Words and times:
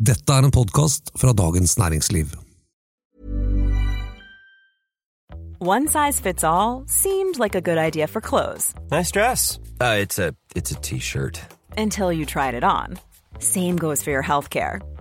Dette 0.00 0.32
er 0.32 0.46
en 0.46 0.50
podkast 0.50 1.10
fra 1.20 1.32
Dagens 1.36 1.78
Næringsliv. 1.78 2.26
One 5.60 5.88
size 5.88 6.20
fits 6.22 6.42
all 6.44 6.84
seemed 6.86 7.38
like 7.38 7.54
a 7.54 7.60
good 7.60 7.76
idea 7.76 8.06
for 8.06 8.20
clothes 8.20 8.72
Nice 8.90 9.10
dress. 9.12 9.58
Uh, 9.80 9.98
it's 10.00 10.18
a 10.18 10.32
it's 10.56 10.70
a 10.72 10.80
t-shirt. 10.80 11.40
until 11.76 12.12
you 12.12 12.24
tried 12.24 12.54
it 12.54 12.64
on. 12.64 12.98
Same 13.38 13.76
goes 13.76 14.02
for 14.02 14.10
your 14.10 14.22
healthcare. 14.22 14.80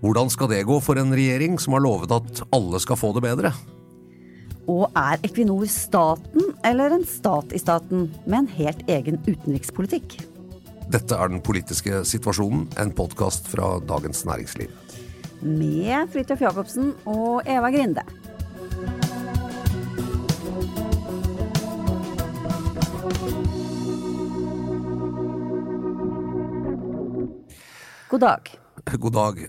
Hvordan 0.00 0.30
skal 0.32 0.48
det 0.48 0.62
gå 0.64 0.78
for 0.80 0.96
en 0.96 1.12
regjering 1.12 1.58
som 1.60 1.74
har 1.76 1.84
lovet 1.84 2.12
at 2.14 2.40
alle 2.56 2.80
skal 2.80 2.96
få 2.96 3.12
det 3.12 3.20
bedre? 3.26 3.52
Og 4.70 4.86
er 4.96 5.20
Equinor 5.26 5.66
staten 5.68 6.54
eller 6.64 6.94
en 6.94 7.04
stat 7.04 7.52
i 7.52 7.60
staten 7.60 8.06
med 8.24 8.38
en 8.38 8.48
helt 8.54 8.80
egen 8.88 9.20
utenrikspolitikk? 9.26 10.16
Dette 10.90 11.14
er 11.14 11.28
Den 11.28 11.42
politiske 11.44 12.00
situasjonen, 12.08 12.64
en 12.80 12.94
podkast 12.96 13.46
fra 13.46 13.76
Dagens 13.84 14.24
Næringsliv. 14.24 14.72
Med 15.42 16.08
Fridtjof 16.12 16.40
Jacobsen 16.40 16.94
og 17.04 17.42
Eva 17.46 17.70
Grinde. 17.70 18.04
God 28.10 28.20
dag. 28.20 28.59
God 28.84 29.12
dag. 29.12 29.40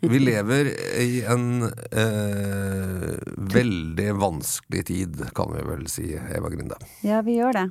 Vi 0.00 0.18
lever 0.18 0.68
i 1.02 1.22
en 1.24 1.62
eh, 1.62 3.16
veldig 3.54 4.08
vanskelig 4.20 4.84
tid, 4.86 5.22
kan 5.36 5.52
vi 5.54 5.64
vel 5.66 5.86
si, 5.90 6.10
Eva 6.16 6.50
Grinde. 6.52 6.78
Ja, 7.06 7.22
vi 7.26 7.38
gjør 7.38 7.56
det. 7.56 7.66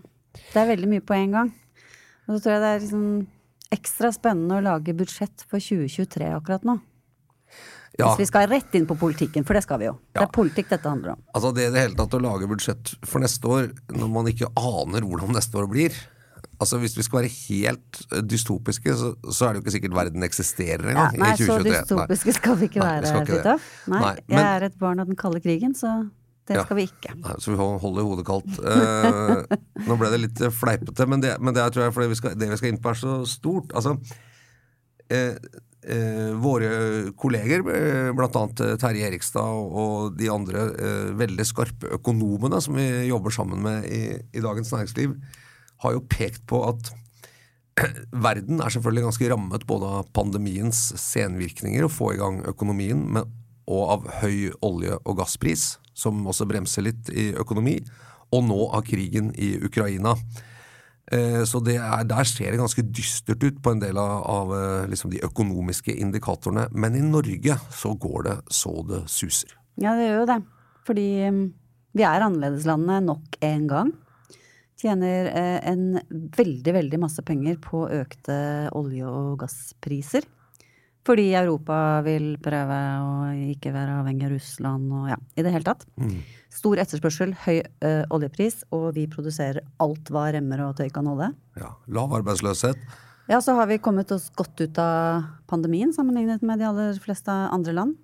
Det 0.51 0.59
er 0.61 0.71
veldig 0.73 0.89
mye 0.91 1.05
på 1.05 1.15
en 1.17 1.37
gang. 1.37 1.53
Og 2.25 2.35
så 2.35 2.41
tror 2.43 2.55
jeg 2.55 2.63
det 2.63 2.71
er 2.73 2.83
liksom 2.83 3.05
ekstra 3.75 4.11
spennende 4.15 4.59
å 4.59 4.65
lage 4.65 4.95
budsjett 4.97 5.45
for 5.49 5.61
2023 5.61 6.31
akkurat 6.35 6.65
nå. 6.67 6.79
Ja, 7.95 8.09
Hvis 8.09 8.25
vi 8.25 8.27
skal 8.27 8.49
rett 8.51 8.73
inn 8.75 8.87
på 8.89 8.97
politikken, 8.99 9.45
for 9.47 9.55
det 9.55 9.63
skal 9.63 9.79
vi 9.79 9.87
jo. 9.87 9.93
Det 10.11 10.25
er 10.25 10.33
politikk 10.35 10.67
dette 10.73 10.89
handler 10.91 11.13
om. 11.13 11.21
altså 11.31 11.53
det 11.55 11.69
i 11.69 11.71
det 11.71 11.85
hele 11.85 11.95
tatt 11.95 12.17
å 12.17 12.19
lage 12.19 12.49
budsjett 12.51 12.91
for 13.07 13.23
neste 13.23 13.47
år, 13.47 13.69
når 13.95 14.11
man 14.11 14.27
ikke 14.27 14.49
aner 14.59 15.05
hvordan 15.07 15.31
neste 15.37 15.61
år 15.61 15.69
blir 15.71 15.95
Altså 16.59 16.77
Hvis 16.81 16.93
vi 16.97 17.03
skal 17.03 17.19
være 17.23 17.31
helt 17.49 18.01
eh, 18.11 18.21
dystopiske, 18.23 18.93
så, 18.97 19.13
så 19.31 19.47
er 19.47 19.53
det 19.55 19.61
jo 19.61 19.65
ikke 19.65 19.75
sikkert 19.77 19.95
verden 19.97 20.23
eksisterer 20.27 20.85
engang. 20.93 21.15
Ja, 21.17 21.23
nei, 21.23 21.31
så 21.39 21.47
2023. 21.49 21.71
dystopiske 21.81 22.35
skal 22.39 22.59
vi 22.61 22.69
ikke 22.69 22.83
Nei, 22.83 22.91
være. 23.01 23.25
Fridtjof. 23.25 23.65
Nei, 23.91 23.99
Nei, 24.05 24.13
jeg 24.21 24.37
men- 24.37 24.45
er 24.53 24.67
et 24.69 24.77
barn 24.79 24.99
av 25.03 25.09
den 25.11 25.15
kalde 25.19 25.41
krigen, 25.43 25.75
så 25.75 25.95
det 26.47 26.55
Ja. 26.59 26.63
skal 26.67 26.77
vi 26.77 26.83
ikke. 26.85 27.15
Nei, 27.17 27.35
så 27.41 27.51
vi 27.51 27.57
holder 27.57 28.05
hodet 28.05 28.25
kaldt. 28.27 28.59
Eh, 28.61 29.57
nå 29.87 29.95
ble 29.97 30.09
det 30.13 30.19
litt 30.21 30.41
eh, 30.45 30.53
fleipete, 30.53 31.07
men 31.09 31.19
det, 31.23 31.35
men 31.41 31.53
det 31.57 31.63
er, 31.63 31.71
tror 31.73 31.87
jeg 31.87 31.93
fordi 31.95 32.11
vi 32.13 32.19
skal, 32.21 32.35
det 32.37 32.49
vi 32.51 32.57
skal 32.61 32.69
inn 32.69 32.81
på 32.83 32.91
er 32.93 32.99
så 32.99 33.15
stort. 33.25 33.73
Altså, 33.73 33.95
eh, 35.09 35.35
eh, 35.85 36.33
våre 36.41 36.69
kolleger, 37.17 37.63
bl.a. 37.65 38.43
eh, 38.65 38.75
Terje 38.81 39.07
Erikstad 39.09 39.41
og, 39.81 40.15
de 40.17 40.29
andre 40.33 40.67
veldig 41.17 41.45
skarpe 41.45 41.91
økonomene 41.97 42.61
som 42.61 42.77
vi 42.77 42.87
jobber 43.09 43.33
sammen 43.33 43.61
med 43.65 43.85
i, 43.89 44.03
i 44.37 44.41
Dagens 44.45 44.71
Næringsliv, 44.73 45.17
har 45.85 45.95
jo 45.95 46.05
pekt 46.09 46.43
på 46.49 46.61
at 46.67 46.91
verden 48.27 48.61
er 48.63 48.73
selvfølgelig 48.73 49.07
ganske 49.09 49.29
rammet 49.31 49.67
både 49.67 49.91
av 49.99 50.09
pandemiens 50.15 50.87
senvirkninger 50.99 51.87
og 51.87 51.93
få 51.93 52.13
i 52.15 52.19
gang 52.21 52.41
økonomien, 52.47 53.01
men, 53.17 53.31
og 53.65 53.85
av 53.95 54.09
høy 54.21 54.51
olje- 54.65 54.99
og 55.03 55.17
gasspris, 55.19 55.75
som 55.95 56.25
også 56.27 56.47
bremser 56.49 56.85
litt 56.85 57.09
i 57.09 57.31
økonomi, 57.39 57.79
og 58.35 58.45
nå 58.47 58.59
av 58.75 58.83
krigen 58.87 59.31
i 59.39 59.55
Ukraina. 59.63 60.15
Eh, 61.11 61.43
Så 61.45 61.61
er, 61.69 62.03
der 62.03 62.23
ser 62.25 62.51
det 62.51 62.59
ganske 62.59 62.81
dystert 62.81 63.43
ut 63.43 63.61
på 63.61 63.71
en 63.75 63.81
del 63.81 63.97
av, 63.97 64.23
av 64.25 64.53
eh, 64.57 64.87
liksom 64.89 65.11
de 65.13 65.21
økonomiske 65.25 65.93
indikatorene. 65.93 66.67
Men 66.73 66.95
i 66.95 67.03
Norge 67.05 67.59
så 67.71 67.93
går 67.93 68.23
det 68.23 68.37
så 68.49 68.81
det 68.89 69.03
suser. 69.11 69.53
Ja, 69.77 69.93
det 69.93 70.09
gjør 70.09 70.23
jo 70.23 70.31
det. 70.31 70.39
Fordi 70.85 71.07
um, 71.29 71.45
vi 71.93 72.05
er 72.05 72.25
annerledeslandet 72.25 73.05
nok 73.05 73.37
en 73.45 73.67
gang. 73.69 73.93
Tjener 74.85 75.29
eh, 75.33 75.59
en 75.71 75.85
veldig, 76.37 76.73
veldig 76.75 76.99
masse 77.01 77.23
penger 77.25 77.57
på 77.63 77.87
økte 77.89 78.35
olje- 78.77 79.09
og 79.09 79.39
gasspriser. 79.41 80.27
Fordi 81.05 81.27
Europa 81.37 82.01
vil 82.05 82.35
prøve 82.41 82.77
å 83.01 83.09
ikke 83.53 83.69
være 83.73 83.99
avhengig 84.01 84.25
av 84.25 84.31
Russland 84.33 84.93
og 84.93 85.07
ja, 85.11 85.17
i 85.37 85.43
det 85.45 85.51
hele 85.53 85.67
tatt. 85.67 85.83
Stor 86.53 86.81
etterspørsel, 86.81 87.35
høy 87.43 87.59
ø, 87.61 87.91
oljepris, 88.15 88.63
og 88.73 88.87
vi 88.95 89.03
produserer 89.11 89.59
alt 89.83 90.09
hva 90.09 90.23
remmer 90.33 90.63
og 90.65 90.77
tøy 90.79 90.87
kan 90.95 91.05
holde. 91.09 91.27
Ja, 91.61 91.75
lav 91.93 92.15
arbeidsløshet. 92.17 92.81
Ja, 93.29 93.37
så 93.41 93.53
har 93.57 93.69
vi 93.69 93.77
kommet 93.81 94.09
oss 94.13 94.31
godt 94.37 94.57
ut 94.65 94.79
av 94.81 95.27
pandemien 95.49 95.93
sammenlignet 95.93 96.41
med 96.45 96.61
de 96.61 96.69
aller 96.71 96.97
fleste 97.01 97.33
andre 97.53 97.73
land. 97.77 97.95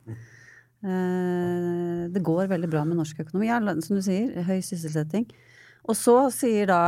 Eh, 0.81 2.09
Det 2.13 2.21
går 2.25 2.49
veldig 2.53 2.69
bra 2.69 2.83
med 2.85 2.97
norsk 3.01 3.19
økonomi. 3.25 3.49
Ja, 3.49 3.59
som 3.81 3.97
du 3.97 4.01
sier, 4.05 4.43
høy 4.45 4.59
sysselsetting. 4.65 5.25
Og 5.89 5.97
så 5.97 6.17
sier 6.33 6.69
da 6.69 6.81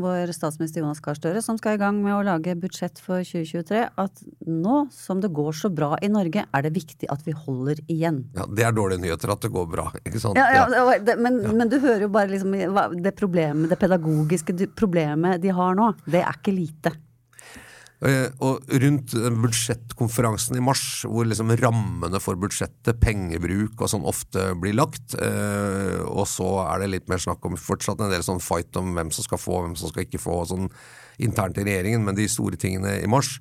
vår 0.00 0.32
statsminister 0.34 0.82
Jonas 0.82 1.00
Gahr 1.02 1.14
Støre, 1.18 1.40
som 1.44 1.58
skal 1.58 1.76
i 1.76 1.80
gang 1.80 2.00
med 2.02 2.16
å 2.16 2.22
lage 2.26 2.56
budsjett 2.58 2.98
for 3.02 3.22
2023, 3.22 3.84
at 4.00 4.24
nå 4.50 4.80
som 4.94 5.20
det 5.22 5.30
går 5.34 5.54
så 5.54 5.70
bra 5.70 5.92
i 6.02 6.10
Norge, 6.10 6.44
er 6.50 6.66
det 6.66 6.72
viktig 6.74 7.08
at 7.14 7.22
vi 7.26 7.34
holder 7.44 7.78
igjen. 7.86 8.24
Ja, 8.34 8.48
Det 8.50 8.66
er 8.66 8.74
dårlige 8.74 9.04
nyheter 9.04 9.34
at 9.36 9.46
det 9.46 9.52
går 9.54 9.70
bra, 9.70 9.86
ikke 10.02 10.22
sant? 10.22 10.38
Ja, 10.40 10.66
ja, 10.66 10.98
det 10.98 11.16
men, 11.22 11.40
ja. 11.44 11.54
men, 11.54 11.70
du 11.70 11.78
hører 11.78 12.08
jo 12.08 12.12
bare 12.14 12.32
liksom 12.32 12.54
det 13.02 13.14
problemet, 13.18 13.70
det 13.70 13.78
pedagogiske 13.78 14.56
problemet 14.74 15.42
de 15.42 15.54
har 15.54 15.78
nå. 15.78 15.92
Det 16.06 16.22
er 16.24 16.40
ikke 16.42 16.56
lite. 16.56 16.94
Eh, 18.04 18.28
Og 18.44 18.66
rundt 18.68 19.14
budsjettkonferansen 19.14 20.58
i 20.58 20.62
mars, 20.64 21.04
hvor 21.08 21.24
liksom 21.24 21.54
rammene 21.56 22.20
for 22.20 22.36
budsjettet, 22.36 23.00
pengebruk 23.00 23.80
og 23.80 23.88
sånn 23.88 24.04
ofte 24.04 24.50
blir 24.60 24.76
lagt, 24.76 25.14
eh, 25.16 26.02
og 26.04 26.26
så 26.28 26.50
er 26.66 26.82
det 26.82 26.90
litt 26.92 27.08
mer 27.08 27.22
snakk 27.22 27.44
om 27.48 27.56
fortsatt 27.56 28.02
en 28.04 28.12
del 28.12 28.24
sånn 28.26 28.42
fight 28.44 28.76
om 28.76 28.92
hvem 28.92 29.12
som 29.14 29.24
skal 29.24 29.40
få, 29.40 29.62
hvem 29.64 29.76
som 29.80 29.88
skal 29.88 30.04
ikke 30.04 30.20
få, 30.20 30.42
sånn 30.50 30.68
internt 31.18 31.56
i 31.56 31.64
regjeringen, 31.64 32.04
men 32.04 32.18
de 32.18 32.28
store 32.28 32.60
tingene 32.60 32.98
i 33.00 33.08
mars. 33.08 33.38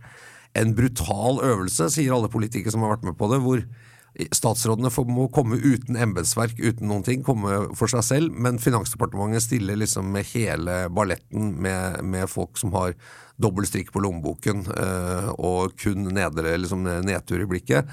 En 0.56 0.72
brutal 0.78 1.42
øvelse, 1.44 1.90
sier 1.92 2.14
alle 2.16 2.32
politikere 2.32 2.72
som 2.72 2.86
har 2.86 2.96
vært 2.96 3.10
med 3.10 3.18
på 3.20 3.28
det, 3.34 3.42
hvor 3.44 3.66
Statsrådene 4.14 4.92
må 5.10 5.26
komme 5.34 5.58
uten 5.58 5.98
embetsverk, 5.98 6.60
uten 6.62 6.90
noen 6.92 7.06
ting, 7.06 7.24
komme 7.26 7.64
for 7.78 7.90
seg 7.90 8.04
selv, 8.06 8.36
men 8.38 8.60
Finansdepartementet 8.62 9.48
stiller 9.48 9.80
liksom 9.82 10.12
med 10.14 10.28
hele 10.36 10.84
balletten 10.94 11.56
med, 11.64 12.04
med 12.06 12.30
folk 12.30 12.60
som 12.62 12.76
har 12.78 12.94
dobbel 13.42 13.66
strikk 13.66 13.90
på 13.94 14.04
lommeboken 14.06 14.68
eh, 14.70 15.30
og 15.34 15.74
kun 15.82 16.12
nedre 16.14 16.54
liksom, 16.62 16.86
nedtur 17.08 17.42
i 17.42 17.50
blikket. 17.50 17.90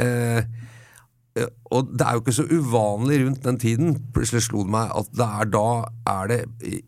Eh, 0.00 0.40
og 1.70 1.90
det 1.94 2.02
er 2.02 2.16
jo 2.16 2.22
ikke 2.24 2.34
så 2.34 2.44
uvanlig 2.50 3.20
rundt 3.22 3.44
den 3.44 3.58
tiden, 3.62 3.92
plutselig 4.14 4.42
slo 4.48 4.64
det 4.66 4.74
meg 4.74 4.90
at 4.98 5.10
det 5.14 5.26
er 5.26 5.50
da 5.54 5.66
er 6.10 6.30
det 6.32 6.40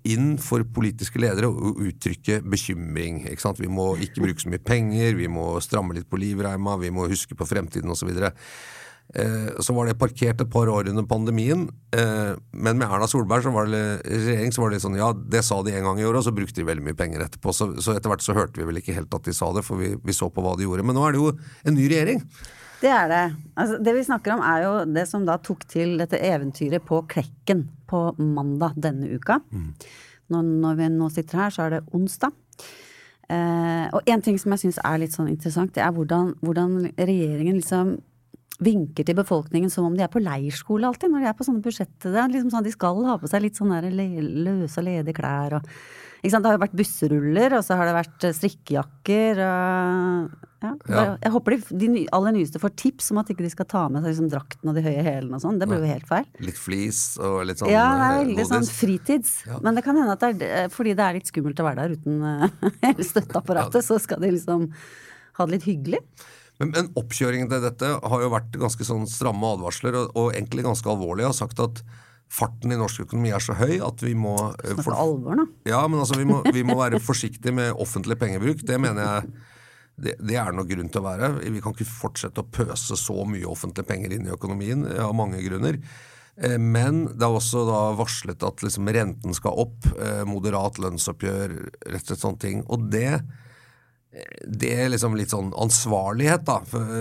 inn 0.08 0.34
for 0.42 0.66
politiske 0.74 1.22
ledere 1.22 1.50
å 1.50 1.74
uttrykke 1.86 2.40
bekymring. 2.50 3.22
Ikke 3.30 3.44
sant? 3.44 3.62
Vi 3.62 3.70
må 3.70 3.92
ikke 4.02 4.24
bruke 4.24 4.42
så 4.42 4.50
mye 4.50 4.62
penger, 4.62 5.14
vi 5.18 5.30
må 5.30 5.54
stramme 5.62 5.94
litt 5.94 6.10
på 6.10 6.18
livreima, 6.18 6.74
vi 6.82 6.90
må 6.94 7.06
huske 7.10 7.38
på 7.38 7.46
fremtiden 7.46 7.94
osv. 7.94 8.10
Eh, 9.14 9.48
så 9.60 9.74
var 9.76 9.86
det 9.86 9.98
parkert 10.00 10.40
et 10.40 10.50
par 10.50 10.70
år 10.72 10.88
under 10.88 11.04
pandemien, 11.06 11.66
eh, 11.94 12.32
men 12.52 12.78
med 12.80 12.86
Erna 12.88 13.06
Solberg 13.10 13.44
som 13.44 13.54
var 13.54 13.68
det, 13.68 14.00
regjering 14.08 14.54
så 14.54 14.62
var 14.62 14.70
det 14.70 14.78
litt 14.78 14.86
sånn 14.86 14.96
ja, 14.96 15.10
det 15.12 15.42
sa 15.44 15.58
de 15.62 15.74
en 15.76 15.84
gang 15.84 16.00
i 16.00 16.06
året, 16.08 16.22
og 16.22 16.26
så 16.26 16.34
brukte 16.34 16.58
de 16.58 16.66
veldig 16.66 16.86
mye 16.86 16.98
penger 16.98 17.26
etterpå. 17.26 17.52
Så, 17.54 17.74
så 17.84 17.94
etter 17.94 18.10
hvert 18.10 18.24
så 18.24 18.34
hørte 18.34 18.58
vi 18.58 18.66
vel 18.66 18.80
ikke 18.80 18.96
helt 18.96 19.12
at 19.14 19.28
de 19.28 19.36
sa 19.36 19.52
det, 19.52 19.66
for 19.68 19.78
vi, 19.78 19.92
vi 20.00 20.16
så 20.16 20.32
på 20.32 20.42
hva 20.42 20.56
de 20.56 20.66
gjorde. 20.66 20.86
Men 20.88 20.96
nå 20.96 21.06
er 21.06 21.14
det 21.14 21.22
jo 21.22 21.30
en 21.30 21.76
ny 21.76 21.86
regjering. 21.92 22.24
Det 22.82 22.90
er 22.90 23.10
det. 23.10 23.24
Altså, 23.54 23.78
det 23.78 23.94
vi 23.94 24.04
snakker 24.06 24.34
om 24.34 24.42
er 24.42 24.64
jo 24.64 24.72
det 24.90 25.04
som 25.10 25.26
da 25.26 25.36
tok 25.38 25.62
til 25.70 25.94
dette 26.00 26.18
eventyret 26.18 26.82
på 26.86 27.02
Klekken 27.10 27.66
på 27.90 28.04
mandag 28.18 28.78
denne 28.82 29.10
uka. 29.12 29.38
Mm. 29.52 29.68
Når, 30.32 30.48
når, 30.64 30.78
vi 30.80 30.88
nå 30.94 31.10
sitter 31.12 31.44
her, 31.44 31.54
så 31.54 31.66
er 31.66 31.76
det 31.76 31.82
onsdag. 31.94 32.34
Eh, 33.30 33.86
og 33.94 34.08
en 34.10 34.24
ting 34.24 34.38
som 34.40 34.54
jeg 34.54 34.64
syns 34.64 34.80
er 34.82 34.98
litt 34.98 35.14
sånn 35.14 35.30
interessant, 35.30 35.74
det 35.76 35.84
er 35.84 35.92
hvordan, 35.94 36.34
hvordan 36.42 36.80
regjeringen 36.96 37.60
liksom 37.60 37.94
vinker 38.62 39.06
til 39.06 39.18
befolkningen 39.18 39.70
som 39.72 39.86
om 39.88 39.96
de 39.96 40.04
er 40.04 40.10
på 40.12 40.22
leirskole 40.22 40.86
alltid, 40.86 41.10
når 41.10 41.24
de 41.24 41.30
er 41.30 41.36
på 41.38 41.46
sånne 41.46 41.64
budsjetter. 41.64 42.14
Er 42.14 42.30
liksom 42.30 42.52
sånn, 42.52 42.66
De 42.66 42.74
skal 42.74 43.02
ha 43.06 43.18
på 43.18 43.30
seg 43.30 43.44
litt 43.46 43.58
sånne 43.58 43.80
løse 43.90 44.82
og 44.82 44.88
ledige 44.88 45.18
klær 45.18 45.60
og? 45.60 45.70
Det 46.22 46.38
har 46.38 46.54
jo 46.54 46.62
vært 46.62 46.78
busseruller, 46.78 47.58
og 47.58 47.66
så 47.66 47.76
har 47.78 47.88
det 47.88 47.98
vært 47.98 48.26
eh, 48.28 48.34
strikkejakker 48.36 49.42
og 49.42 50.48
ja, 50.62 50.70
ja. 50.86 51.04
Jeg 51.18 51.32
håper 51.34 51.56
de, 51.56 51.78
de, 51.80 52.02
aller 52.14 52.34
nyeste 52.36 52.60
får 52.62 52.74
tips 52.78 53.10
om 53.10 53.18
at 53.22 53.30
ikke 53.32 53.42
de 53.42 53.50
skal 53.50 53.66
ta 53.66 53.80
med 53.90 54.04
seg 54.04 54.12
liksom, 54.12 54.28
drakten 54.30 54.70
og 54.70 54.76
de 54.78 54.84
høye 54.84 55.02
hælene 55.02 55.38
og 55.38 55.42
sånn. 55.42 55.58
Det 55.58 55.66
blir 55.66 55.82
jo 55.82 55.88
helt 55.90 56.06
feil. 56.06 56.28
Litt 56.46 56.60
flis 56.60 57.00
og 57.18 57.40
litt 57.48 57.58
sånn 57.58 57.72
Ja, 57.72 57.86
det 57.98 58.04
er 58.06 58.20
veldig 58.20 58.46
sånn 58.46 58.68
fritids. 58.70 59.32
Ja. 59.48 59.58
Men 59.64 59.78
det 59.78 59.82
kan 59.86 59.98
hende 59.98 60.14
at 60.14 60.22
det 60.38 60.50
er 60.60 60.70
fordi 60.72 60.94
det 60.98 61.08
er 61.08 61.18
litt 61.18 61.32
skummelt 61.32 61.58
å 61.58 61.66
være 61.66 61.88
der 61.88 61.96
uten 61.98 62.22
uh, 62.22 62.46
hele 62.86 63.08
støtteapparatet, 63.08 63.82
så 63.82 63.98
skal 64.02 64.22
de 64.22 64.30
liksom 64.36 64.68
ha 64.70 65.48
det 65.48 65.56
litt 65.56 65.66
hyggelig. 65.66 66.02
Men, 66.60 66.70
men, 66.70 66.92
oppkjøringen 67.00 67.50
til 67.50 67.64
dette 67.64 67.90
har 67.98 68.22
jo 68.22 68.30
vært 68.30 68.54
ganske 68.62 68.86
sånn 68.86 69.08
stramme 69.10 69.54
advarsler, 69.56 69.98
og, 69.98 70.14
og 70.14 70.30
egentlig 70.36 70.66
ganske 70.68 70.94
alvorlige. 70.94 71.32
Har 71.32 71.38
sagt 71.42 71.62
at 71.64 71.82
farten 72.32 72.72
i 72.72 72.78
norsk 72.80 73.04
økonomi 73.04 73.32
er 73.34 73.42
så 73.44 73.56
høy 73.58 73.76
at 73.84 74.02
vi 74.04 74.14
må 74.16 74.36
Snakke 74.54 74.86
for, 74.86 74.96
alvor, 74.96 75.36
da. 75.42 75.46
Ja, 75.68 75.82
men 75.90 76.00
altså 76.00 76.18
vi 76.18 76.28
må, 76.28 76.40
vi 76.48 76.64
må 76.66 76.78
være 76.80 77.02
forsiktige 77.02 77.54
med 77.56 77.74
offentlig 77.82 78.16
pengebruk. 78.20 78.64
Det 78.66 78.78
mener 78.80 79.04
jeg 79.04 79.34
det, 80.02 80.16
det 80.24 80.38
er 80.40 80.54
noe 80.56 80.66
grunn 80.66 80.88
til 80.88 81.02
å 81.02 81.04
være. 81.04 81.34
Vi 81.52 81.60
kan 81.62 81.76
ikke 81.76 81.88
fortsette 81.88 82.40
å 82.40 82.48
pøse 82.48 82.96
så 82.98 83.26
mye 83.28 83.48
offentlige 83.48 83.88
penger 83.90 84.16
inn 84.16 84.26
i 84.26 84.32
økonomien 84.32 84.86
av 85.04 85.12
mange 85.16 85.42
grunner. 85.44 85.78
Eh, 86.40 86.56
men 86.56 87.04
det 87.12 87.28
er 87.28 87.36
også 87.36 87.66
da 87.68 87.84
varslet 87.98 88.48
at 88.48 88.64
liksom 88.64 88.88
renten 88.96 89.36
skal 89.36 89.60
opp, 89.66 89.86
eh, 89.92 90.24
moderat 90.28 90.80
lønnsoppgjør, 90.80 91.56
rett 91.92 92.02
og 92.02 92.08
slett 92.08 92.24
sånne 92.24 92.44
ting. 92.48 92.66
Og 92.72 92.88
det 92.92 93.20
det 94.44 94.72
er 94.76 94.90
liksom 94.92 95.14
litt 95.16 95.32
sånn 95.32 95.54
ansvarlighet, 95.56 96.44
da, 96.44 96.58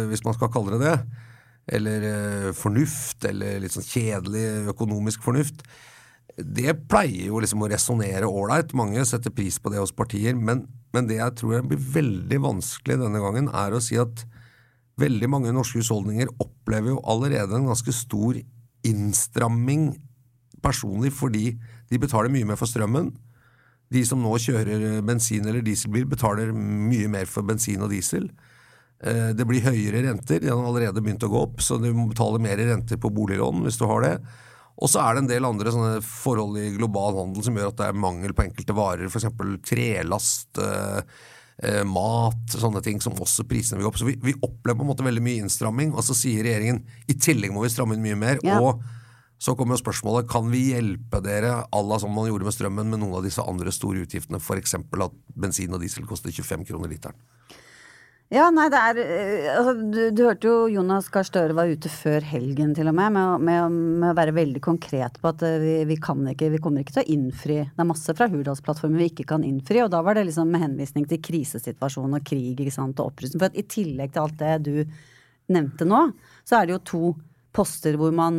hvis 0.07 0.23
man 0.23 0.35
skal 0.37 0.51
kalle 0.53 0.77
det 0.77 0.85
det. 0.85 0.93
Eller 1.71 2.03
eh, 2.07 2.49
fornuft, 2.57 3.23
eller 3.27 3.61
litt 3.63 3.75
sånn 3.75 3.87
kjedelig 3.87 4.73
økonomisk 4.73 5.23
fornuft. 5.23 5.63
Det 6.35 6.73
pleier 6.91 7.29
jo 7.29 7.39
liksom 7.43 7.63
å 7.63 7.69
resonnere 7.71 8.27
ålreit. 8.27 8.75
Mange 8.77 9.03
setter 9.07 9.33
pris 9.35 9.59
på 9.59 9.71
det 9.71 9.81
hos 9.81 9.95
partier. 9.95 10.35
Men, 10.35 10.65
men 10.95 11.07
det 11.07 11.21
jeg 11.21 11.37
tror 11.39 11.65
blir 11.67 11.81
veldig 11.95 12.41
vanskelig 12.43 12.99
denne 13.01 13.23
gangen, 13.23 13.49
er 13.51 13.75
å 13.75 13.83
si 13.83 13.99
at 14.01 14.25
veldig 15.01 15.31
mange 15.31 15.55
norske 15.55 15.79
husholdninger 15.81 16.29
opplever 16.43 16.93
jo 16.93 17.01
allerede 17.09 17.55
en 17.57 17.69
ganske 17.71 17.93
stor 17.95 18.37
innstramming 18.87 19.93
personlig 20.61 21.13
fordi 21.15 21.55
de 21.89 21.99
betaler 22.01 22.33
mye 22.33 22.47
mer 22.49 22.59
for 22.59 22.69
strømmen 22.69 23.09
de 23.91 24.03
som 24.07 24.21
nå 24.23 24.31
kjører 24.39 25.01
bensin- 25.03 25.47
eller 25.47 25.63
dieselbil, 25.65 26.07
betaler 26.07 26.53
mye 26.55 27.09
mer 27.11 27.27
for 27.27 27.43
bensin 27.43 27.81
og 27.83 27.91
diesel. 27.91 28.29
Eh, 29.01 29.31
det 29.33 29.47
blir 29.49 29.65
høyere 29.65 30.03
renter. 30.05 30.41
De 30.43 30.51
har 30.51 30.61
allerede 30.61 31.01
begynt 31.01 31.25
å 31.25 31.31
gå 31.31 31.41
opp, 31.47 31.61
så 31.63 31.79
du 31.81 31.89
må 31.95 32.07
betale 32.11 32.41
mer 32.41 32.59
renter 32.61 33.01
på 33.01 33.11
boliglån 33.13 33.65
hvis 33.65 33.79
du 33.81 33.87
har 33.89 34.05
det. 34.05 34.15
Og 34.81 34.89
så 34.89 35.01
er 35.03 35.13
det 35.13 35.23
en 35.23 35.29
del 35.29 35.45
andre 35.45 35.73
forhold 36.05 36.57
i 36.61 36.71
global 36.77 37.17
handel 37.19 37.45
som 37.45 37.57
gjør 37.57 37.69
at 37.69 37.81
det 37.81 37.89
er 37.89 38.01
mangel 38.01 38.33
på 38.37 38.45
enkelte 38.47 38.75
varer, 38.77 39.09
f.eks. 39.09 39.27
trelast, 39.67 40.61
eh, 40.61 41.01
eh, 41.65 41.83
mat, 41.85 42.55
sånne 42.55 42.81
ting 42.85 43.01
som 43.03 43.17
også 43.17 43.45
prisene 43.49 43.79
vil 43.79 43.89
gå 43.89 43.91
opp. 43.91 43.99
Så 44.01 44.09
vi, 44.09 44.15
vi, 44.21 44.37
opplever 44.37 44.79
på 44.79 44.87
en 44.87 44.91
måte 44.93 45.05
veldig 45.05 45.25
mye 45.25 45.43
innstramming, 45.43 45.93
og 45.93 46.05
så 46.05 46.17
sier 46.17 46.45
regjeringen 46.45 46.81
i 47.09 47.17
tillegg 47.17 47.53
må 47.53 47.65
vi 47.65 47.73
stramme 47.73 47.97
inn 47.97 48.05
mye 48.05 48.19
mer. 48.21 48.41
Ja. 48.45 48.61
og 48.61 48.81
så 49.41 49.55
kommer 49.57 49.73
jo 49.73 49.81
spørsmålet 49.81 50.27
kan 50.29 50.51
vi 50.53 50.67
hjelpe 50.69 51.17
dere 51.25 51.63
à 51.65 51.79
la 51.81 51.97
som 51.97 52.11
man 52.13 52.27
gjorde 52.29 52.45
med 52.45 52.53
strømmen, 52.53 52.91
med 52.93 53.01
noen 53.01 53.15
av 53.17 53.25
disse 53.25 53.41
andre 53.41 53.73
store 53.73 54.03
utgiftene, 54.05 54.37
f.eks. 54.37 54.75
at 54.77 55.15
bensin 55.33 55.73
og 55.73 55.81
diesel 55.81 56.05
koster 56.05 56.29
25 56.29 56.67
kroner 56.69 56.91
literen. 56.91 57.17
Ja, 58.31 58.45
nei, 58.47 58.69
det 58.71 58.79
er 58.79 58.99
eh, 59.03 59.47
altså, 59.51 59.73
du, 59.75 59.97
du, 60.15 60.21
hørte 60.23 60.47
jo 60.47 60.59
Jonas 60.71 61.09
Gahr 61.11 61.25
Støre 61.27 61.55
var 61.55 61.67
ute 61.67 61.89
før 61.91 62.23
helgen 62.23 62.69
til 62.77 62.87
og 62.87 62.93
med, 62.95 63.11
med, 63.11 63.41
med, 63.43 63.73
med 63.99 64.13
å 64.13 64.15
være 64.15 64.31
veldig 64.37 64.61
konkret 64.63 65.17
på 65.19 65.27
at 65.33 65.41
eh, 65.43 65.57
vi, 65.59 65.73
vi, 65.89 65.97
kan 65.99 66.21
ikke, 66.31 66.47
vi 66.53 66.61
kommer 66.63 66.85
ikke 66.85 66.95
til 66.95 67.03
å 67.03 67.11
innfri. 67.11 67.57
Det 67.67 67.83
er 67.83 67.89
masse 67.89 68.15
fra 68.15 68.29
Hurdalsplattformen 68.31 69.01
vi 69.01 69.09
ikke 69.11 69.25
kan 69.33 69.43
innfri, 69.43 69.81
og 69.83 69.89
da 69.91 69.99
var 70.05 70.15
det 70.15 70.23
liksom 70.29 70.47
med 70.47 70.63
henvisning 70.63 71.09
til 71.11 71.19
krisesituasjonen 71.27 72.21
og 72.21 72.29
krig 72.29 72.55
ikke 72.55 72.71
sant, 72.71 73.01
og 73.03 73.11
opprustning. 73.11 73.41
For 73.41 73.51
at 73.51 73.59
i 73.59 73.65
tillegg 73.67 74.13
til 74.15 74.23
alt 74.23 74.39
det 74.39 74.53
du 74.63 74.77
nevnte 75.51 75.89
nå, 75.91 75.99
så 76.47 76.61
er 76.61 76.69
det 76.69 76.77
jo 76.77 76.81
to 76.87 77.13
poster 77.51 77.97
hvor, 77.99 78.15
man, 78.15 78.37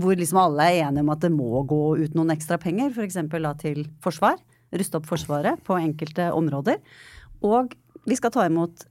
hvor 0.00 0.16
liksom 0.16 0.40
alle 0.40 0.70
er 0.70 0.86
enige 0.86 1.04
om 1.04 1.12
at 1.12 1.26
det 1.26 1.32
må 1.34 1.60
gå 1.68 1.82
ut 2.00 2.16
noen 2.16 2.32
ekstra 2.32 2.56
penger, 2.62 2.96
f.eks. 2.96 3.20
For 3.28 3.52
til 3.60 3.84
forsvar. 4.00 4.40
Ruste 4.80 4.96
opp 4.96 5.12
Forsvaret 5.12 5.60
på 5.66 5.76
enkelte 5.76 6.32
områder. 6.32 6.80
Og 7.44 7.76
vi 8.08 8.16
skal 8.16 8.32
ta 8.32 8.48
imot 8.48 8.86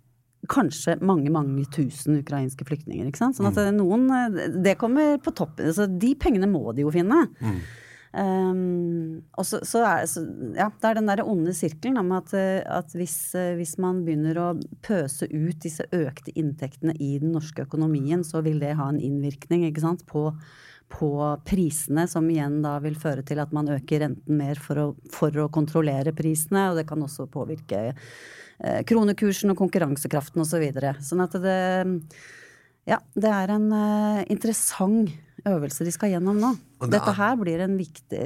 kanskje 0.50 0.98
mange, 1.06 1.30
mange 1.34 1.66
tusen 1.74 2.20
ukrainske 2.20 2.66
flyktninger. 2.68 3.10
ikke 3.10 3.22
sant? 3.22 3.38
Sånn 3.38 3.52
at 3.52 3.60
mm. 3.60 3.78
noen 3.78 4.56
Det 4.64 4.78
kommer 4.82 5.20
på 5.24 5.34
toppen. 5.38 5.70
Så 5.76 5.88
de 5.90 6.16
pengene 6.20 6.50
må 6.50 6.74
de 6.74 6.88
jo 6.88 6.94
finne. 6.94 7.28
Mm. 7.40 7.62
Um, 8.10 9.20
og 9.38 9.46
så, 9.46 9.60
så, 9.62 9.84
er, 9.86 10.08
så, 10.10 10.24
ja, 10.58 10.72
det 10.74 10.88
er 10.88 10.98
den 10.98 11.10
der 11.12 11.22
onde 11.22 11.54
sirkelen 11.54 12.00
om 12.02 12.10
at, 12.18 12.32
eh, 12.34 12.64
at 12.66 12.96
hvis, 12.98 13.36
eh, 13.38 13.52
hvis, 13.60 13.76
man 13.78 14.00
begynner 14.08 14.40
å 14.42 14.48
pøse 14.82 15.28
ut 15.30 15.60
disse 15.62 15.86
økte 15.94 16.34
inntektene 16.34 16.96
i 16.98 17.20
den 17.22 17.36
norske 17.36 17.68
økonomien, 17.68 18.26
så 18.26 18.42
vil 18.46 18.58
det 18.64 18.74
ha 18.80 18.90
en 18.90 18.98
innvirkning 18.98 19.68
ikke 19.68 19.86
sant, 19.86 20.02
på, 20.10 20.26
på 20.90 21.12
prisene, 21.46 22.08
som 22.10 22.26
igjen 22.34 22.64
da 22.66 22.80
vil 22.82 22.98
føre 22.98 23.22
til 23.22 23.44
at 23.46 23.54
man 23.54 23.70
øker 23.78 24.02
renten 24.08 24.42
mer 24.42 24.58
for 24.58 24.82
å, 24.82 24.90
for 25.14 25.46
å 25.46 25.50
kontrollere 25.54 26.16
prisene. 26.18 26.72
Og 26.72 26.82
det 26.82 26.90
kan 26.90 27.06
også 27.06 27.30
påvirke 27.30 27.92
eh, 27.92 28.10
kronekursen 28.60 29.54
og 29.54 29.60
konkurransekraften 29.62 30.44
osv. 30.44 30.52
Så 30.52 30.62
videre. 30.62 30.94
sånn 31.04 31.24
at 31.24 31.38
det 31.40 31.58
Ja, 32.90 32.98
det 33.16 33.30
er 33.32 33.52
en 33.54 33.68
uh, 33.72 34.24
interessant 34.32 35.12
øvelse 35.48 35.86
de 35.88 35.94
skal 35.94 36.14
gjennom 36.14 36.40
nå. 36.40 36.52
Dette 36.92 37.14
her 37.16 37.36
blir 37.40 37.62
en 37.64 37.76
viktig 37.80 38.20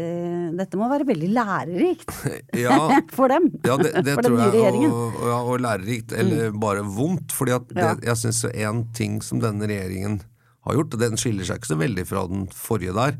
Dette 0.57 0.77
må 0.79 0.87
være 0.91 1.07
veldig 1.09 1.29
lærerikt 1.33 2.11
ja, 2.65 2.77
for 3.17 3.33
dem. 3.33 3.49
Ja, 3.65 3.77
det, 3.81 3.93
det 4.05 4.17
for 4.17 4.27
den 4.27 4.39
nye 4.39 4.51
regjeringen. 4.53 4.93
Og, 4.93 5.21
ja, 5.29 5.39
og 5.41 5.63
lærerikt, 5.63 6.15
eller 6.17 6.51
mm. 6.51 6.59
bare 6.63 6.85
vondt. 6.85 7.33
fordi 7.35 7.55
at 7.57 7.71
det, 7.73 7.87
jeg 8.07 8.21
syns 8.23 8.43
én 8.53 8.83
ting 8.95 9.21
som 9.25 9.41
denne 9.43 9.69
regjeringen 9.69 10.21
har 10.63 10.77
gjort, 10.77 10.95
og 10.95 11.01
den 11.01 11.19
skiller 11.19 11.47
seg 11.47 11.59
ikke 11.59 11.73
så 11.73 11.79
veldig 11.79 12.05
fra 12.07 12.27
den 12.31 12.45
forrige 12.55 12.95
der, 12.95 13.17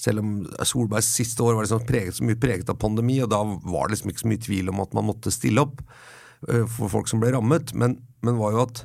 selv 0.00 0.22
om 0.22 0.30
Solbergs 0.64 1.10
siste 1.12 1.44
år 1.44 1.58
var 1.58 1.66
liksom 1.66 1.84
preget, 1.88 2.16
så 2.16 2.24
mye 2.24 2.38
preget 2.40 2.70
av 2.72 2.78
pandemi, 2.80 3.18
og 3.20 3.28
da 3.34 3.42
var 3.44 3.88
det 3.88 3.98
liksom 3.98 4.14
ikke 4.14 4.22
så 4.22 4.30
mye 4.30 4.44
tvil 4.46 4.72
om 4.72 4.80
at 4.86 4.96
man 4.96 5.10
måtte 5.10 5.32
stille 5.34 5.60
opp 5.66 5.82
for 6.46 6.88
folk 6.92 7.10
som 7.10 7.20
ble 7.22 7.34
rammet, 7.34 7.74
men, 7.76 7.98
men 8.24 8.38
var 8.40 8.54
jo 8.54 8.64
at 8.64 8.84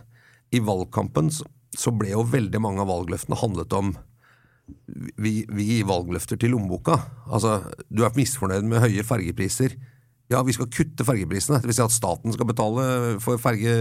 i 0.56 0.62
valgkampen 0.64 1.32
så, 1.34 1.48
så 1.76 1.94
ble 1.96 2.12
jo 2.14 2.26
veldig 2.28 2.62
mange 2.64 2.84
av 2.84 2.92
valgløftene 2.92 3.40
handlet 3.40 3.74
om 3.76 3.96
vi, 5.22 5.44
vi 5.46 5.66
gir 5.68 5.90
valgløfter 5.90 6.40
til 6.42 6.56
lommeboka. 6.56 6.98
Altså, 7.30 7.60
du 7.90 8.04
er 8.06 8.16
misfornøyd 8.18 8.66
med 8.70 8.82
høye 8.82 9.06
fergepriser. 9.06 9.76
Ja, 10.32 10.42
vi 10.42 10.56
skal 10.56 10.72
kutte 10.74 11.06
fergeprisene. 11.06 11.60
Dvs. 11.62 11.78
Si 11.78 11.86
at 11.86 11.94
staten 11.94 12.34
skal 12.34 12.50
betale 12.50 12.86
for 13.22 13.42
ferge, 13.42 13.76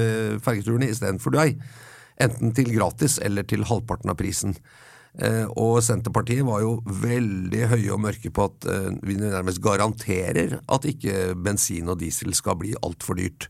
fergeturene 0.45 0.91
istedenfor 0.93 1.33
deg. 1.37 1.57
Enten 2.21 2.53
til 2.55 2.69
gratis 2.75 3.17
eller 3.25 3.47
til 3.49 3.65
halvparten 3.67 4.13
av 4.13 4.19
prisen. 4.21 4.53
Eh, 5.15 5.45
og 5.61 5.79
Senterpartiet 5.87 6.43
var 6.47 6.65
jo 6.65 6.81
veldig 6.87 7.69
høye 7.71 7.93
og 7.95 8.03
mørke 8.03 8.33
på 8.35 8.49
at 8.49 8.67
eh, 8.71 8.91
vi 9.07 9.15
nærmest 9.21 9.63
garanterer 9.63 10.59
at 10.59 10.89
ikke 10.91 11.37
bensin 11.39 11.93
og 11.93 12.01
diesel 12.01 12.35
skal 12.35 12.59
bli 12.59 12.75
altfor 12.83 13.21
dyrt. 13.21 13.47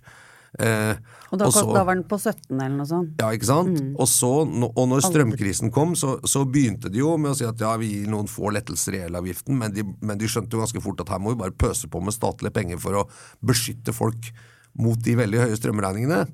Eh, 0.60 0.92
og 1.32 1.40
da, 1.40 1.48
og 1.48 1.54
så, 1.56 1.64
da, 1.72 1.82
var 1.82 1.96
den 1.96 2.04
på 2.06 2.18
17 2.20 2.52
eller 2.52 2.76
noe 2.76 2.86
sånt? 2.86 3.16
Ja, 3.18 3.32
ikke 3.34 3.48
sant. 3.48 3.72
Mm. 3.80 3.94
Og, 3.96 4.06
så, 4.10 4.30
og 4.44 4.84
når 4.90 5.06
strømkrisen 5.08 5.72
kom, 5.74 5.96
så, 5.98 6.18
så, 6.28 6.44
begynte 6.46 6.92
de 6.92 7.00
jo 7.00 7.16
med 7.18 7.32
å 7.32 7.38
si 7.38 7.48
at 7.48 7.64
ja, 7.64 7.72
vi 7.80 7.90
gir 7.94 8.12
noen 8.12 8.28
få 8.30 8.52
lettelser 8.54 9.00
i 9.00 9.04
elavgiften, 9.08 9.56
men 9.58 9.74
de, 9.74 9.86
men 10.04 10.20
de 10.20 10.30
skjønte 10.30 10.54
jo 10.54 10.62
ganske 10.62 10.84
fort 10.84 11.00
at 11.02 11.10
her 11.16 11.22
må 11.22 11.32
vi 11.32 11.40
bare 11.42 11.56
pøse 11.64 11.90
på 11.90 12.02
med 12.04 12.14
statlige 12.14 12.54
penger 12.54 12.82
for 12.82 13.00
å 13.00 13.06
beskytte 13.42 13.96
folk 13.96 14.30
mot 14.78 15.00
de 15.00 15.16
veldig 15.18 15.46
høye 15.46 15.58
strømregningene. 15.58 16.26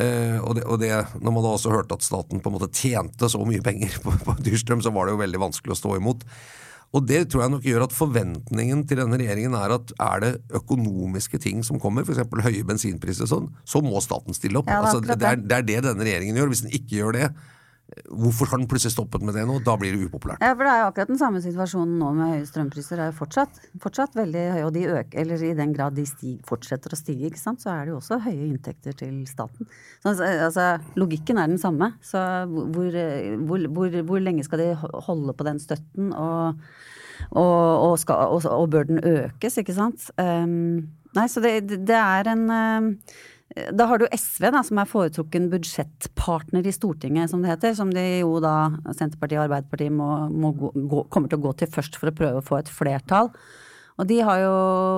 Eh, 0.00 0.38
og, 0.40 0.56
det, 0.56 0.64
og 0.64 0.80
det, 0.80 0.90
når 1.20 1.34
man 1.34 1.44
da 1.44 1.52
også 1.52 1.72
hørte 1.74 1.98
at 1.98 2.04
staten 2.06 2.40
på 2.40 2.48
en 2.48 2.56
måte 2.56 2.70
tjente 2.72 3.28
så 3.28 3.42
mye 3.44 3.62
penger 3.64 3.98
på, 4.04 4.14
på 4.24 4.36
dyrstrøm, 4.40 4.84
så 4.84 4.92
var 4.94 5.06
det 5.06 5.16
jo 5.16 5.22
veldig 5.22 5.42
vanskelig 5.48 5.76
å 5.76 5.80
stå 5.82 5.96
imot. 6.00 6.26
Og 6.92 7.06
det 7.08 7.22
tror 7.32 7.46
jeg 7.46 7.52
nok 7.54 7.66
gjør 7.66 7.86
at 7.86 7.94
forventningen 7.96 8.82
til 8.88 9.00
denne 9.00 9.16
regjeringen 9.16 9.54
er 9.56 9.72
at 9.78 9.94
er 9.96 10.24
det 10.24 10.32
økonomiske 10.58 11.40
ting 11.40 11.62
som 11.64 11.80
kommer, 11.80 12.04
f.eks. 12.04 12.20
høye 12.44 12.66
bensinpriser 12.68 13.24
og 13.24 13.30
sånn, 13.30 13.46
så 13.64 13.80
må 13.84 14.00
staten 14.04 14.36
stille 14.36 14.60
opp. 14.60 14.68
Ja, 14.68 14.82
det 14.82 14.90
altså, 14.90 15.00
det, 15.06 15.16
er, 15.16 15.40
det 15.40 15.58
er 15.58 15.68
det 15.70 15.78
denne 15.88 16.04
regjeringen 16.04 16.40
gjør. 16.40 16.52
Hvis 16.52 16.64
den 16.66 16.76
ikke 16.76 16.98
gjør 16.98 17.16
det, 17.16 17.30
hvorfor 18.08 18.50
har 18.50 18.60
den 18.60 18.68
plutselig 18.70 18.94
stoppet 18.94 19.24
med 19.24 19.34
det 19.36 19.44
nå? 19.48 19.58
Da 19.64 19.74
blir 19.80 19.94
det 19.94 20.06
upopulært. 20.08 20.42
Ja, 20.44 20.52
for 20.56 20.66
det 20.66 20.72
er 20.72 20.80
jo 20.82 20.88
akkurat 20.90 21.10
den 21.12 21.20
samme 21.20 21.42
situasjonen 21.44 21.98
nå 22.00 22.12
med 22.16 22.30
høye 22.34 22.46
strømpriser. 22.48 22.98
Det 22.98 23.04
er 23.04 23.10
jo 23.10 23.18
fortsatt, 23.18 23.60
fortsatt 23.82 24.16
veldig 24.18 24.44
høye, 24.54 24.64
og 24.66 24.72
de 24.76 24.84
øker, 24.88 25.18
eller 25.22 25.44
i 25.46 25.52
den 25.58 25.74
grad 25.76 25.96
de 25.98 26.06
stig, 26.08 26.36
fortsetter 26.48 26.94
å 26.94 26.98
stige, 26.98 27.28
ikke 27.28 27.40
sant, 27.40 27.64
så 27.64 27.72
er 27.74 27.84
det 27.84 27.94
jo 27.94 27.98
også 28.00 28.20
høye 28.24 28.46
inntekter 28.48 28.96
til 29.02 29.18
staten. 29.30 29.68
Så, 30.04 30.14
altså, 30.14 30.68
logikken 31.00 31.40
er 31.42 31.52
den 31.52 31.60
samme. 31.62 31.92
Så 32.04 32.22
hvor, 32.48 32.96
hvor, 33.48 33.68
hvor, 33.76 34.00
hvor 34.08 34.24
lenge 34.24 34.46
skal 34.46 34.64
de 34.64 34.70
holde 34.78 35.36
på 35.36 35.48
den 35.48 35.60
støtten, 35.62 36.14
og, 36.16 36.62
og, 37.30 37.42
og, 37.42 37.98
skal, 38.00 38.32
og, 38.32 38.48
og 38.48 38.70
bør 38.72 38.88
den 38.88 39.02
økes, 39.04 39.60
ikke 39.60 39.76
sant? 39.76 40.08
Um, 40.20 40.88
nei, 41.16 41.28
så 41.28 41.44
det, 41.44 41.58
det 41.84 41.98
er 41.98 42.32
en 42.32 42.48
um, 42.48 42.90
da 43.52 43.86
har 43.90 44.00
du 44.00 44.06
SV, 44.08 44.46
da, 44.54 44.62
som 44.64 44.78
er 44.80 44.88
foretrukken 44.88 45.50
budsjettpartner 45.52 46.66
i 46.66 46.72
Stortinget, 46.72 47.30
som 47.30 47.42
det 47.44 47.52
heter. 47.52 47.74
Som 47.76 47.92
de 47.92 48.04
jo 48.22 48.38
da, 48.42 48.72
Senterpartiet 48.96 49.40
og 49.40 49.48
Arbeiderpartiet, 49.48 49.92
må, 49.92 50.12
må 50.30 50.54
gå, 50.56 51.04
kommer 51.12 51.32
til 51.32 51.40
å 51.40 51.46
gå 51.48 51.58
til 51.60 51.72
først 51.72 52.00
for 52.00 52.08
å 52.08 52.16
prøve 52.16 52.40
å 52.40 52.46
få 52.46 52.62
et 52.62 52.72
flertall. 52.72 53.32
Og 54.00 54.08
de 54.08 54.16
har 54.24 54.38
jo 54.40 54.52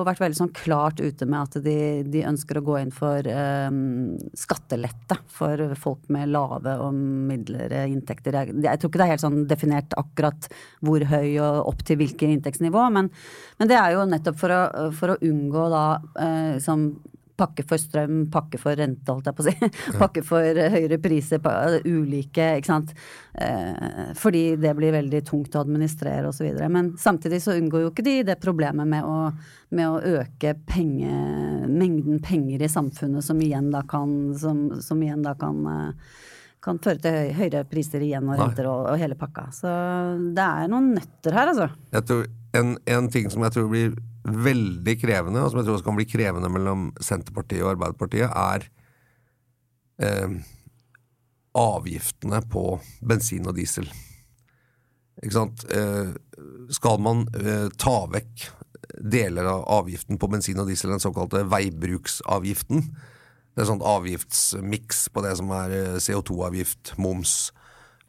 vært 0.07 0.21
veldig 0.23 0.37
sånn 0.37 0.53
klart 0.55 1.01
ute 1.03 1.27
med 1.27 1.49
at 1.49 1.57
de, 1.65 1.77
de 2.07 2.21
ønsker 2.25 2.57
å 2.57 2.63
gå 2.63 2.77
inn 2.79 2.93
for 2.95 3.27
um, 3.27 4.15
skattelette 4.39 5.17
for 5.35 5.61
folk 5.77 6.07
med 6.15 6.31
lave 6.31 6.77
og 6.81 6.95
midlere 6.95 7.83
inntekter. 7.91 8.39
Jeg, 8.39 8.55
jeg, 8.63 8.79
tror 8.79 8.91
ikke 8.91 9.01
det 9.01 9.05
er 9.05 9.11
helt 9.11 9.25
sånn 9.25 9.43
definert 9.51 9.97
akkurat 9.99 10.47
hvor 10.79 11.03
høy 11.11 11.35
og 11.43 11.73
opp 11.73 11.83
til 11.85 11.99
hvilket 11.99 12.37
inntektsnivå, 12.37 12.87
men, 12.95 13.11
men 13.59 13.71
det 13.71 13.77
er 13.81 13.97
jo 13.97 14.07
nettopp 14.09 14.39
for 14.39 14.55
å, 14.55 14.63
for 14.95 15.13
å 15.13 15.19
unngå 15.27 15.67
da 15.75 15.85
uh, 15.99 16.55
som 16.63 16.87
pakke 17.37 17.65
for 17.67 17.81
strøm, 17.81 18.25
pakke 18.31 18.59
for 18.61 18.77
rente, 18.79 19.11
holdt 19.11 19.29
jeg 19.29 19.37
på 19.37 19.43
å 19.43 19.47
si. 19.47 19.69
Pakke 20.01 20.23
for 20.25 20.59
høyere 20.75 20.99
priser, 21.03 21.41
ulike, 21.85 22.47
ikke 22.59 22.69
sant. 22.69 22.93
Eh, 23.33 24.13
fordi 24.19 24.43
det 24.61 24.75
blir 24.77 24.95
veldig 24.95 25.21
tungt 25.27 25.55
å 25.55 25.63
administrere 25.65 26.29
osv. 26.31 26.47
Men 26.71 26.93
samtidig 26.99 27.41
så 27.43 27.57
unngår 27.59 27.85
jo 27.85 27.91
ikke 27.91 28.07
de 28.07 28.15
det 28.31 28.37
problemet 28.43 28.87
med 28.87 29.07
å, 29.07 29.31
med 29.75 29.89
å 29.89 30.21
øke 30.21 30.55
penge, 30.67 31.11
mengden 31.67 32.23
penger 32.23 32.63
i 32.63 32.71
samfunnet 32.71 33.25
som 33.25 33.41
igjen 33.43 33.71
da 33.73 33.83
kan, 33.89 34.15
som, 34.39 34.69
som 34.81 35.03
igjen 35.03 35.25
da 35.25 35.35
kan 35.39 35.61
eh, 35.71 36.15
kan 36.65 36.79
føre 36.81 36.97
til 36.97 37.13
høy, 37.13 37.27
høyere 37.37 37.65
priser 37.69 38.01
igjen 38.01 38.25
og 38.25 38.39
renter 38.39 38.65
og, 38.65 38.87
og, 38.89 38.97
hele 38.97 39.17
pakka. 39.19 39.49
Så 39.53 39.69
det 40.33 40.45
er 40.45 40.71
noen 40.71 40.95
nøtter 40.95 41.35
her, 41.37 41.51
altså. 41.51 41.69
Jeg 41.93 42.07
tror 42.09 42.25
en, 42.57 42.75
en 42.89 43.09
ting 43.13 43.29
som 43.29 43.45
jeg 43.45 43.53
tror 43.53 43.69
blir 43.69 43.93
veldig 44.25 44.97
krevende, 45.01 45.43
og 45.43 45.51
som 45.51 45.61
jeg 45.61 45.67
tror 45.67 45.77
også 45.77 45.87
kan 45.87 45.99
bli 45.99 46.07
krevende 46.09 46.49
mellom 46.51 46.89
Senterpartiet 47.03 47.63
og 47.63 47.75
Arbeiderpartiet, 47.75 48.29
er 48.31 48.65
eh, 50.01 50.37
avgiftene 51.55 52.41
på 52.51 52.67
bensin 53.05 53.47
og 53.47 53.55
diesel. 53.59 53.87
Ikke 55.21 55.37
sant? 55.37 55.65
Eh, 55.71 56.13
skal 56.73 57.01
man 57.03 57.25
eh, 57.39 57.67
ta 57.79 57.97
vekk 58.11 58.47
deler 59.01 59.47
av 59.49 59.65
avgiften 59.81 60.19
på 60.21 60.29
bensin 60.31 60.59
og 60.61 60.69
diesel, 60.69 60.93
den 60.93 61.03
såkalte 61.03 61.45
veibruksavgiften, 61.51 62.89
det 63.55 63.63
er 63.63 63.69
sånn 63.69 63.85
avgiftsmiks 63.87 65.05
på 65.15 65.23
det 65.23 65.37
som 65.39 65.51
er 65.55 65.71
eh, 65.71 65.93
CO2-avgift, 66.03 66.97
moms 66.99 67.53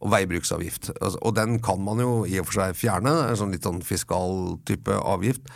og 0.02 0.11
veibruksavgift. 0.12 0.90
Altså, 0.99 1.20
og 1.23 1.37
den 1.38 1.61
kan 1.62 1.78
man 1.82 2.02
jo 2.02 2.11
i 2.26 2.40
og 2.40 2.49
for 2.49 2.58
seg 2.58 2.78
fjerne, 2.80 3.12
er 3.28 3.38
sånn 3.38 3.54
litt 3.54 3.66
sånn 3.66 3.78
fiskal 3.87 4.56
type 4.66 4.99
avgift. 4.99 5.46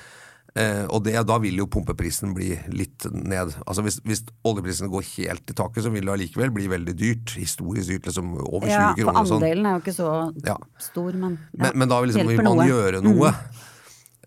Eh, 0.59 0.83
og 0.91 1.05
det, 1.07 1.15
da 1.29 1.37
vil 1.39 1.61
jo 1.61 1.69
pumpeprisen 1.71 2.33
bli 2.35 2.51
litt 2.75 3.07
ned. 3.15 3.53
Altså 3.63 3.85
Hvis, 3.87 4.01
hvis 4.07 4.25
oljeprisene 4.47 4.91
går 4.91 5.07
helt 5.13 5.53
i 5.53 5.57
taket, 5.57 5.85
så 5.87 5.93
vil 5.95 6.09
det 6.09 6.15
allikevel 6.17 6.53
bli 6.55 6.67
veldig 6.73 6.95
dyrt. 6.99 7.35
Historisk 7.39 7.93
dyrt, 7.93 8.09
liksom 8.11 8.33
over 8.41 8.67
20 8.67 8.75
ja, 8.75 8.89
kroner. 8.99 9.21
For 9.21 9.31
sånn. 9.31 9.45
andelen 9.45 9.69
er 9.71 9.77
jo 9.77 9.85
ikke 9.85 9.97
så 9.97 10.15
ja. 10.47 10.57
stor, 10.83 11.13
men, 11.15 11.39
ja, 11.55 11.63
men, 11.69 11.83
men 11.83 11.93
da 11.93 12.01
vil, 12.03 12.13
liksom, 12.13 12.33
vil 12.33 12.43
man 12.43 12.59
noe. 12.63 12.71
gjøre 12.71 13.05
noe. 13.07 13.35
Mm. 13.37 13.69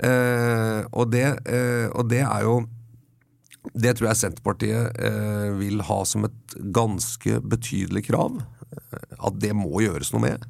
Eh, 0.04 0.80
og, 0.90 1.12
det, 1.14 1.28
eh, 1.46 1.86
og, 1.92 2.08
det, 2.10 2.24
er 2.26 2.48
jo 2.48 2.56
Det 3.78 3.92
tror 3.94 4.08
jeg 4.10 4.20
Senterpartiet 4.24 4.98
eh, 5.06 5.52
vil 5.60 5.84
ha 5.86 6.00
som 6.10 6.26
et 6.26 6.56
ganske 6.74 7.38
betydelig 7.46 8.08
krav. 8.10 8.40
Eh, 8.72 9.18
at 9.20 9.40
det 9.44 9.54
må 9.58 9.84
gjøres 9.84 10.16
noe 10.16 10.30
med. 10.30 10.48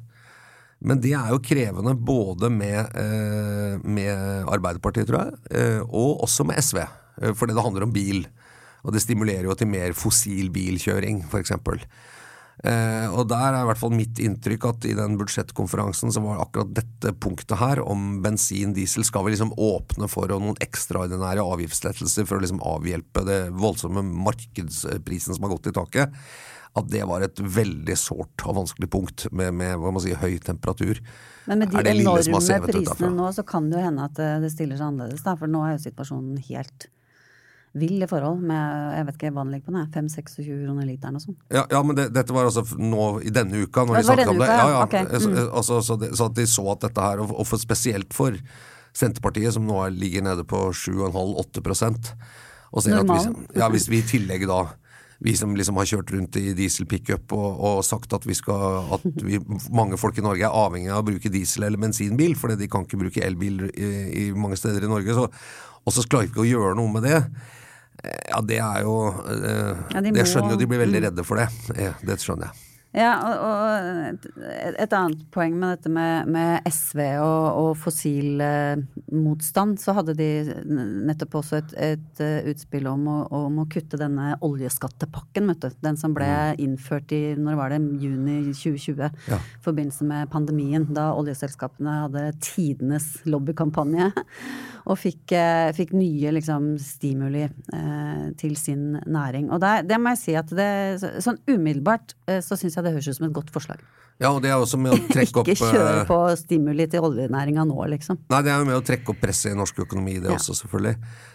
Men 0.84 1.00
det 1.00 1.14
er 1.16 1.32
jo 1.32 1.40
krevende 1.40 1.94
både 1.96 2.50
med, 2.52 2.92
eh, 3.00 3.76
med 3.80 4.48
Arbeiderpartiet, 4.52 5.08
tror 5.08 5.24
jeg, 5.24 5.38
eh, 5.56 5.80
og 5.80 6.24
også 6.26 6.44
med 6.44 6.60
SV. 6.60 6.82
Eh, 7.22 7.32
fordi 7.32 7.54
det 7.56 7.64
handler 7.64 7.86
om 7.86 7.92
bil. 7.92 8.26
Og 8.84 8.92
det 8.92 9.00
stimulerer 9.00 9.48
jo 9.48 9.54
til 9.54 9.70
mer 9.70 9.96
fossil 9.96 10.50
bilkjøring, 10.52 11.24
f.eks. 11.24 11.52
Eh, 12.62 13.10
og 13.10 13.26
der 13.32 13.48
er 13.50 13.64
i 13.64 13.68
hvert 13.68 13.80
fall 13.80 13.92
mitt 13.94 14.20
inntrykk 14.22 14.68
at 14.68 14.86
i 14.86 14.94
den 14.94 15.16
budsjettkonferansen 15.18 16.14
så 16.14 16.22
var 16.22 16.44
akkurat 16.44 16.70
dette 16.76 17.10
punktet 17.18 17.58
her 17.58 17.82
om 17.82 18.20
bensin, 18.24 18.76
diesel, 18.76 19.02
skal 19.06 19.26
vi 19.26 19.34
liksom 19.34 19.52
åpne 19.58 20.08
for 20.10 20.30
noen 20.30 20.58
ekstraordinære 20.62 21.42
avgiftslettelser 21.42 22.28
for 22.28 22.38
å 22.38 22.44
liksom 22.44 22.62
avhjelpe 22.64 23.26
det 23.26 23.40
voldsomme 23.58 24.06
markedsprisen 24.06 25.34
som 25.34 25.46
har 25.46 25.56
gått 25.56 25.72
i 25.72 25.76
taket 25.76 26.14
at 26.74 26.88
det 26.90 27.04
var 27.06 27.22
et 27.22 27.38
veldig 27.38 27.94
sårt 27.98 28.42
og 28.48 28.56
vanskelig 28.56 28.88
punkt 28.90 29.28
med, 29.30 29.52
med 29.54 29.76
hva 29.78 29.92
man 29.94 30.02
sier, 30.02 30.18
høy 30.18 30.40
temperatur. 30.42 30.98
Men 31.46 31.62
med 31.62 31.70
de 31.70 31.92
enorme 31.92 32.40
prisene 32.66 33.12
nå, 33.14 33.28
så 33.36 33.44
kan 33.46 33.68
det 33.70 33.78
jo 33.78 33.84
hende 33.84 34.08
at 34.08 34.18
det 34.42 34.50
stiller 34.50 34.80
seg 34.80 34.88
annerledes. 34.88 35.22
Da, 35.22 35.36
for 35.38 35.50
nå 35.50 35.62
er 35.62 35.76
jo 35.76 35.84
situasjonen 35.84 36.40
helt 36.48 36.88
vill 37.74 38.02
i 38.02 38.08
forhold 38.10 38.42
med 38.46 38.94
jeg 38.94 39.06
vet 39.08 39.16
ikke 39.18 39.32
hva 39.34 39.44
den 39.44 39.54
ligger 39.56 39.72
på, 39.74 39.84
5-26 39.96 40.44
kroner 40.46 40.86
literen 40.88 41.18
og 41.18 41.24
sånn. 41.24 41.38
Ja, 41.54 41.64
ja, 41.70 41.80
men 41.86 41.98
det, 41.98 42.06
dette 42.14 42.36
var 42.36 42.46
altså 42.46 42.62
nå 42.78 43.08
i 43.26 43.32
denne 43.34 43.64
uka, 43.64 43.86
når 43.86 43.98
vi 43.98 44.04
snakket 44.06 44.30
om 44.30 44.42
det. 44.42 44.50
Ja, 44.52 44.68
ja. 44.70 44.84
Okay. 44.86 45.08
Mm. 45.10 45.40
Altså, 45.48 45.80
så, 45.82 45.98
det, 45.98 46.12
så, 46.14 46.30
at 46.30 46.38
de 46.38 46.46
så 46.50 46.68
at 46.74 46.86
dette 46.86 47.08
her, 47.08 47.24
og, 47.24 47.34
og 47.34 47.48
for, 47.50 47.62
spesielt 47.62 48.14
for 48.14 48.38
Senterpartiet, 48.94 49.56
som 49.56 49.66
nå 49.66 49.80
ligger 49.96 50.22
nede 50.22 50.46
på 50.46 50.68
7,5-8 50.70 51.64
og 52.74 52.82
ser 52.82 52.98
at 52.98 53.10
hvis, 53.10 53.28
ja, 53.54 53.68
hvis 53.70 53.84
vi 53.86 54.00
i 54.00 54.06
tillegg 54.06 54.48
da 54.50 54.64
vi 55.24 55.32
som 55.38 55.54
liksom 55.56 55.78
har 55.78 55.86
kjørt 55.88 56.10
rundt 56.12 56.36
i 56.36 56.52
dieselpickup 56.58 57.32
og, 57.32 57.60
og 57.64 57.82
sagt 57.86 58.12
at, 58.16 58.26
vi 58.26 58.34
skal, 58.36 58.90
at 58.96 59.04
vi, 59.24 59.38
mange 59.72 59.96
folk 60.00 60.18
i 60.18 60.24
Norge 60.24 60.44
er 60.44 60.58
avhengig 60.58 60.90
av 60.92 61.04
å 61.04 61.06
bruke 61.06 61.30
diesel- 61.32 61.68
eller 61.68 61.80
bensinbil, 61.80 62.34
fordi 62.36 62.58
de 62.60 62.68
kan 62.70 62.84
ikke 62.84 63.00
bruke 63.00 63.22
elbil 63.24 63.62
i, 63.70 63.90
i 64.20 64.24
mange 64.36 64.58
steder 64.60 64.84
i 64.84 64.90
Norge. 64.90 65.14
Så, 65.16 65.28
og 65.84 65.94
så 65.94 66.04
klarer 66.04 66.28
vi 66.28 66.34
ikke 66.34 66.44
å 66.44 66.50
gjøre 66.50 66.74
noe 66.80 66.92
med 66.96 67.06
det. 67.08 67.22
Ja, 68.04 68.40
det 68.44 68.60
er 68.60 68.84
jo 68.84 68.96
eh, 69.30 69.82
ja, 69.94 70.02
de 70.04 70.12
Det 70.12 70.26
skjønner 70.28 70.54
jo 70.54 70.60
de 70.60 70.68
blir 70.68 70.82
veldig 70.84 71.00
mm. 71.00 71.06
redde 71.08 71.26
for 71.26 71.40
det. 71.40 71.48
Det 72.04 72.20
skjønner 72.20 72.50
jeg. 72.50 72.63
Ja, 72.94 73.14
og, 73.26 73.40
og, 73.42 74.26
et 74.78 74.92
annet 74.94 75.22
poeng 75.34 75.56
med 75.58 75.72
dette 75.74 75.90
med, 75.90 76.28
med 76.30 76.68
SV 76.70 77.00
og, 77.24 77.46
og 77.58 77.70
fossil 77.82 78.38
eh, 78.44 78.84
så 79.80 79.94
hadde 79.96 80.14
de 80.14 80.28
nettopp 81.08 81.40
også 81.40 81.58
et, 81.58 81.74
et 81.74 82.22
uh, 82.22 82.46
utspill 82.50 82.86
om 82.90 83.08
å, 83.10 83.16
om 83.34 83.58
å, 83.62 83.66
kutte 83.70 83.98
denne 83.98 84.34
oljeskattepakken, 84.44 85.48
vet 85.50 85.64
du. 85.64 85.76
Den 85.82 85.98
som 85.98 86.14
ble 86.14 86.28
mm. 86.28 86.62
innført 86.62 87.14
i 87.14 87.22
når 87.38 87.58
var 87.58 87.74
det, 87.74 87.80
juni 88.02 88.52
2020 88.52 89.02
ja. 89.02 89.38
i 89.38 89.64
forbindelse 89.64 90.06
med 90.06 90.30
pandemien. 90.30 90.86
Da 90.94 91.10
oljeselskapene 91.18 91.98
hadde 92.04 92.24
tidenes 92.44 93.08
lobbykampanje 93.26 94.10
og 94.90 95.00
fikk, 95.00 95.34
uh, 95.34 95.72
fikk 95.74 95.94
nye 95.96 96.34
liksom, 96.36 96.74
stimuli 96.82 97.44
eh, 97.46 98.24
til 98.38 98.54
sin 98.60 99.00
næring. 99.02 99.50
Og 99.50 99.62
der, 99.62 99.82
det 99.86 99.98
må 99.98 100.14
jeg 100.14 100.22
si 100.22 100.38
at 100.38 100.50
det, 100.54 100.70
sånn 101.24 101.40
umiddelbart 101.50 102.14
så 102.44 102.56
syns 102.58 102.76
jeg 102.76 102.83
det 102.84 102.94
høres 102.94 103.08
ut 103.10 103.18
som 103.18 103.26
et 103.28 103.36
godt 103.36 103.52
forslag. 103.54 103.82
Ja, 104.22 104.30
og 104.30 104.42
det 104.44 104.52
er 104.52 104.60
også 104.62 104.78
med 104.78 104.94
å 104.94 104.98
trekke 105.10 105.38
opp 105.42 105.50
Ikke 105.50 105.70
kjøre 105.72 105.94
eh, 106.02 106.08
på 106.08 106.18
stimuli 106.38 106.86
til 106.90 107.06
oljenæringa 107.08 107.64
nå, 107.66 107.78
liksom. 107.96 108.20
Nei, 108.30 108.42
det 108.46 108.52
er 108.54 108.62
jo 108.62 108.68
med 108.68 108.78
å 108.78 108.84
trekke 108.86 109.14
opp 109.14 109.22
presset 109.22 109.52
i 109.52 109.58
norsk 109.58 109.80
økonomi, 109.86 110.20
det 110.22 110.30
ja. 110.30 110.38
også, 110.38 110.56
selvfølgelig. 110.60 110.94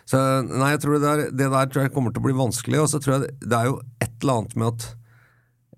Så 0.09 0.21
nei, 0.47 0.73
jeg 0.75 0.83
tror 0.85 0.95
det 0.95 1.01
der, 1.05 1.23
det 1.41 1.49
der 1.55 1.73
tror 1.73 1.85
jeg 1.85 1.95
kommer 1.95 2.15
til 2.15 2.23
å 2.23 2.27
bli 2.29 2.37
vanskelig, 2.39 2.83
og 2.85 2.91
så 2.91 3.01
tror 3.03 3.17
jeg 3.17 3.33
det 3.43 3.59
er 3.59 3.71
jo 3.71 3.79
et 3.99 4.13
eller 4.21 4.41
annet 4.41 4.55
med 4.59 4.71
at 4.71 4.87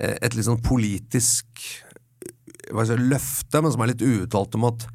eh, 0.01 0.17
et 0.27 0.37
litt 0.37 0.49
sånn 0.49 0.61
politisk 0.65 1.65
skal 2.71 2.93
jeg, 2.93 3.07
løfte, 3.11 3.61
men 3.61 3.73
som 3.73 3.83
er 3.83 3.91
litt 3.91 4.03
uuttalt 4.05 4.55
om 4.55 4.69
at 4.69 4.85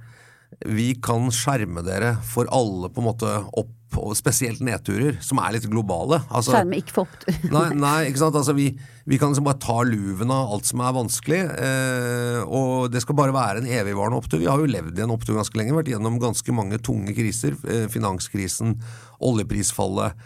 vi 0.64 0.92
kan 1.02 1.26
skjerme 1.34 1.82
dere 1.84 2.14
for 2.24 2.48
alle 2.54 2.88
på 2.92 3.02
en 3.02 3.08
måte 3.10 3.32
opp 3.58 3.74
og 4.00 4.16
spesielt 4.18 4.60
nedturer, 4.64 5.16
som 5.24 5.40
er 5.42 5.56
litt 5.56 5.66
globale. 5.70 6.20
Altså, 6.28 6.54
Skjerme 6.54 6.80
ikke 6.80 6.94
for 6.96 7.08
opptur. 7.08 7.38
nei, 7.56 7.66
nei, 7.78 7.96
ikke 8.10 8.22
sant. 8.22 8.38
Altså, 8.38 8.54
vi, 8.56 8.68
vi, 9.04 9.18
kan 9.20 9.32
liksom 9.32 9.48
bare 9.48 9.60
ta 9.62 9.80
luven 9.86 10.32
av 10.34 10.54
alt 10.54 10.68
som 10.68 10.82
er 10.84 10.94
vanskelig, 10.96 11.40
eh, 11.66 12.40
og 12.44 12.92
det 12.92 13.02
skal 13.04 13.18
bare 13.18 13.34
være 13.36 13.62
en 13.62 13.72
evigvarende 13.80 14.20
opptur. 14.20 14.40
Vi 14.42 14.48
har 14.50 14.62
jo 14.62 14.70
levd 14.70 15.00
i 15.00 15.04
en 15.06 15.14
opptur 15.14 15.36
ganske 15.38 15.58
lenge, 15.58 15.76
vært 15.76 15.92
gjennom 15.94 16.20
ganske 16.22 16.56
mange 16.56 16.80
tunge 16.84 17.16
kriser. 17.16 17.58
Eh, 17.66 17.84
finanskrisen, 17.92 18.78
oljeprisfallet, 19.24 20.16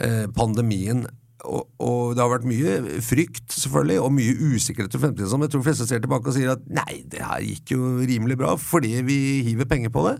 eh, 0.00 0.24
pandemien. 0.36 1.06
og, 1.44 1.66
og 1.84 2.14
det 2.16 2.22
har 2.24 2.30
vært 2.32 2.48
mye 2.48 3.02
frykt, 3.04 3.50
selvfølgelig, 3.52 4.00
og 4.00 4.14
mye 4.16 4.38
usikkerhet 4.54 4.94
for 4.94 5.04
fremtiden. 5.04 5.28
Som 5.28 5.44
jeg 5.44 5.52
tror 5.52 5.60
de 5.60 5.68
fleste 5.68 5.86
ser 5.90 6.00
tilbake 6.00 6.30
og 6.30 6.36
sier 6.36 6.54
at 6.54 6.64
nei, 6.72 7.02
det 7.10 7.20
her 7.20 7.44
gikk 7.44 7.74
jo 7.76 7.94
rimelig 8.00 8.38
bra 8.40 8.54
fordi 8.60 8.96
vi 9.04 9.18
hiver 9.50 9.68
penger 9.68 9.92
på 9.92 10.06
det. 10.08 10.18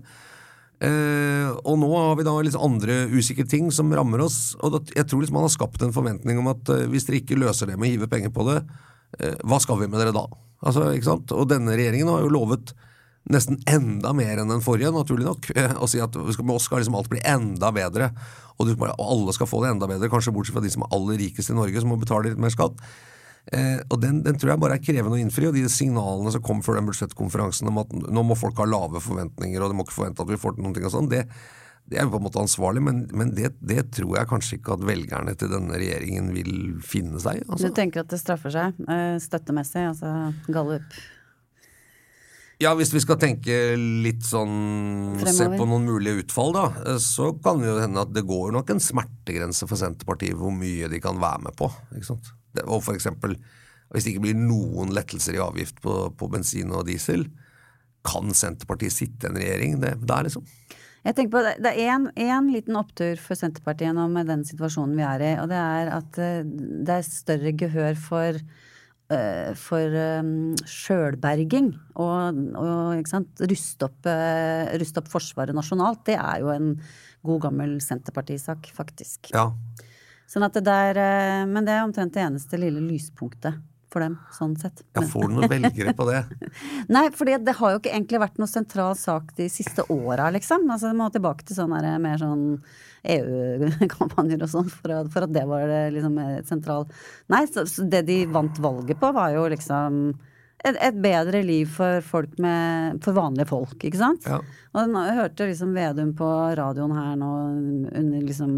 Eh, 0.85 1.51
og 1.65 1.79
nå 1.81 1.89
har 1.95 2.17
vi 2.19 2.27
da 2.27 2.35
liksom 2.45 2.65
andre 2.67 3.05
usikre 3.15 3.47
ting 3.49 3.71
som 3.73 3.93
rammer 3.95 4.25
oss. 4.25 4.55
Og 4.61 4.75
da, 4.75 4.81
jeg 4.97 5.09
tror 5.09 5.23
liksom 5.23 5.39
man 5.39 5.47
har 5.47 5.55
skapt 5.55 5.85
en 5.85 5.95
forventning 5.95 6.41
om 6.41 6.51
at 6.53 6.73
eh, 6.75 6.87
hvis 6.93 7.09
dere 7.09 7.23
ikke 7.23 7.39
løser 7.41 7.71
det 7.71 7.79
med 7.79 7.89
å 7.89 7.93
hive 7.95 8.11
penger 8.11 8.35
på 8.35 8.47
det, 8.51 8.59
eh, 9.21 9.39
hva 9.47 9.61
skal 9.63 9.81
vi 9.81 9.89
med 9.89 10.03
dere 10.03 10.15
da? 10.17 10.27
Altså, 10.65 10.91
ikke 10.97 11.11
sant? 11.11 11.33
Og 11.37 11.49
denne 11.51 11.77
regjeringen 11.77 12.11
har 12.13 12.25
jo 12.25 12.35
lovet 12.35 12.75
nesten 13.33 13.57
enda 13.71 14.13
mer 14.17 14.41
enn 14.41 14.53
den 14.53 14.65
forrige, 14.65 14.93
naturlig 14.93 15.29
nok. 15.29 15.49
Og 15.83 15.89
si 15.91 16.03
at 16.05 16.17
med 16.19 16.57
oss 16.57 16.69
skal 16.69 16.83
liksom 16.83 16.99
alt 16.99 17.11
bli 17.13 17.23
enda 17.25 17.73
bedre. 17.75 18.11
Og, 18.59 18.69
du, 18.69 18.77
og 18.77 19.01
alle 19.01 19.35
skal 19.35 19.51
få 19.51 19.65
det 19.65 19.73
enda 19.73 19.89
bedre, 19.91 20.13
kanskje 20.13 20.35
bortsett 20.35 20.59
fra 20.59 20.63
de 20.63 20.71
som 20.71 20.85
er 20.85 20.93
aller 20.95 21.19
rikest 21.25 21.51
i 21.51 21.57
Norge, 21.57 21.81
som 21.81 21.91
må 21.91 21.99
betale 21.99 22.31
litt 22.31 22.43
mer 22.43 22.53
skatt. 22.55 22.77
Eh, 23.53 23.81
og 23.93 23.99
den, 24.01 24.23
den 24.25 24.39
tror 24.41 24.55
jeg 24.55 24.63
bare 24.63 24.79
er 24.79 24.85
krevende 24.85 25.19
å 25.19 25.21
innfri. 25.21 25.49
Og 25.51 25.57
de 25.59 25.67
signalene 25.73 26.33
som 26.33 26.45
kom 26.45 26.63
før 26.65 26.79
den 26.81 26.89
budsjettkonferansen 26.89 27.69
om 27.69 27.83
at 27.83 27.93
nå 27.93 28.25
må 28.25 28.37
folk 28.39 28.57
ha 28.63 28.69
lave 28.69 29.03
forventninger, 29.05 29.61
og 29.61 29.71
de 29.73 29.77
må 29.79 29.85
ikke 29.85 29.99
forvente 29.99 30.25
at 30.25 30.33
vi 30.33 30.41
får 30.41 30.57
til 30.57 30.65
noen 30.67 30.77
ting 30.79 30.87
og 30.89 30.95
sånn, 30.95 31.11
det, 31.13 31.25
det 31.91 31.99
er 32.01 32.09
på 32.09 32.17
en 32.17 32.25
måte 32.25 32.41
ansvarlig, 32.41 32.81
men, 32.87 33.03
men 33.13 33.35
det, 33.37 33.51
det 33.61 33.83
tror 33.93 34.15
jeg 34.17 34.31
kanskje 34.31 34.57
ikke 34.57 34.79
at 34.79 34.87
velgerne 34.89 35.35
til 35.37 35.51
denne 35.53 35.77
regjeringen 35.77 36.31
vil 36.33 36.55
finne 36.85 37.21
seg 37.21 37.43
i. 37.43 37.45
Du 37.45 37.53
Altså. 37.59 37.73
tenker 37.77 38.05
at 38.07 38.15
det 38.15 38.23
straffer 38.23 38.55
seg 38.55 38.81
eh, 38.89 39.19
støttemessig, 39.21 39.83
altså 39.91 40.15
gallup. 40.49 40.97
Ja, 42.63 42.71
hvis 42.79 42.93
vi 42.95 43.01
skal 43.03 43.19
tenke 43.19 43.53
litt 43.77 44.23
sånn 44.25 45.19
Se 45.27 45.49
på 45.51 45.65
noen 45.67 45.89
mulige 45.89 46.23
utfall, 46.23 46.53
da, 46.55 46.69
eh, 46.87 47.01
så 47.03 47.33
kan 47.45 47.61
det 47.61 47.69
jo 47.69 47.81
hende 47.83 48.05
at 48.07 48.15
det 48.15 48.23
går 48.25 48.55
nok 48.55 48.71
en 48.73 48.81
smertegrense 48.81 49.67
for 49.69 49.77
Senterpartiet 49.81 50.39
hvor 50.39 50.55
mye 50.55 50.89
de 50.89 51.03
kan 51.03 51.19
være 51.21 51.45
med 51.51 51.59
på. 51.59 51.69
Ikke 51.99 52.09
sant? 52.15 52.31
Og 52.65 52.85
for 52.87 52.95
eksempel, 52.97 53.37
hvis 53.93 54.07
det 54.07 54.15
ikke 54.15 54.27
blir 54.29 54.39
noen 54.39 54.93
lettelser 54.95 55.37
i 55.37 55.43
avgift 55.43 55.81
på, 55.85 56.09
på 56.19 56.31
bensin 56.33 56.73
og 56.75 56.87
diesel, 56.89 57.27
kan 58.05 58.35
Senterpartiet 58.37 58.93
sitte 58.93 59.31
en 59.31 59.39
regjering 59.41 59.79
det, 59.83 59.95
der, 60.05 60.27
liksom? 60.27 60.45
Jeg 61.05 61.17
tenker 61.17 61.33
på, 61.35 61.41
Det 61.61 61.73
er 61.73 61.91
en, 61.95 62.07
en 62.17 62.51
liten 62.53 62.77
opptur 62.81 63.19
for 63.21 63.37
Senterpartiet 63.37 63.97
nå 63.97 64.07
med 64.13 64.29
den 64.31 64.45
situasjonen 64.49 64.97
vi 64.97 65.05
er 65.05 65.25
i, 65.25 65.33
og 65.43 65.51
det 65.53 65.61
er 65.61 65.91
at 65.99 66.21
eh, 66.21 66.45
det 66.45 66.99
er 66.99 67.09
større 67.09 67.53
gehør 67.61 67.99
for 68.01 68.39
eh, 69.13 69.51
for 69.61 69.99
um, 70.21 70.55
sjølberging 70.69 71.75
og, 72.01 72.41
og 72.57 73.13
ruste 73.53 73.89
opp, 73.89 74.09
eh, 74.09 74.73
ruste 74.81 75.03
opp 75.03 75.11
Forsvaret 75.13 75.57
nasjonalt, 75.57 76.07
det 76.09 76.17
er 76.17 76.41
jo 76.45 76.53
en 76.55 76.73
god 77.25 77.45
gammel 77.49 77.77
Senterpartisak, 77.85 78.73
faktisk. 78.77 79.33
Ja. 79.37 79.51
Sånn 80.35 80.49
at 80.49 80.57
det 80.57 80.65
der, 80.67 80.99
eh, 80.99 81.45
men 81.47 81.63
det 81.63 81.77
er 81.77 81.85
omtrent 81.87 82.17
det 82.17 82.25
eneste 82.25 82.59
lille 82.59 82.83
lyspunktet 82.83 83.61
for 83.95 84.03
dem, 84.03 84.17
sånn 84.35 84.57
sett. 84.59 84.83
ja 84.97 85.05
får 85.07 85.29
du 85.31 85.37
noen 85.37 85.53
velgere 85.53 85.93
på 85.95 86.09
det? 86.09 86.25
Nei, 86.95 87.05
for 87.15 87.31
det 87.31 87.55
har 87.61 87.75
jo 87.75 87.79
ikke 87.79 87.93
egentlig 87.93 88.21
vært 88.25 88.41
noe 88.43 88.51
sentral 88.51 88.97
sak 88.99 89.31
de 89.39 89.47
siste 89.53 89.85
åra, 89.95 90.33
liksom. 90.35 90.67
Altså, 90.67 90.91
det 90.91 90.99
må 90.99 91.07
tilbake 91.15 91.47
til 91.47 91.61
sånne 91.61 91.79
der, 91.85 92.03
mer 92.03 92.19
sånn 92.19 92.45
EU-kampanjer 93.15 94.43
og 94.43 94.51
sånn, 94.51 94.71
for, 94.73 94.97
for 95.15 95.29
at 95.29 95.35
det 95.37 95.45
var 95.47 95.69
det 95.71 95.83
liksom 95.95 96.19
et 96.25 96.49
sentral 96.51 96.87
Nei, 97.31 97.45
så, 97.47 97.67
så 97.69 97.85
det 97.87 98.07
de 98.09 98.23
vant 98.33 98.59
valget 98.65 98.99
på, 98.99 99.13
var 99.15 99.35
jo 99.37 99.45
liksom 99.53 100.01
et, 100.65 100.79
et 100.81 100.97
bedre 101.05 101.45
liv 101.45 101.69
for 101.69 102.01
folk 102.07 102.39
med 102.41 103.03
For 103.05 103.17
vanlige 103.17 103.51
folk, 103.53 103.77
ikke 103.77 104.01
sant? 104.01 104.25
Ja. 104.25 104.41
Og 104.73 104.97
jeg 104.97 105.19
hørte 105.21 105.49
liksom 105.51 105.77
Vedum 105.77 106.15
på 106.17 106.31
radioen 106.57 106.97
her 106.97 107.19
nå 107.21 107.33
under 107.93 108.25
liksom 108.25 108.57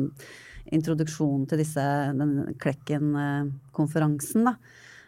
introduksjonen 0.74 1.46
til 1.50 1.62
disse, 1.62 1.84
den 2.16 2.56
Klekken-konferansen, 2.62 4.50
da. 4.50 4.56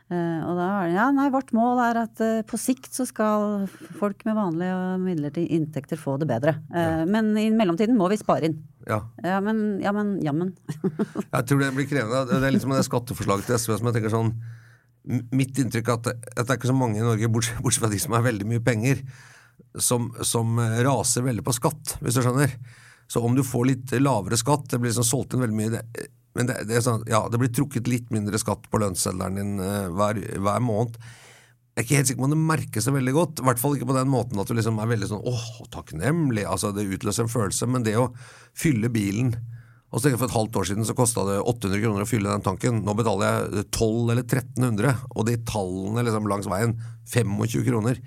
Eh, 0.08 0.40
og 0.40 0.56
da 0.56 0.66
var 0.72 0.86
det 0.88 0.94
ja, 0.94 1.06
nei, 1.12 1.26
vårt 1.28 1.50
mål 1.52 1.82
er 1.84 1.98
at 2.00 2.20
eh, 2.24 2.38
på 2.48 2.56
sikt 2.56 2.94
så 2.96 3.04
skal 3.04 3.66
folk 3.98 4.22
med 4.24 4.38
vanlige 4.38 4.72
og 4.72 5.02
midlertidige 5.04 5.58
inntekter 5.58 6.00
få 6.00 6.16
det 6.20 6.30
bedre. 6.30 6.54
Ja. 6.72 7.04
Men 7.04 7.34
i 7.36 7.50
mellomtiden 7.52 7.98
må 7.98 8.08
vi 8.08 8.16
spare 8.20 8.48
inn. 8.48 8.56
Ja. 8.88 9.02
Ja, 9.20 9.42
men, 9.44 9.82
ja, 9.84 9.92
men, 9.92 10.16
jammen. 10.24 10.54
Jeg 11.34 11.44
tror 11.50 11.60
det 11.60 11.74
blir 11.76 11.90
krevende. 11.90 12.24
Det 12.30 12.40
er 12.40 12.54
litt 12.54 12.64
som 12.64 12.72
det 12.72 12.86
skatteforslaget 12.88 13.50
til 13.50 13.60
SV 13.60 13.74
som 13.76 13.90
jeg 13.90 13.98
tenker 13.98 14.14
sånn 14.14 14.32
Mitt 15.08 15.56
inntrykk 15.60 15.88
er 15.88 15.94
at 15.94 16.06
det, 16.08 16.14
at 16.34 16.40
det 16.42 16.52
er 16.52 16.58
ikke 16.58 16.68
så 16.68 16.76
mange 16.76 16.98
i 16.98 17.04
Norge, 17.04 17.30
bortsett, 17.32 17.60
bortsett 17.64 17.84
fra 17.84 17.88
de 17.92 18.00
som 18.02 18.12
har 18.12 18.26
veldig 18.26 18.44
mye 18.50 18.60
penger, 18.60 18.98
som, 19.80 20.10
som 20.26 20.58
eh, 20.60 20.80
raser 20.84 21.24
veldig 21.24 21.44
på 21.46 21.54
skatt, 21.56 21.94
hvis 22.02 22.18
du 22.18 22.20
skjønner. 22.24 22.52
Så 23.08 23.22
om 23.24 23.36
du 23.36 23.42
får 23.46 23.68
litt 23.70 23.94
lavere 24.02 24.36
skatt, 24.38 24.68
det 24.70 24.80
blir 24.80 24.92
liksom 24.92 25.06
solgt 25.08 25.34
inn 25.34 25.44
veldig 25.44 25.56
mye 25.56 25.72
det, 25.72 26.08
Men 26.36 26.50
det, 26.50 26.58
det 26.68 26.82
sånn, 26.84 27.06
ja, 27.08 27.22
det 27.32 27.40
blir 27.40 27.50
trukket 27.50 27.88
litt 27.90 28.12
mindre 28.14 28.38
skatt 28.38 28.68
på 28.70 28.80
lønnsseddelen 28.82 29.38
din 29.40 29.62
uh, 29.62 29.88
hver, 29.96 30.20
hver 30.38 30.60
måned. 30.62 31.00
Jeg 31.78 31.80
er 31.80 31.86
ikke 31.86 31.98
helt 31.98 32.10
sikker 32.10 32.22
på 32.22 32.26
om 32.26 32.34
det 32.34 32.42
merkes 32.42 32.86
så 32.88 32.92
veldig 32.94 33.14
godt. 33.14 33.40
I 33.40 33.46
hvert 33.48 33.60
fall 33.62 33.76
ikke 33.78 33.88
på 33.88 33.96
den 33.96 34.10
måten 34.10 34.40
at 34.42 34.50
du 34.50 34.54
liksom 34.58 34.80
er 34.82 34.90
veldig 34.90 35.08
sånn 35.12 35.26
åh, 35.30 35.44
takknemlig. 35.72 36.44
Altså, 36.50 36.72
det 36.74 36.88
utløser 36.90 37.24
en 37.24 37.32
følelse. 37.32 37.68
Men 37.70 37.86
det 37.86 37.94
å 37.98 38.08
fylle 38.58 38.90
bilen 38.92 39.36
og 39.88 40.02
så 40.02 40.10
For 40.12 40.26
et 40.26 40.34
halvt 40.36 40.56
år 40.60 40.66
siden 40.68 40.84
så 40.84 40.92
kosta 40.96 41.22
det 41.24 41.38
800 41.40 41.80
kroner 41.80 42.04
å 42.04 42.08
fylle 42.08 42.28
den 42.28 42.44
tanken. 42.44 42.82
Nå 42.84 42.92
betaler 42.98 43.28
jeg 43.56 43.68
12 43.72 44.10
eller 44.12 44.24
1300, 44.26 45.04
og 45.16 45.24
de 45.24 45.36
tallene 45.48 46.04
liksom 46.04 46.28
langs 46.28 46.48
veien 46.50 46.74
25 47.08 47.64
kroner. 47.70 48.02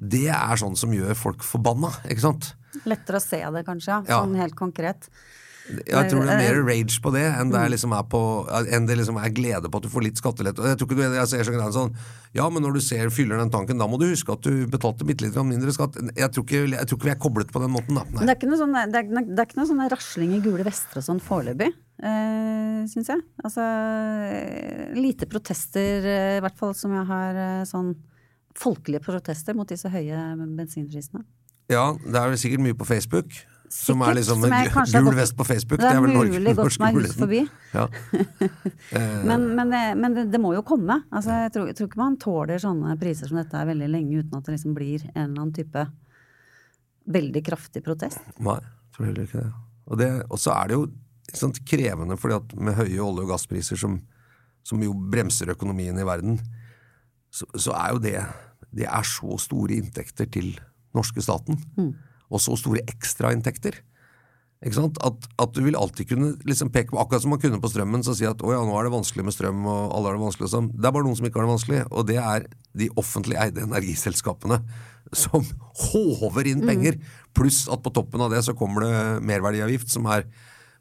Det 0.00 0.30
er 0.32 0.60
sånn 0.60 0.78
som 0.80 0.94
gjør 0.96 1.12
folk 1.18 1.44
forbanna, 1.44 1.92
ikke 2.08 2.24
sant? 2.24 2.54
Lettere 2.84 3.20
å 3.20 3.24
se 3.24 3.40
det, 3.40 3.64
kanskje, 3.66 4.02
ja. 4.04 4.20
Sånn 4.20 4.36
helt 4.38 4.56
konkret. 4.58 5.08
Jeg 5.66 6.10
tror 6.10 6.22
det 6.22 6.34
er 6.34 6.42
mer 6.44 6.58
rage 6.62 7.00
på 7.02 7.10
det 7.14 7.24
enn 7.26 7.50
det, 7.50 7.58
er 7.58 7.72
liksom 7.72 7.94
er, 7.96 8.04
på, 8.10 8.20
enn 8.76 8.86
det 8.86 8.96
liksom 9.00 9.16
er 9.18 9.32
glede 9.34 9.70
på 9.70 9.80
at 9.80 9.86
du 9.86 9.90
får 9.90 10.04
litt 10.04 10.20
skattelette. 10.20 10.62
Jeg 10.62 10.78
tror 10.78 10.88
ikke 10.88 10.98
du 10.98 11.16
jeg 11.16 11.30
ser 11.32 11.48
så 11.48 11.54
greia 11.54 11.72
sånn 11.74 11.94
Ja, 12.36 12.46
men 12.52 12.62
når 12.62 12.76
du 12.76 12.80
ser 12.84 13.10
fyller 13.14 13.40
den 13.40 13.50
tanken, 13.50 13.80
da 13.80 13.88
må 13.90 13.98
du 13.98 14.06
huske 14.06 14.34
at 14.36 14.46
du 14.46 14.66
betalte 14.70 15.06
bitte 15.08 15.26
litt 15.26 15.38
mindre 15.48 15.74
skatt. 15.74 15.98
Jeg 16.14 16.30
tror, 16.34 16.46
ikke, 16.46 16.62
jeg 16.70 16.86
tror 16.86 17.00
ikke 17.00 17.10
vi 17.10 17.14
er 17.16 17.22
koblet 17.26 17.50
på 17.54 17.62
den 17.62 17.72
måten, 17.74 17.98
da. 17.98 18.06
Det 18.22 18.36
er 18.36 18.60
sånn, 18.60 18.76
det 18.76 19.02
er, 19.02 19.10
det 19.10 19.40
er 19.40 19.48
ikke 19.48 19.58
noe 19.58 19.70
sånn 19.72 19.86
rasling 19.90 20.36
i 20.38 20.42
gule 20.44 20.66
vester 20.66 21.02
og 21.02 21.08
sånn 21.08 21.22
foreløpig, 21.24 21.72
eh, 21.98 22.82
syns 22.92 23.10
jeg. 23.14 23.24
Altså 23.42 23.66
eh, 23.66 24.98
lite 24.98 25.30
protester, 25.30 26.06
eh, 26.06 26.36
i 26.38 26.44
hvert 26.44 26.60
fall 26.60 26.76
som 26.78 26.94
jeg 26.94 27.08
har 27.10 27.42
eh, 27.42 27.64
sånn 27.68 27.96
folkelige 28.56 29.02
protester 29.04 29.56
mot 29.56 29.68
disse 29.68 29.90
høye 29.92 30.20
bensinprisene. 30.56 31.26
Ja, 31.72 31.92
det 31.98 32.14
er 32.20 32.28
vel 32.30 32.38
sikkert 32.40 32.62
mye 32.62 32.76
på 32.78 32.86
Facebook. 32.86 33.32
Som 33.76 34.00
er 34.06 34.14
liksom 34.14 34.44
en 34.46 34.52
gul 34.54 35.08
gått- 35.08 35.16
vest 35.18 35.34
på 35.36 35.44
Facebook. 35.44 35.80
Det 35.82 35.88
er, 35.90 35.98
vel 36.00 36.12
Norge- 36.14 36.38
mulig 36.38 36.52
gått 36.56 36.76
meg 36.78 36.94
hus 37.00 37.16
forbi. 37.18 37.40
Ja. 37.74 37.88
Men, 39.26 39.48
men, 39.58 39.70
det, 39.74 39.80
men 39.98 40.14
det, 40.14 40.24
det 40.32 40.38
må 40.40 40.52
jo 40.54 40.62
komme. 40.64 41.00
Altså, 41.10 41.34
jeg, 41.42 41.52
tror, 41.52 41.66
jeg 41.72 41.76
tror 41.76 41.88
ikke 41.90 41.98
man 42.00 42.16
tåler 42.22 42.62
sånne 42.62 42.94
priser 43.00 43.26
som 43.28 43.40
dette 43.40 43.58
er 43.58 43.66
veldig 43.68 43.88
lenge 43.90 44.20
uten 44.22 44.38
at 44.38 44.46
det 44.46 44.54
liksom 44.54 44.76
blir 44.76 45.02
en 45.08 45.24
eller 45.24 45.40
annen 45.42 45.54
type 45.56 45.82
veldig 47.16 47.42
kraftig 47.46 47.82
protest. 47.86 48.22
Nei, 48.38 48.56
jeg 48.62 48.94
tror 48.96 49.08
heller 49.10 49.26
ikke 49.26 49.42
det. 49.42 49.50
Og, 49.86 49.98
det, 50.00 50.08
og 50.30 50.40
så 50.42 50.54
er 50.54 50.70
det 50.70 50.78
jo 50.78 50.86
sant, 51.36 51.60
krevende, 51.68 52.16
fordi 52.18 52.38
at 52.38 52.54
med 52.68 52.78
høye 52.78 53.02
olje- 53.02 53.26
og 53.26 53.32
gasspriser 53.34 53.78
som, 53.82 53.98
som 54.66 54.82
jo 54.82 54.94
bremser 54.94 55.50
økonomien 55.54 55.98
i 55.98 56.06
verden, 56.06 56.38
så, 57.34 57.46
så 57.58 57.74
er 57.76 57.92
jo 57.96 58.02
det 58.06 58.16
Det 58.76 58.86
er 58.86 59.04
så 59.06 59.36
store 59.42 59.74
inntekter 59.76 60.30
til 60.30 60.54
norske 60.96 61.22
staten. 61.24 61.60
Og 62.26 62.42
så 62.42 62.56
store 62.58 62.82
ekstrainntekter. 62.90 63.78
Ikke 64.64 64.78
sant? 64.78 64.96
At, 65.04 65.26
at 65.42 65.52
du 65.52 65.60
vil 65.66 65.76
alltid 65.76 66.08
kunne 66.08 66.30
liksom 66.48 66.70
peke 66.72 66.94
på, 66.94 66.98
akkurat 66.98 67.22
som 67.22 67.34
man 67.34 67.40
kunne 67.42 67.60
på 67.60 67.68
strømmen, 67.70 68.02
så 68.06 68.14
si 68.16 68.24
at 68.26 68.40
å 68.40 68.54
ja, 68.54 68.62
nå 68.64 68.72
er 68.78 68.88
det 68.88 68.94
vanskelig 68.94 69.26
med 69.26 69.36
strøm, 69.36 69.66
og 69.68 69.92
alle 69.92 70.08
har 70.08 70.16
det 70.16 70.24
vanskelig 70.24 70.48
og 70.48 70.52
sånn. 70.54 70.70
Det 70.72 70.88
er 70.88 70.94
bare 70.96 71.06
noen 71.06 71.18
som 71.18 71.28
ikke 71.28 71.38
har 71.38 71.46
det 71.46 71.52
vanskelig, 71.52 71.80
og 71.92 72.08
det 72.08 72.16
er 72.22 72.46
de 72.80 72.88
offentlig 72.96 73.36
eide 73.42 73.66
energiselskapene 73.66 74.60
som 75.14 75.44
håver 75.84 76.48
inn 76.50 76.64
penger. 76.66 76.96
Pluss 77.36 77.66
at 77.70 77.84
på 77.84 77.92
toppen 77.94 78.24
av 78.24 78.32
det 78.32 78.42
så 78.46 78.56
kommer 78.58 78.86
det 78.86 79.26
merverdiavgift, 79.28 79.92
som 79.92 80.08
er 80.10 80.24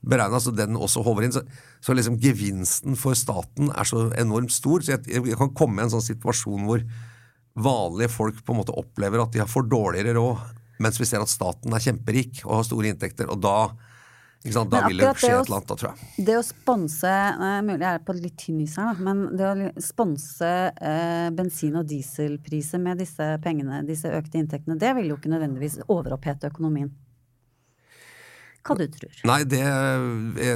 beregna 0.06 0.40
så 0.40 0.54
den 0.56 0.80
også 0.80 1.04
håver 1.06 1.28
inn. 1.28 1.36
Så, 1.36 1.44
så 1.84 1.96
liksom 1.98 2.18
gevinsten 2.24 2.96
for 3.00 3.18
staten 3.18 3.74
er 3.76 3.90
så 3.90 4.08
enormt 4.18 4.56
stor. 4.56 4.86
Så 4.86 4.96
jeg, 4.96 5.04
jeg 5.20 5.40
kan 5.40 5.54
komme 5.58 5.82
i 5.82 5.86
en 5.86 5.94
sånn 5.94 6.06
situasjon 6.06 6.66
hvor 6.70 6.86
vanlige 7.56 8.12
folk 8.12 8.46
på 8.46 8.54
en 8.54 8.62
måte 8.62 8.76
opplever 8.76 9.24
at 9.24 9.34
de 9.34 9.42
har 9.44 9.50
for 9.50 9.68
dårligere 9.68 10.16
råd, 10.18 10.56
mens 10.84 11.00
vi 11.00 11.08
ser 11.08 11.24
at 11.24 11.32
staten 11.32 11.74
er 11.74 11.84
kjemperik 11.84 12.44
og 12.46 12.60
har 12.60 12.66
store 12.68 12.92
inntekter. 12.92 13.30
Og 13.32 13.40
da, 13.44 13.70
ikke 14.44 14.58
sant, 14.58 14.74
da 14.74 14.84
vil 14.90 15.00
det 15.00 15.14
skje 15.16 15.32
et 15.32 15.48
eller 15.48 15.62
annet, 15.62 15.70
da, 15.72 15.78
tror 15.80 15.92
jeg. 15.92 16.26
Det 16.28 16.36
å 16.40 16.44
sponse 16.46 17.14
eh, 17.14 17.62
Mulig 17.66 17.88
jeg 17.88 17.92
er 17.94 18.04
på 18.10 18.18
litt 18.18 18.38
tynn 18.44 18.60
is 18.66 18.76
her, 18.80 18.92
da, 18.92 19.08
men 19.08 19.24
det 19.40 19.48
å 19.48 19.86
sponse 19.86 20.52
eh, 20.76 21.30
bensin- 21.36 21.80
og 21.80 21.88
dieselpriser 21.90 22.84
med 22.84 23.00
disse 23.04 23.30
pengene, 23.46 23.82
disse 23.88 24.12
økte 24.12 24.42
inntektene, 24.42 24.78
det 24.82 24.92
vil 25.00 25.14
jo 25.14 25.20
ikke 25.20 25.32
nødvendigvis 25.32 25.80
overopphete 25.88 26.52
økonomien. 26.52 26.92
Hva 28.66 28.74
du 28.80 28.88
tror. 28.90 29.12
Nei, 29.30 29.44
det, 29.46 29.60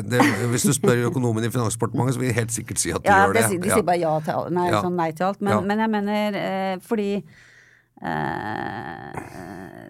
det 0.10 0.22
Hvis 0.50 0.64
du 0.66 0.72
spør 0.74 1.04
økonomen 1.12 1.46
i 1.46 1.52
Finansdepartementet, 1.54 2.16
så 2.16 2.20
vil 2.24 2.32
de 2.32 2.40
helt 2.40 2.52
sikkert 2.56 2.82
si 2.82 2.90
at 2.96 3.04
de 3.04 3.10
Ja, 3.12 3.20
gjør 3.28 3.36
det, 3.38 3.44
det. 3.52 3.60
de 3.68 3.70
sier 3.76 3.86
bare 3.86 4.00
ja 4.02 4.14
til 4.26 4.54
nei, 4.56 4.70
Ja. 4.72 4.82
sånn 4.82 4.96
nei 4.98 5.12
til 5.14 5.28
alt. 5.30 5.42
Men, 5.46 5.68
men 5.70 5.80
jeg 5.86 5.90
mener 5.94 6.40
eh, 6.42 6.78
fordi 6.82 7.10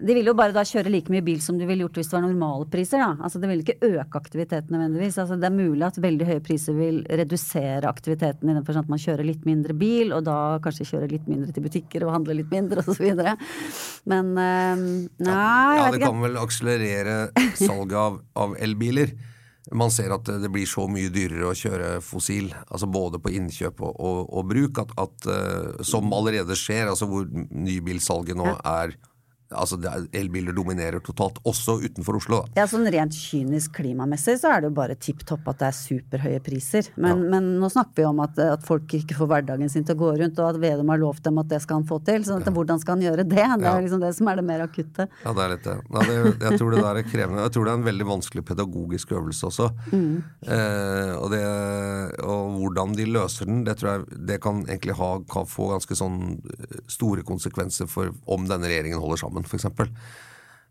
de 0.00 0.14
vil 0.16 0.26
jo 0.30 0.34
bare 0.36 0.54
da 0.54 0.62
kjøre 0.66 0.90
like 0.92 1.12
mye 1.12 1.22
bil 1.24 1.40
som 1.44 1.58
de 1.60 1.66
ville 1.68 1.84
gjort 1.84 2.00
hvis 2.00 2.08
det 2.10 2.16
var 2.16 2.24
normale 2.24 2.66
priser, 2.72 3.02
da. 3.02 3.10
Altså 3.20 3.40
det 3.42 3.50
vil 3.50 3.62
ikke 3.62 3.90
øke 3.90 4.20
aktiviteten 4.20 4.74
nødvendigvis. 4.74 5.18
Altså 5.22 5.36
det 5.40 5.48
er 5.50 5.54
mulig 5.54 5.86
at 5.86 6.00
veldig 6.02 6.28
høye 6.30 6.42
priser 6.44 6.76
vil 6.78 7.02
redusere 7.06 7.90
aktiviteten 7.90 8.50
i 8.50 8.56
den 8.56 8.64
forstand 8.66 8.88
at 8.88 8.94
man 8.94 9.02
kjører 9.02 9.28
litt 9.28 9.46
mindre 9.48 9.76
bil, 9.76 10.14
og 10.16 10.24
da 10.26 10.38
kanskje 10.64 10.88
kjører 10.92 11.14
litt 11.14 11.28
mindre 11.30 11.54
til 11.54 11.66
butikker 11.66 12.06
og 12.06 12.14
handler 12.16 12.40
litt 12.40 12.54
mindre 12.54 12.84
videre. 12.98 13.36
Men 14.10 14.32
øh, 14.34 14.86
nei, 15.20 15.36
Ja, 15.80 15.90
vet 15.90 15.98
det 15.98 16.06
kan 16.06 16.24
vel 16.24 16.40
akselerere 16.40 17.18
salget 17.60 17.98
av, 18.00 18.22
av 18.46 18.56
elbiler. 18.58 19.12
Man 19.76 19.92
ser 19.92 20.14
at 20.14 20.26
det 20.40 20.48
blir 20.52 20.66
så 20.68 20.86
mye 20.90 21.12
dyrere 21.12 21.50
å 21.50 21.56
kjøre 21.56 21.90
fossil, 22.02 22.48
altså 22.66 22.88
både 22.90 23.20
på 23.22 23.32
innkjøp 23.36 23.82
og, 23.84 23.92
og, 24.00 24.20
og 24.32 24.48
bruk, 24.50 24.80
at, 24.82 24.94
at 24.98 25.28
eh, 25.30 25.82
som 25.86 26.10
allerede 26.16 26.56
skjer, 26.58 26.88
altså 26.90 27.08
hvor 27.10 27.28
nybilsalget 27.28 28.38
nå 28.40 28.54
er 28.56 28.96
Altså 29.50 29.78
er- 29.82 30.06
elbiler 30.14 30.52
dominerer 30.54 31.00
totalt, 31.02 31.40
også 31.44 31.78
utenfor 31.82 32.16
Oslo. 32.20 32.42
Da. 32.54 32.60
Ja, 32.62 32.66
sånn 32.70 32.86
rent 32.92 33.12
kynisk 33.16 33.72
klimamessig 33.80 34.36
så 34.38 34.52
er 34.54 34.60
det 34.62 34.70
jo 34.70 34.76
bare 34.76 34.94
tipp 34.94 35.24
topp 35.26 35.48
at 35.50 35.58
det 35.58 35.66
er 35.70 35.76
superhøye 35.78 36.40
priser. 36.46 36.86
Men, 36.96 37.24
men 37.32 37.48
nå 37.58 37.70
snakker 37.72 37.96
vi 38.02 38.04
om 38.06 38.20
at, 38.22 38.38
at 38.38 38.62
folk 38.66 38.86
ikke 38.94 39.16
får 39.18 39.26
hverdagen 39.32 39.68
sin 39.72 39.82
til 39.84 39.96
å 39.96 40.00
gå 40.04 40.12
rundt, 40.20 40.38
og 40.38 40.52
at 40.54 40.60
Vedum 40.62 40.88
har 40.94 40.98
lovt 41.02 41.24
dem 41.26 41.38
at 41.42 41.48
det 41.50 41.60
skal 41.64 41.80
han 41.80 41.88
få 41.88 41.98
til. 42.06 42.22
Så 42.28 42.38
ja. 42.38 42.52
hvordan 42.54 42.78
skal 42.82 42.94
han 42.98 43.02
gjøre 43.08 43.24
det? 43.24 43.28
Det 43.34 43.38
Ja. 43.42 43.74
er 43.76 43.82
liksom 43.82 44.00
det 44.04 44.14
som 44.14 44.28
er 44.30 44.36
det 44.36 44.44
mer 44.46 44.60
akutte. 44.68 45.08
Ja, 45.24 45.32
det 45.34 45.42
er 45.42 45.54
litt 45.56 45.64
det. 45.66 45.76
Ja, 45.90 46.00
det 46.06 46.50
jeg 46.50 46.58
tror 46.60 46.70
det 46.76 46.82
der 46.84 47.00
er 47.02 47.08
krevende. 47.10 47.42
Jeg 47.48 47.52
tror 47.56 47.64
det 47.66 47.72
er 47.74 47.80
en 47.80 47.88
veldig 47.90 48.06
vanskelig 48.06 48.44
pedagogisk 48.46 49.12
øvelse 49.18 49.50
også. 49.50 49.70
Eh, 50.46 51.12
og, 51.18 51.28
det, 51.34 51.42
og 52.24 52.54
hvordan 52.60 52.94
de 52.96 53.06
løser 53.10 53.46
den, 53.50 53.64
det 53.66 53.76
tror 53.80 53.90
jeg 53.98 54.20
det 54.30 54.38
kan 54.44 54.62
egentlig 54.66 54.96
ha, 54.98 55.10
kan 55.30 55.48
få 55.50 55.70
ganske 55.74 55.96
sånn 55.98 56.20
store 56.90 57.24
konsekvenser 57.26 57.88
for 57.90 58.14
om 58.30 58.46
denne 58.48 58.70
regjeringen 58.70 59.00
holder 59.02 59.20
sammen, 59.24 59.39
f.eks. 59.46 59.68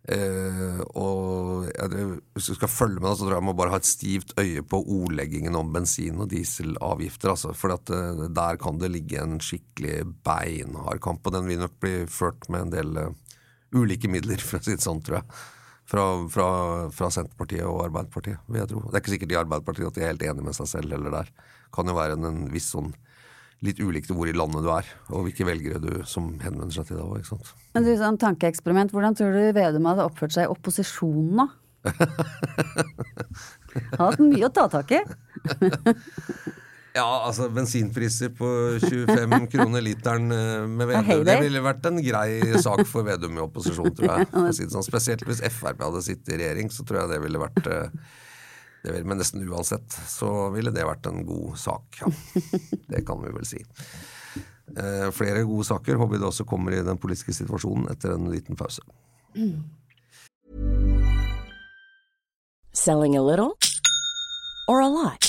Uh, 0.09 0.79
og 0.97 1.67
jeg, 1.67 2.05
hvis 2.33 2.47
du 2.49 2.55
skal 2.55 2.71
følge 2.71 3.01
med, 3.01 3.09
da, 3.11 3.17
så 3.19 3.27
tror 3.27 3.35
jeg 3.35 3.45
man 3.45 3.57
bare 3.59 3.73
ha 3.75 3.79
et 3.81 3.89
stivt 3.89 4.31
øye 4.39 4.63
på 4.65 4.79
ordleggingen 4.79 5.57
om 5.59 5.69
bensin- 5.75 6.17
og 6.23 6.31
dieselavgifter. 6.31 7.33
Altså, 7.35 7.53
for 7.53 7.75
at, 7.75 7.91
uh, 7.93 8.25
der 8.33 8.57
kan 8.61 8.79
det 8.81 8.89
ligge 8.93 9.21
en 9.21 9.37
skikkelig 9.43 10.07
beinhard 10.25 11.01
kamp, 11.03 11.27
og 11.27 11.35
den 11.35 11.49
vil 11.49 11.61
nok 11.61 11.75
bli 11.83 11.93
ført 12.09 12.49
med 12.49 12.67
en 12.67 12.73
del 12.73 12.97
uh, 12.97 13.37
ulike 13.75 14.09
midler, 14.09 14.41
for 14.47 14.57
å 14.57 14.65
si 14.65 14.77
det 14.77 14.85
sånn, 14.85 15.03
tror 15.05 15.21
jeg. 15.21 15.39
Fra, 15.89 16.05
fra, 16.29 16.49
fra 16.93 17.07
Senterpartiet 17.13 17.65
og 17.65 17.83
Arbeiderpartiet, 17.87 18.41
vil 18.47 18.61
jeg 18.61 18.69
tro. 18.71 18.83
Det 18.85 18.93
er 18.93 19.03
ikke 19.03 19.13
sikkert 19.15 19.31
i 19.33 19.39
Arbeiderpartiet 19.39 19.89
at 19.89 19.95
de 19.97 20.03
er 20.05 20.11
helt 20.13 20.25
enige 20.25 20.45
med 20.45 20.57
seg 20.57 20.69
selv 20.69 20.93
heller 20.93 21.15
der. 21.19 21.31
Kan 21.73 21.89
jo 21.89 21.97
være 21.97 22.17
en, 22.17 22.27
en 22.29 22.43
viss 22.53 22.69
sånn 22.75 22.91
litt 23.65 23.79
ulikt 23.83 24.11
hvor 24.15 24.29
i 24.29 24.35
landet 24.35 24.63
du 24.63 24.69
er, 24.71 24.87
og 25.11 25.25
hvilke 25.27 25.47
velgere 25.47 25.81
du 25.83 25.91
som 26.07 26.31
henvender 26.43 26.75
seg 26.77 26.87
til 26.89 26.99
deg 26.99 27.19
ikke 27.19 27.31
sant. 27.33 27.51
Men 27.75 27.87
du, 27.87 27.91
sånn 27.99 28.19
tankeeksperiment, 28.21 28.93
hvordan 28.95 29.17
tror 29.19 29.35
du 29.35 29.41
Vedum 29.57 29.89
hadde 29.89 30.05
oppført 30.07 30.35
seg 30.35 30.47
i 30.47 30.53
opposisjonen, 30.53 31.43
da? 31.43 31.47
Han 33.69 33.99
har 33.99 34.09
hatt 34.09 34.23
mye 34.23 34.47
å 34.47 34.53
ta 34.53 34.65
tak 34.71 34.95
i. 34.97 35.03
Ja, 36.95 37.05
altså 37.27 37.49
bensinpriser 37.53 38.31
på 38.33 38.47
25 38.81 39.45
kroner 39.53 39.83
literen 39.85 40.33
eh, 40.33 40.63
med 40.65 40.89
Vedum, 40.89 41.21
det 41.27 41.35
ville 41.43 41.61
vært 41.63 41.85
en 41.85 41.99
grei 42.01 42.57
sak 42.63 42.81
for 42.89 43.05
Vedum 43.05 43.37
i 43.37 43.43
opposisjon, 43.43 43.91
tror 43.95 44.09
jeg. 44.15 44.29
Sånn. 44.73 44.85
Spesielt 44.85 45.23
hvis 45.27 45.43
Frp 45.53 45.85
hadde 45.85 46.01
sittet 46.05 46.33
i 46.33 46.39
regjering, 46.41 46.71
så 46.73 46.85
tror 46.87 47.03
jeg 47.03 47.13
det 47.13 47.21
ville 47.27 47.41
vært 47.41 47.69
eh, 47.69 48.17
det 48.83 48.93
vil, 48.95 49.05
Men 49.05 49.19
nesten 49.19 49.43
uansett 49.49 49.91
så 50.07 50.49
ville 50.53 50.71
det 50.71 50.85
vært 50.87 51.09
en 51.09 51.25
god 51.27 51.57
sak, 51.59 52.01
ja. 52.01 52.11
Det 52.91 53.03
kan 53.07 53.21
vi 53.23 53.33
vel 53.35 53.47
si. 53.47 53.63
Eh, 54.77 55.09
flere 55.15 55.43
gode 55.43 55.65
saker 55.67 55.99
håper 55.99 56.15
vi 56.15 56.21
det 56.21 56.29
også 56.29 56.45
kommer 56.47 56.75
i 56.75 56.83
den 56.85 56.97
politiske 57.01 57.33
situasjonen 57.33 57.89
etter 57.91 58.15
en 58.15 58.29
liten 58.31 58.55
pause. 58.59 58.83
Selling 62.73 63.17
a 63.17 63.21
little 63.21 63.57
or 64.67 64.81
a 64.81 64.89
lot? 64.89 65.28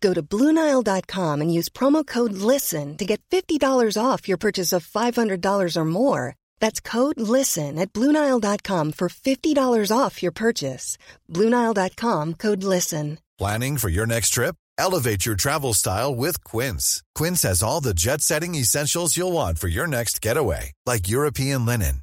Go 0.00 0.14
to 0.14 0.22
Bluenile.com 0.22 1.40
and 1.42 1.52
use 1.52 1.68
promo 1.68 2.06
code 2.06 2.32
LISTEN 2.32 2.96
to 2.96 3.04
get 3.04 3.20
$50 3.30 3.60
off 4.02 4.28
your 4.28 4.38
purchase 4.38 4.72
of 4.72 4.86
$500 4.86 5.76
or 5.76 5.84
more. 5.84 6.36
That's 6.58 6.80
code 6.80 7.20
LISTEN 7.20 7.78
at 7.78 7.92
Bluenile.com 7.92 8.92
for 8.92 9.08
$50 9.08 9.96
off 9.96 10.22
your 10.22 10.32
purchase. 10.32 10.96
Bluenile.com 11.28 12.34
code 12.34 12.64
LISTEN. 12.64 13.18
Planning 13.38 13.78
for 13.78 13.88
your 13.88 14.06
next 14.06 14.30
trip? 14.30 14.54
Elevate 14.80 15.26
your 15.26 15.36
travel 15.36 15.74
style 15.74 16.14
with 16.14 16.42
Quince. 16.44 17.02
Quince 17.14 17.42
has 17.42 17.62
all 17.62 17.82
the 17.82 17.94
jet 17.94 18.20
setting 18.22 18.54
essentials 18.54 19.16
you'll 19.16 19.32
want 19.32 19.58
for 19.58 19.68
your 19.68 19.86
next 19.86 20.22
getaway, 20.22 20.72
like 20.86 21.08
European 21.08 21.66
linen, 21.66 22.02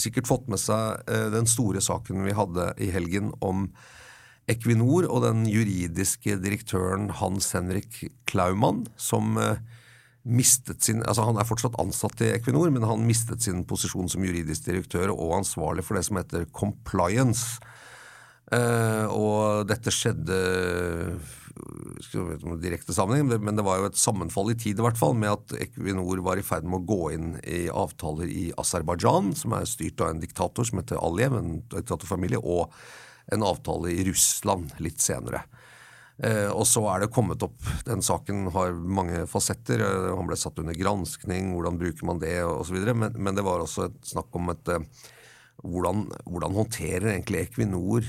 sikkert 0.00 0.28
fått 0.28 0.50
med 0.52 0.60
seg 0.60 1.06
eh, 1.10 1.28
den 1.34 1.48
store 1.50 1.82
saken 1.84 2.26
vi 2.26 2.34
hadde 2.36 2.72
i 2.82 2.90
helgen 2.94 3.32
om 3.44 3.68
Equinor 4.50 5.08
og 5.10 5.24
den 5.24 5.42
juridiske 5.50 6.36
direktøren 6.38 7.10
Hans 7.18 7.50
Henrik 7.56 8.04
Klaumann, 8.30 8.84
som 8.96 9.34
eh, 9.42 9.58
mistet 10.26 10.82
sin 10.82 11.02
Altså 11.06 11.26
han 11.26 11.38
er 11.38 11.46
fortsatt 11.46 11.78
ansatt 11.82 12.22
i 12.22 12.32
Equinor, 12.34 12.70
men 12.74 12.86
han 12.86 13.06
mistet 13.06 13.42
sin 13.46 13.64
posisjon 13.66 14.10
som 14.10 14.26
juridisk 14.26 14.68
direktør 14.68 15.14
og 15.14 15.40
ansvarlig 15.40 15.86
for 15.86 15.98
det 15.98 16.06
som 16.06 16.20
heter 16.20 16.46
compliance. 16.54 17.58
Eh, 18.54 19.06
og 19.10 19.66
dette 19.70 19.90
skjedde 19.90 20.38
direkte 22.62 22.94
sammenheng, 22.94 23.40
men- 23.40 23.56
det 23.56 23.64
var 23.64 23.78
jo 23.78 23.86
et 23.86 23.96
sammenfall 23.96 24.50
i 24.50 24.58
tid 24.58 24.78
i 24.78 24.82
hvert 24.82 24.98
fall, 24.98 25.14
med 25.14 25.30
at 25.30 25.60
Equinor 25.60 26.22
var 26.22 26.36
i 26.36 26.42
ferd 26.42 26.64
med 26.64 26.80
å 26.80 26.86
gå 26.86 27.12
inn 27.14 27.40
i 27.44 27.68
avtaler 27.68 28.28
i 28.28 28.52
Aserbajdsjan, 28.56 29.34
som 29.36 29.52
er 29.52 29.64
styrt 29.64 30.00
av 30.00 30.10
en 30.10 30.20
diktator 30.20 30.64
som 30.64 30.78
heter 30.78 31.00
Aliyev, 31.00 31.38
en 31.38 31.62
diktatorfamilie, 31.68 32.38
og 32.38 32.72
en 33.32 33.42
avtale 33.42 33.90
i 33.90 34.04
Russland 34.04 34.72
litt 34.78 34.98
senere. 34.98 35.42
Eh, 36.22 36.48
og 36.48 36.64
så 36.64 36.80
er 36.88 37.02
det 37.02 37.12
kommet 37.12 37.42
opp 37.44 37.60
Den 37.84 38.00
saken 38.00 38.46
har 38.54 38.72
mange 38.72 39.26
fasetter. 39.28 39.82
Eh, 39.84 40.16
han 40.16 40.26
ble 40.26 40.38
satt 40.40 40.58
under 40.62 40.72
granskning, 40.72 41.52
hvordan 41.52 41.76
bruker 41.76 42.08
man 42.08 42.22
det, 42.22 42.38
osv. 42.42 42.78
Men, 42.94 43.12
men 43.18 43.36
det 43.36 43.44
var 43.44 43.60
også 43.60 43.90
et 43.90 43.98
snakk 44.14 44.32
om 44.38 44.48
et 44.54 44.72
eh, 44.72 44.86
hvordan, 45.64 46.06
hvordan 46.24 46.56
håndterer 46.56 47.10
egentlig 47.12 47.46
Equinor 47.46 48.06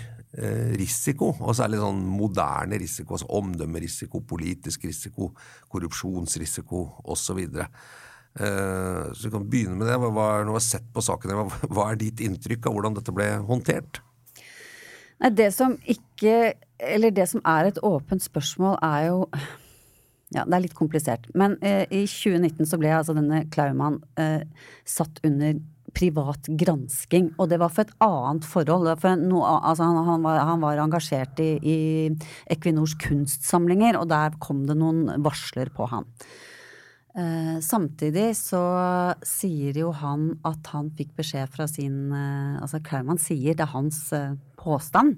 risiko, 0.78 1.32
og 1.41 1.56
særlig 1.58 1.80
sånn 1.82 2.04
moderne 2.13 2.78
risiko, 2.78 3.15
altså 3.15 3.30
omdømmerisiko, 3.39 4.21
politisk 4.30 4.86
risiko, 4.86 5.32
korrupsjonsrisiko 5.73 6.84
osv. 7.10 7.41
Eh, 8.39 9.13
så 9.13 9.28
vi 9.28 9.32
kan 9.34 9.50
begynne 9.50 9.78
med 9.80 9.88
det. 9.89 9.97
Hva, 9.97 10.28
når 10.41 10.52
du 10.52 10.58
har 10.58 10.65
sett 10.65 10.89
på 10.93 11.04
saken, 11.04 11.34
hva, 11.39 11.62
hva 11.73 11.88
er 11.91 12.02
ditt 12.02 12.21
inntrykk 12.23 12.67
av 12.69 12.76
hvordan 12.76 12.97
dette 13.00 13.13
ble 13.15 13.30
håndtert? 13.47 14.02
Nei, 15.17 15.32
det 15.34 15.50
som 15.56 15.80
ikke 15.89 16.54
Eller 16.78 17.10
det 17.10 17.26
som 17.26 17.41
er 17.41 17.71
et 17.71 17.80
åpent 17.82 18.21
spørsmål, 18.21 18.76
er 18.86 19.08
jo 19.08 19.23
ja, 20.36 20.43
det 20.43 20.54
er 20.54 20.62
litt 20.62 20.76
komplisert. 20.78 21.23
Men 21.34 21.56
eh, 21.65 21.88
i 21.89 22.04
2019 22.06 22.67
så 22.69 22.78
ble 22.78 22.91
altså 22.93 23.15
denne 23.17 23.39
Klaumann 23.50 23.97
eh, 24.19 24.43
satt 24.86 25.17
under 25.26 25.56
privat 25.97 26.49
gransking, 26.60 27.31
og 27.41 27.49
det 27.51 27.57
var 27.62 27.71
for 27.73 27.88
et 27.88 27.95
annet 28.05 28.45
forhold. 28.47 28.89
For 29.01 29.17
noe, 29.19 29.55
altså 29.57 29.88
han, 29.88 30.01
han, 30.05 30.25
var, 30.25 30.41
han, 30.45 30.62
var, 30.62 30.81
engasjert 30.83 31.41
i, 31.43 31.49
i, 31.57 31.77
Equinors 32.53 32.93
kunstsamlinger, 33.01 33.97
og 33.99 34.12
der 34.12 34.38
kom 34.43 34.65
det 34.69 34.77
noen 34.77 35.07
varsler 35.25 35.71
på 35.73 35.89
han. 35.91 36.05
Eh, 37.17 37.57
samtidig 37.65 38.29
så 38.38 38.62
sier 39.25 39.79
jo 39.81 39.89
han 40.03 40.36
at 40.45 40.69
han 40.75 40.91
fikk 40.93 41.15
beskjed 41.17 41.49
fra 41.49 41.65
sin 41.65 42.12
eh, 42.13 42.60
Altså 42.62 42.77
Klaumann 42.86 43.17
sier, 43.17 43.55
det 43.57 43.65
er 43.65 43.73
hans 43.73 44.03
eh, 44.13 44.36
påstand, 44.60 45.15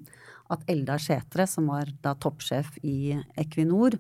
at 0.50 0.64
Eldar 0.72 1.02
Sætre, 1.04 1.44
som 1.50 1.68
var 1.70 1.92
da 2.04 2.16
toppsjef 2.16 2.78
i 2.88 3.18
Equinor, 3.38 4.00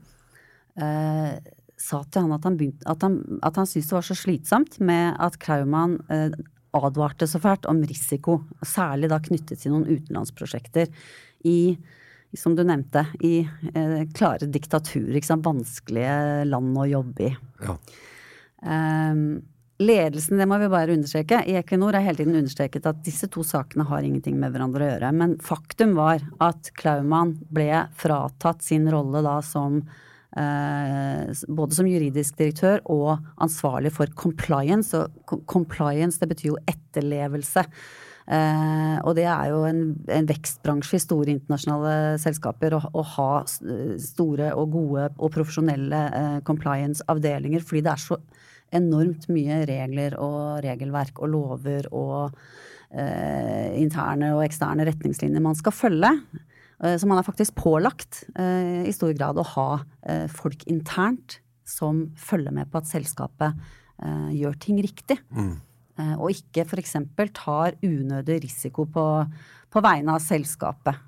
eh, 0.79 1.33
sa 1.79 1.99
til 2.07 2.23
han 2.23 2.35
at 2.35 2.47
han, 2.47 2.55
begynte, 2.59 2.87
at 2.87 3.03
han, 3.03 3.19
at 3.45 3.59
han 3.59 3.67
syntes 3.67 3.91
det 3.91 3.97
var 3.97 4.07
så 4.07 4.17
slitsomt 4.17 4.79
med 4.83 5.19
at 5.19 5.37
Klaumann 5.43 5.99
eh, 6.11 6.31
advarte 6.77 7.27
så 7.27 7.41
fælt 7.41 7.67
om 7.69 7.81
risiko, 7.85 8.41
særlig 8.65 9.09
da 9.11 9.19
knyttet 9.23 9.63
til 9.63 9.73
noen 9.73 9.87
utenlandsprosjekter 9.89 10.91
i 11.49 11.59
som 12.37 12.53
du 12.53 12.61
nevnte, 12.61 13.07
i 13.25 13.39
eh, 13.41 14.01
klare 14.13 14.45
diktaturer. 14.53 15.17
Vanskelige 15.41 16.43
land 16.45 16.77
å 16.77 16.85
jobbe 16.85 17.25
i. 17.25 17.31
Ja. 17.65 17.73
Um, 18.61 19.23
Ledelsen, 19.79 20.35
det 20.37 20.45
må 20.49 20.57
vi 20.59 20.67
bare 20.67 20.91
understreke, 20.91 21.39
i 21.47 21.55
Equinor 21.55 21.95
har 21.95 22.03
hele 22.03 22.19
tiden 22.19 22.35
understreket 22.35 22.87
at 22.89 22.99
disse 23.05 23.29
to 23.31 23.45
sakene 23.47 23.85
har 23.87 24.03
ingenting 24.03 24.35
med 24.37 24.51
hverandre 24.51 24.83
å 24.83 24.89
gjøre. 24.89 25.11
Men 25.15 25.37
faktum 25.39 25.93
var 25.95 26.25
at 26.43 26.73
Klaumann 26.75 27.37
ble 27.47 27.85
fratatt 27.97 28.65
sin 28.65 28.89
rolle 28.91 29.23
da 29.23 29.37
som 29.45 29.79
både 30.37 31.73
som 31.73 31.87
juridisk 31.89 32.37
direktør 32.37 32.83
og 32.85 33.17
ansvarlig 33.41 33.89
for 33.95 34.11
compliance. 34.13 34.93
Og 34.93 35.41
compliance, 35.49 36.19
det 36.21 36.29
betyr 36.29 36.51
jo 36.51 36.59
etterlevelse. 36.69 37.65
Eh, 38.29 38.97
og 39.09 39.15
det 39.17 39.25
er 39.25 39.47
jo 39.49 39.63
en, 39.65 39.79
en, 40.05 40.27
vekstbransje 40.29 40.99
i 40.99 41.01
store 41.01 41.33
internasjonale 41.33 42.19
selskaper 42.21 42.75
å, 42.77 42.81
å 42.93 43.03
ha 43.15 43.31
store 43.49 44.51
og 44.53 44.75
gode 44.75 45.07
og 45.17 45.31
profesjonelle 45.33 46.01
eh, 46.19 46.35
compliance-avdelinger, 46.45 47.65
fordi 47.65 47.81
det 47.87 47.95
er 47.95 48.03
så 48.03 48.19
enormt 48.77 49.25
mye 49.33 49.63
regler 49.65 50.13
og 50.21 50.59
regelverk 50.61 51.23
og 51.23 51.31
lover 51.33 51.89
og 51.89 52.37
eh, 52.93 53.73
interne 53.81 54.35
og 54.35 54.43
eksterne 54.45 54.85
retningslinjer 54.91 55.41
man 55.41 55.57
skal 55.57 55.73
følge. 55.73 56.13
Eh, 56.83 56.97
så 56.99 57.07
man 57.09 57.19
er 57.19 57.27
faktisk 57.27 57.57
pålagt 57.59 58.23
eh, 58.39 58.87
i 58.87 58.95
stor 58.95 59.13
grad 59.17 59.39
å 59.39 59.47
ha 59.55 59.69
eh, 60.07 60.27
folk 60.31 60.65
internt 60.71 61.39
som 61.67 62.07
følger 62.17 62.55
med 62.55 62.71
på 62.71 62.81
at 62.81 62.89
selskapet 62.89 63.75
gjør 63.99 64.53
ting 64.63 64.77
riktig. 64.79 65.17
Mm. 65.35 65.57
Og 66.23 66.29
ikke 66.31 66.63
f.eks. 66.63 66.93
tar 67.35 67.75
unødig 67.83 68.37
risiko 68.45 68.85
på, 68.87 69.03
på 69.67 69.81
vegne 69.83 70.13
av 70.15 70.23
selskapet. 70.23 71.01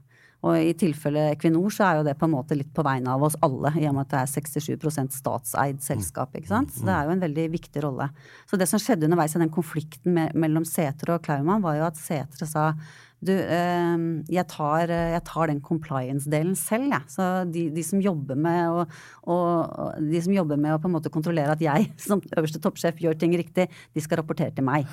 Og 0.43 0.57
i 0.57 0.73
tilfelle 0.77 1.29
Equinor 1.35 1.71
så 1.73 1.85
er 1.85 1.99
jo 1.99 2.05
det 2.09 2.17
på 2.19 2.27
en 2.27 2.33
måte 2.33 2.57
litt 2.59 2.73
på 2.75 2.83
vegne 2.83 3.13
av 3.13 3.23
oss 3.23 3.37
alle, 3.45 3.71
i 3.77 3.85
og 3.87 3.95
med 3.95 4.09
at 4.09 4.11
det 4.11 4.21
er 4.25 4.31
67 4.59 5.15
statseid 5.15 5.79
selskap. 5.85 6.35
ikke 6.35 6.51
sant? 6.51 6.73
Så 6.75 6.83
det 6.87 6.95
er 6.97 7.07
jo 7.07 7.15
en 7.15 7.23
veldig 7.23 7.45
viktig 7.55 7.85
rolle. 7.85 8.09
Så 8.49 8.59
det 8.59 8.67
som 8.69 8.81
skjedde 8.81 9.07
underveis 9.07 9.37
i 9.37 9.41
den 9.43 9.53
konflikten 9.53 10.17
mellom 10.33 10.67
Sætre 10.67 11.15
og 11.15 11.23
Klaumann, 11.23 11.63
var 11.63 11.77
jo 11.77 11.87
at 11.87 12.01
Sætre 12.01 12.49
sa 12.49 12.73
du, 13.21 13.31
eh, 13.37 14.03
jeg, 14.33 14.45
tar, 14.49 14.89
jeg, 14.89 15.21
tar, 15.27 15.51
den 15.51 15.61
compliance-delen 15.61 16.55
selv, 16.57 16.89
jeg. 16.89 16.97
Ja. 16.97 17.01
Så 17.11 17.29
de, 17.53 17.67
de, 17.75 17.85
som 17.85 18.01
jobber 18.01 18.39
med 18.39 18.73
å, 18.73 18.85
og, 19.29 20.01
de 20.01 20.21
som 20.25 20.33
jobber 20.35 20.59
med 20.61 20.75
å 20.75 20.81
på 20.81 20.89
en 20.89 20.95
måte 20.97 21.13
kontrollere 21.13 21.53
at 21.53 21.63
jeg 21.63 21.91
som 22.07 22.23
øverste 22.33 22.61
toppsjef 22.63 23.01
gjør 23.03 23.19
ting 23.21 23.35
riktig, 23.37 23.69
de 23.69 24.03
skal 24.03 24.23
rapportere 24.23 24.53
til 24.57 24.65
meg. 24.67 24.89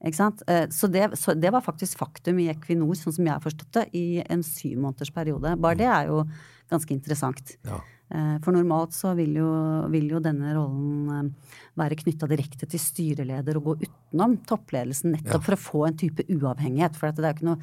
Eh, 0.00 0.66
så 0.72 0.88
det, 0.88 1.10
så 1.20 1.34
det, 1.36 1.52
var 1.52 1.64
faktisk 1.64 2.00
faktum 2.00 2.40
i 2.40 2.48
Equinor, 2.52 2.96
sånn 2.96 3.18
som 3.18 3.26
jeg 3.26 3.36
har 3.36 3.44
forstått 3.44 3.76
det, 3.76 3.86
i 3.92 4.22
en 4.24 4.44
syv 4.46 4.80
måneders 4.80 5.12
periode. 5.12 5.56
Bare 5.60 5.80
det 5.80 5.90
er 5.90 6.08
jo 6.08 6.24
ganske 6.72 6.94
interessant. 6.94 7.58
Ja. 7.68 7.82
Eh, 8.10 8.36
for 8.42 8.56
normalt 8.56 8.94
så 8.96 9.12
vil 9.14 9.36
jo, 9.38 9.50
vil 9.92 10.08
jo 10.10 10.18
denne 10.22 10.50
rollen 10.56 11.10
eh, 11.14 11.58
være 11.78 11.98
knytta 12.00 12.26
direkte 12.30 12.66
til 12.70 12.82
styreleder 12.82 13.60
og 13.60 13.68
gå 13.68 13.74
utenom 13.84 14.34
toppledelsen, 14.48 15.14
nettopp 15.14 15.38
ja. 15.38 15.46
for 15.46 15.54
å 15.54 15.62
få 15.62 15.84
en 15.86 15.98
type 16.00 16.26
uavhengighet. 16.26 16.98
For 16.98 17.14
det 17.14 17.22
er 17.22 17.30
jo 17.30 17.38
ikke 17.38 17.50
noe 17.52 17.60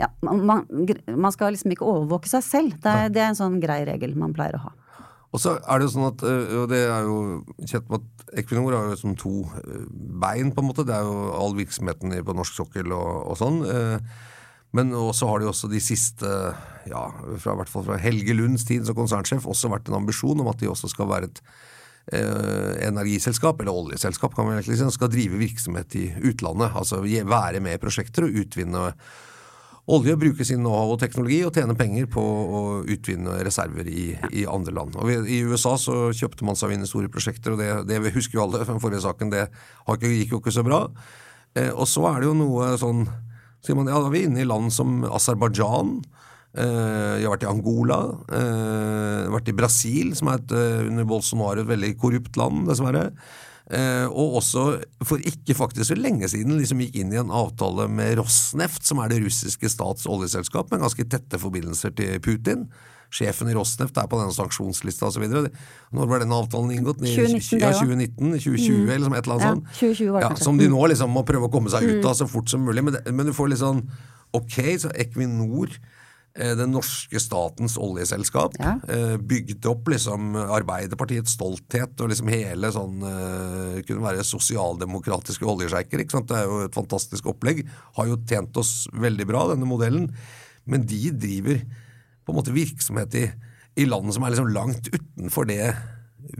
ja, 0.00 0.08
man, 0.24 0.64
man, 1.04 1.32
skal 1.34 1.52
liksom 1.52 1.74
ikke 1.74 1.84
overvåke 1.84 2.30
seg 2.30 2.46
selv. 2.46 2.78
Det 2.80 2.92
er, 3.02 3.10
det 3.12 3.20
er 3.20 3.34
en 3.34 3.36
sånn 3.36 3.58
grei 3.60 3.82
regel 3.84 4.14
man 4.16 4.32
pleier 4.32 4.56
å 4.56 4.62
ha. 4.70 4.72
Og 5.30 5.42
så 5.42 5.58
er 5.60 5.78
det 5.78 5.86
jo 5.86 5.92
sånn 5.92 6.08
at, 6.08 6.24
og 6.56 6.64
det 6.72 6.80
er 6.80 7.04
jo 7.06 7.18
kjent 7.68 7.90
med 7.92 8.00
at 8.00 8.32
Equinor 8.40 8.74
har 8.74 8.88
jo 8.88 8.96
som 8.98 9.12
to 9.18 9.34
bein, 10.24 10.54
på 10.56 10.64
en 10.64 10.70
måte. 10.70 10.86
Det 10.88 10.96
er 10.96 11.04
jo 11.04 11.28
all 11.36 11.52
virksomheten 11.58 12.16
på 12.24 12.34
norsk 12.38 12.56
sokkel 12.56 12.96
og, 12.96 13.10
og 13.28 13.38
sånn. 13.38 13.60
Men 14.76 14.92
også 14.94 15.26
har 15.26 15.40
det 15.40 15.48
jo 15.48 15.54
også 15.54 15.70
de 15.70 15.80
siste, 15.82 16.28
ja, 16.90 17.02
fra, 17.42 17.56
hvert 17.58 17.70
fall 17.72 17.86
fra 17.88 17.98
Helge 17.98 18.36
Lunds 18.38 18.66
tid 18.68 18.86
som 18.86 18.98
konsernsjef, 18.98 19.48
også 19.50 19.70
vært 19.72 19.90
en 19.90 19.98
ambisjon 19.98 20.38
om 20.42 20.50
at 20.50 20.60
de 20.60 20.70
også 20.70 20.92
skal 20.92 21.08
være 21.10 21.30
et 21.30 21.40
eh, 22.14 22.76
energiselskap, 22.86 23.60
eller 23.60 23.74
oljeselskap, 23.74 24.36
kan 24.36 24.46
man 24.46 24.58
egentlig 24.60 24.78
si, 24.78 24.92
skal 24.94 25.10
drive 25.10 25.40
virksomhet 25.40 25.96
i 25.98 26.06
utlandet. 26.30 26.70
Altså 26.78 27.02
være 27.02 27.62
med 27.64 27.78
i 27.78 27.82
prosjekter 27.82 28.28
og 28.28 28.38
utvinne 28.44 28.92
olje, 29.90 30.14
bruke 30.20 30.44
sin 30.46 30.60
know-how 30.62 30.92
og 30.94 31.00
teknologi 31.02 31.40
og 31.42 31.56
tjene 31.56 31.74
penger 31.74 32.06
på 32.12 32.22
å 32.22 32.60
utvinne 32.86 33.40
reserver 33.46 33.88
i, 33.90 34.12
i 34.38 34.44
andre 34.46 34.74
land. 34.76 34.98
Og 35.00 35.26
I 35.26 35.40
USA 35.50 35.74
så 35.80 35.96
kjøpte 36.14 36.46
man 36.46 36.58
seg 36.58 36.76
inn 36.76 36.86
i 36.86 36.90
store 36.90 37.10
prosjekter, 37.10 37.56
og 37.56 37.62
det, 37.62 37.72
det 37.90 38.14
husker 38.14 38.38
jo 38.38 38.44
alle 38.46 38.62
fra 38.66 38.76
den 38.76 38.84
forrige 38.84 39.02
saken, 39.06 39.34
det 39.34 39.48
gikk 39.98 40.36
jo 40.36 40.40
ikke 40.44 40.54
så 40.54 40.66
bra. 40.66 40.84
Eh, 41.58 41.72
og 41.72 41.90
så 41.90 42.06
er 42.12 42.22
det 42.22 42.30
jo 42.30 42.38
noe 42.38 42.70
sånn 42.78 43.02
sier 43.64 43.78
man, 43.78 43.90
ja, 43.90 44.00
Da 44.00 44.08
er 44.08 44.14
vi 44.14 44.24
inne 44.28 44.42
i 44.42 44.48
land 44.48 44.72
som 44.74 45.04
Aserbajdsjan. 45.08 46.00
Uh, 46.50 47.20
jeg 47.20 47.28
har 47.28 47.36
vært 47.36 47.46
i 47.46 47.50
Angola. 47.50 48.00
uh, 48.32 49.30
vært 49.36 49.52
i 49.52 49.56
Brasil, 49.56 50.16
som 50.18 50.32
er 50.32 50.40
et, 50.40 50.56
uh, 50.56 50.88
under 50.88 51.06
Bolsonaro 51.06 51.62
et 51.62 51.70
veldig 51.70 51.94
korrupt 52.00 52.40
land, 52.40 52.66
dessverre. 52.70 53.10
Og 53.70 54.40
også 54.40 54.62
for 55.06 55.22
ikke 55.22 55.54
faktisk 55.54 55.92
så 55.92 55.94
lenge 55.94 56.26
siden 56.26 56.56
liksom 56.58 56.80
gikk 56.82 56.96
inn 56.98 57.12
i 57.14 57.20
en 57.20 57.30
avtale 57.30 57.84
med 57.86 58.16
Rosneft, 58.18 58.82
som 58.82 58.98
er 58.98 59.12
det 59.12 59.20
russiske 59.22 59.70
stats 59.70 60.08
oljeselskap, 60.10 60.72
med 60.72 60.82
ganske 60.82 61.06
tette 61.06 61.38
forbindelser 61.38 61.94
til 61.94 62.18
Putin. 62.24 62.64
Sjefen 63.10 63.50
i 63.50 63.54
Rosneft 63.56 63.96
er 63.98 64.08
på 64.10 64.20
denne 64.20 64.34
sanksjonslista 64.34 65.08
osv. 65.10 65.24
Når 65.26 66.10
var 66.10 66.22
den 66.22 66.34
avtalen 66.34 66.74
inngått? 66.76 67.02
2019, 67.02 67.58
ja, 67.58 67.72
2019 67.74 68.36
2020 68.38 68.76
mm. 68.76 68.92
eller 68.96 69.16
et 69.18 69.26
eller 69.26 69.36
annet 69.36 69.46
ja, 69.46 69.54
sånt. 69.54 69.72
2020 69.80 70.12
var 70.14 70.22
det 70.22 70.28
ja, 70.28 70.44
som 70.44 70.60
de 70.60 70.68
nå 70.70 70.84
liksom 70.94 71.16
må 71.16 71.24
prøve 71.26 71.50
å 71.50 71.52
komme 71.52 71.72
seg 71.72 71.88
ut 71.88 72.04
av 72.04 72.12
mm. 72.12 72.20
så 72.22 72.30
fort 72.30 72.52
som 72.52 72.62
mulig. 72.66 72.86
Men, 72.86 73.00
men 73.10 73.30
du 73.30 73.34
får 73.36 73.52
litt 73.52 73.64
sånn 73.64 73.84
Ok, 74.38 74.60
så 74.78 74.92
Equinor 74.94 75.72
Eh, 76.38 76.52
den 76.54 76.70
norske 76.70 77.18
statens 77.20 77.74
oljeselskap. 77.80 78.54
Ja. 78.60 78.76
Eh, 78.88 79.16
bygde 79.18 79.66
opp 79.72 79.88
liksom 79.90 80.36
Arbeiderpartiets 80.38 81.34
stolthet 81.34 81.98
og 81.98 82.12
liksom 82.12 82.30
hele 82.30 82.70
sånn 82.70 83.02
uh, 83.02 83.80
Kunne 83.88 84.04
være 84.04 84.26
sosialdemokratiske 84.26 85.46
oljesjeiker. 85.46 86.04
Det 86.06 86.36
er 86.38 86.46
jo 86.46 86.60
et 86.68 86.76
fantastisk 86.76 87.32
opplegg. 87.32 87.64
Har 87.98 88.10
jo 88.12 88.20
tjent 88.30 88.56
oss 88.62 88.86
veldig 88.94 89.26
bra, 89.26 89.48
denne 89.50 89.66
modellen. 89.66 90.06
Men 90.70 90.86
de 90.86 91.10
driver 91.10 91.64
på 92.30 92.36
en 92.36 92.42
måte 92.42 92.54
virksomhet 92.54 93.16
i, 93.18 93.24
i 93.82 93.86
land 93.88 94.12
som 94.14 94.24
er 94.24 94.34
liksom 94.34 94.52
langt 94.54 94.90
utenfor 94.92 95.48
det 95.50 95.64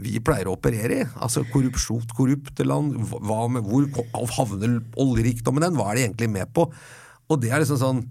vi 0.01 0.21
pleier 0.23 0.47
å 0.47 0.55
operere 0.55 1.01
i. 1.01 1.07
Altså 1.19 1.43
korrupsjon, 1.51 2.05
korrupte 2.15 2.65
land. 2.67 2.95
Hva 3.11 3.43
med, 3.51 3.65
hvor 3.67 3.87
havner 4.37 4.79
oljerikdommen 5.01 5.65
den? 5.65 5.77
Hva 5.79 5.91
er 5.91 5.99
de 5.99 6.05
egentlig 6.07 6.31
med 6.31 6.53
på? 6.55 6.67
Og 7.31 7.41
det 7.41 7.51
er 7.51 7.63
liksom 7.63 7.79
sånn 7.79 8.01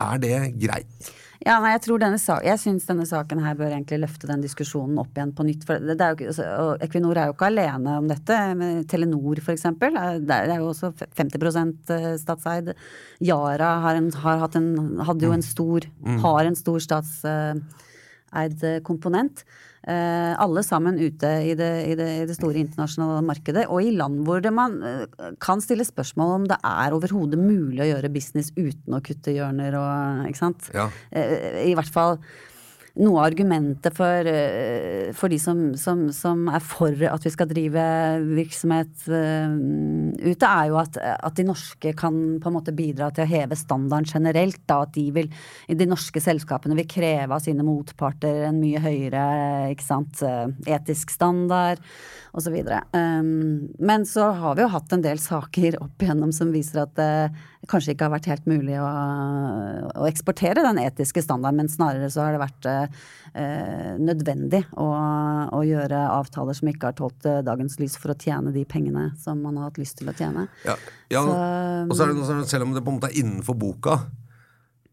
Er 0.00 0.20
det 0.20 0.36
greit? 0.56 1.10
Ja, 1.40 1.54
nei, 1.62 1.70
jeg 1.72 1.80
tror 1.86 2.00
denne 2.02 2.18
jeg 2.44 2.60
syns 2.60 2.84
denne 2.84 3.06
saken 3.08 3.40
her 3.40 3.54
bør 3.56 3.72
egentlig 3.72 4.02
løfte 4.02 4.28
den 4.28 4.42
diskusjonen 4.44 4.98
opp 5.00 5.16
igjen 5.16 5.32
på 5.32 5.46
nytt. 5.48 5.64
For 5.64 5.80
det, 5.80 5.96
det 5.96 6.04
er 6.04 6.12
jo, 6.12 6.32
altså, 6.34 6.48
og 6.60 6.84
Equinor 6.84 7.16
er 7.16 7.30
jo 7.30 7.36
ikke 7.36 7.48
alene 7.48 7.94
om 8.02 8.10
dette. 8.10 8.38
Med 8.60 8.82
Telenor 8.90 9.40
f.eks. 9.40 9.64
Det 9.80 10.36
er 10.36 10.52
jo 10.58 10.68
også 10.68 10.92
50 11.16 11.94
eh, 11.96 12.10
statseid. 12.20 12.74
Yara 13.24 13.70
har 13.86 13.96
en, 13.96 14.10
har 14.20 14.44
en, 14.60 14.68
hadde 15.08 15.30
jo 15.30 15.32
en 15.36 15.46
stor, 15.46 15.88
mm. 16.04 16.20
har 16.26 16.50
en 16.50 16.60
stor 16.60 16.84
statseid 18.30 18.84
komponent. 18.84 19.44
Eh, 19.80 20.34
alle 20.36 20.62
sammen 20.62 20.98
ute 21.00 21.26
i 21.40 21.54
det, 21.56 21.70
i, 21.88 21.94
det, 21.96 22.08
i 22.20 22.26
det, 22.28 22.34
store 22.36 22.60
internasjonale 22.60 23.22
markedet, 23.24 23.64
og 23.68 23.80
i 23.80 23.94
land 23.96 24.26
hvor 24.26 24.44
man 24.52 24.82
eh, 24.84 25.32
kan 25.40 25.60
stille 25.60 25.86
spørsmål 25.88 26.34
om 26.34 26.44
det 26.50 26.58
er 26.60 26.92
overhodet 26.92 27.38
mulig 27.40 27.80
å 27.80 27.88
gjøre 27.88 28.12
business 28.12 28.52
uten 28.58 28.92
å 28.92 29.00
kutte 29.00 29.32
hjørner 29.32 29.78
og 29.80 30.28
Ikke 30.28 30.42
sant? 30.42 30.68
Ja. 30.76 30.90
Eh, 31.10 31.64
I 31.70 31.74
hvert 31.78 31.90
fall 31.90 32.18
noe 32.98 33.20
av 33.20 33.28
argumentet 33.28 33.94
for, 33.94 34.26
eh, 34.26 35.10
for 35.16 35.30
de 35.30 35.38
som, 35.38 35.60
som, 35.78 36.08
som, 36.14 36.42
er 36.50 36.62
for 36.64 37.04
at 37.06 37.26
vi 37.26 37.32
skal 37.32 37.48
drive 37.50 37.84
virksomhet 38.34 39.06
uh, 39.06 39.54
ute, 40.24 40.48
er 40.48 40.70
jo 40.70 40.78
at, 40.80 40.98
at, 40.98 41.34
de 41.38 41.46
norske 41.46 41.92
kan 41.98 42.16
på 42.42 42.50
en 42.50 42.56
måte 42.56 42.74
bidra 42.74 43.10
til 43.14 43.24
å 43.24 43.30
heve 43.30 43.58
standarden 43.58 44.08
generelt. 44.10 44.62
Da, 44.66 44.82
at 44.86 44.94
de, 44.96 45.06
vil, 45.14 45.30
de 45.68 45.88
norske 45.88 46.22
selskapene 46.22 46.78
vil 46.78 46.88
kreve 46.90 47.36
av 47.36 47.44
sine 47.44 47.64
motparter 47.66 48.48
en 48.48 48.60
mye 48.62 48.82
høyere 48.82 49.22
sant, 49.80 50.22
etisk 50.68 51.14
standard 51.14 51.80
osv. 52.36 52.56
Men 52.92 54.04
så 54.06 54.30
har 54.36 54.56
vi 54.56 54.64
jo 54.64 54.72
hatt 54.74 54.92
en 54.94 55.04
del 55.04 55.18
saker 55.22 55.78
opp 55.82 56.02
igjennom 56.02 56.34
som 56.34 56.52
viser 56.54 56.84
at 56.84 56.94
det 56.98 57.10
kanskje 57.70 57.94
ikke 57.94 58.06
har 58.08 58.14
vært 58.14 58.28
helt 58.30 58.46
mulig 58.48 58.78
å, 58.80 58.88
å 60.00 60.06
eksportere 60.08 60.64
den 60.64 60.80
etiske 60.82 61.22
standarden, 61.24 61.62
men 61.62 61.72
snarere 61.72 62.10
så 62.12 62.24
har 62.24 62.36
det 62.36 62.42
vært 62.42 62.68
eh, 62.88 63.92
nødvendig 64.00 64.62
å, 64.78 64.86
å, 65.56 65.60
gjøre 65.66 66.00
avtaler 66.16 66.56
som 66.56 66.70
ikke 66.72 66.90
har 66.90 66.98
tålt 66.98 67.28
eh, 67.28 67.42
dagens 67.46 67.78
lys 67.82 67.98
for 68.00 68.14
å 68.14 68.18
tjene 68.18 68.54
de 68.54 68.64
pengene 68.68 69.10
som 69.20 69.42
man 69.42 69.58
har 69.60 69.70
hatt 69.70 69.80
lyst 69.82 69.98
til 70.00 70.10
å 70.10 70.16
tjene. 70.16 70.46
Ja, 70.66 70.78
ja 71.12 71.24
så, 71.26 71.36
og 71.86 71.94
så 71.94 72.06
er 72.06 72.12
det 72.12 72.18
noe 72.20 72.30
sånn, 72.30 72.48
selv 72.50 72.68
om 72.68 72.76
det 72.76 72.84
på 72.84 72.92
en 72.92 73.00
måte 73.00 73.12
er 73.12 73.20
innenfor 73.22 73.58
boka, 73.60 74.00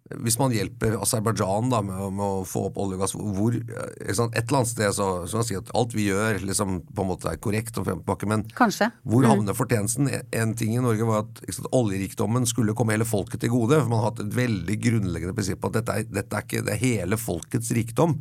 hvis 0.08 0.38
man 0.40 0.54
hjelper 0.56 0.96
Aserbajdsjan 1.02 1.68
med, 1.68 1.90
med, 2.16 2.24
å 2.24 2.46
få 2.48 2.68
opp 2.70 2.78
olje 2.80 2.96
og 2.96 3.02
gass 3.04 3.16
hvor, 3.18 3.56
Et 3.58 4.14
eller 4.14 4.60
annet 4.62 4.70
sted 4.70 4.96
så, 4.96 5.08
så 5.28 5.40
man 5.40 5.48
si 5.48 5.58
at 5.60 5.72
alt 5.76 5.96
vi 5.98 6.08
gjør 6.08 6.40
liksom, 6.48 6.80
på 6.96 7.04
en 7.04 7.10
måte 7.10 7.32
er 7.32 7.42
korrekt, 7.44 7.76
og 7.76 7.90
frem 7.90 8.00
tilbake, 8.00 8.30
men 8.32 8.46
Kanskje. 8.56 8.90
hvor 9.04 9.26
mm. 9.26 9.30
havner 9.34 9.58
fortjenesten? 9.58 10.10
En 10.32 10.56
ting 10.58 10.78
i 10.78 10.84
Norge 10.84 11.08
var 11.08 11.26
at 11.26 11.42
sant, 11.52 11.68
oljerikdommen 11.76 12.48
skulle 12.48 12.76
komme 12.78 12.96
hele 12.96 13.08
folket 13.08 13.44
til 13.44 13.52
gode. 13.52 13.82
for 13.82 13.92
Man 13.92 14.00
har 14.00 14.14
hatt 14.14 14.24
et 14.24 14.36
veldig 14.38 14.80
grunnleggende 14.88 15.36
prinsipp 15.36 15.64
på 15.64 15.74
at 15.74 15.82
dette 15.82 16.00
er, 16.00 16.12
dette 16.22 16.40
er 16.40 16.48
ikke 16.48 16.64
det 16.68 16.76
er 16.78 16.84
hele 16.86 17.20
folkets 17.20 17.74
rikdom. 17.76 18.20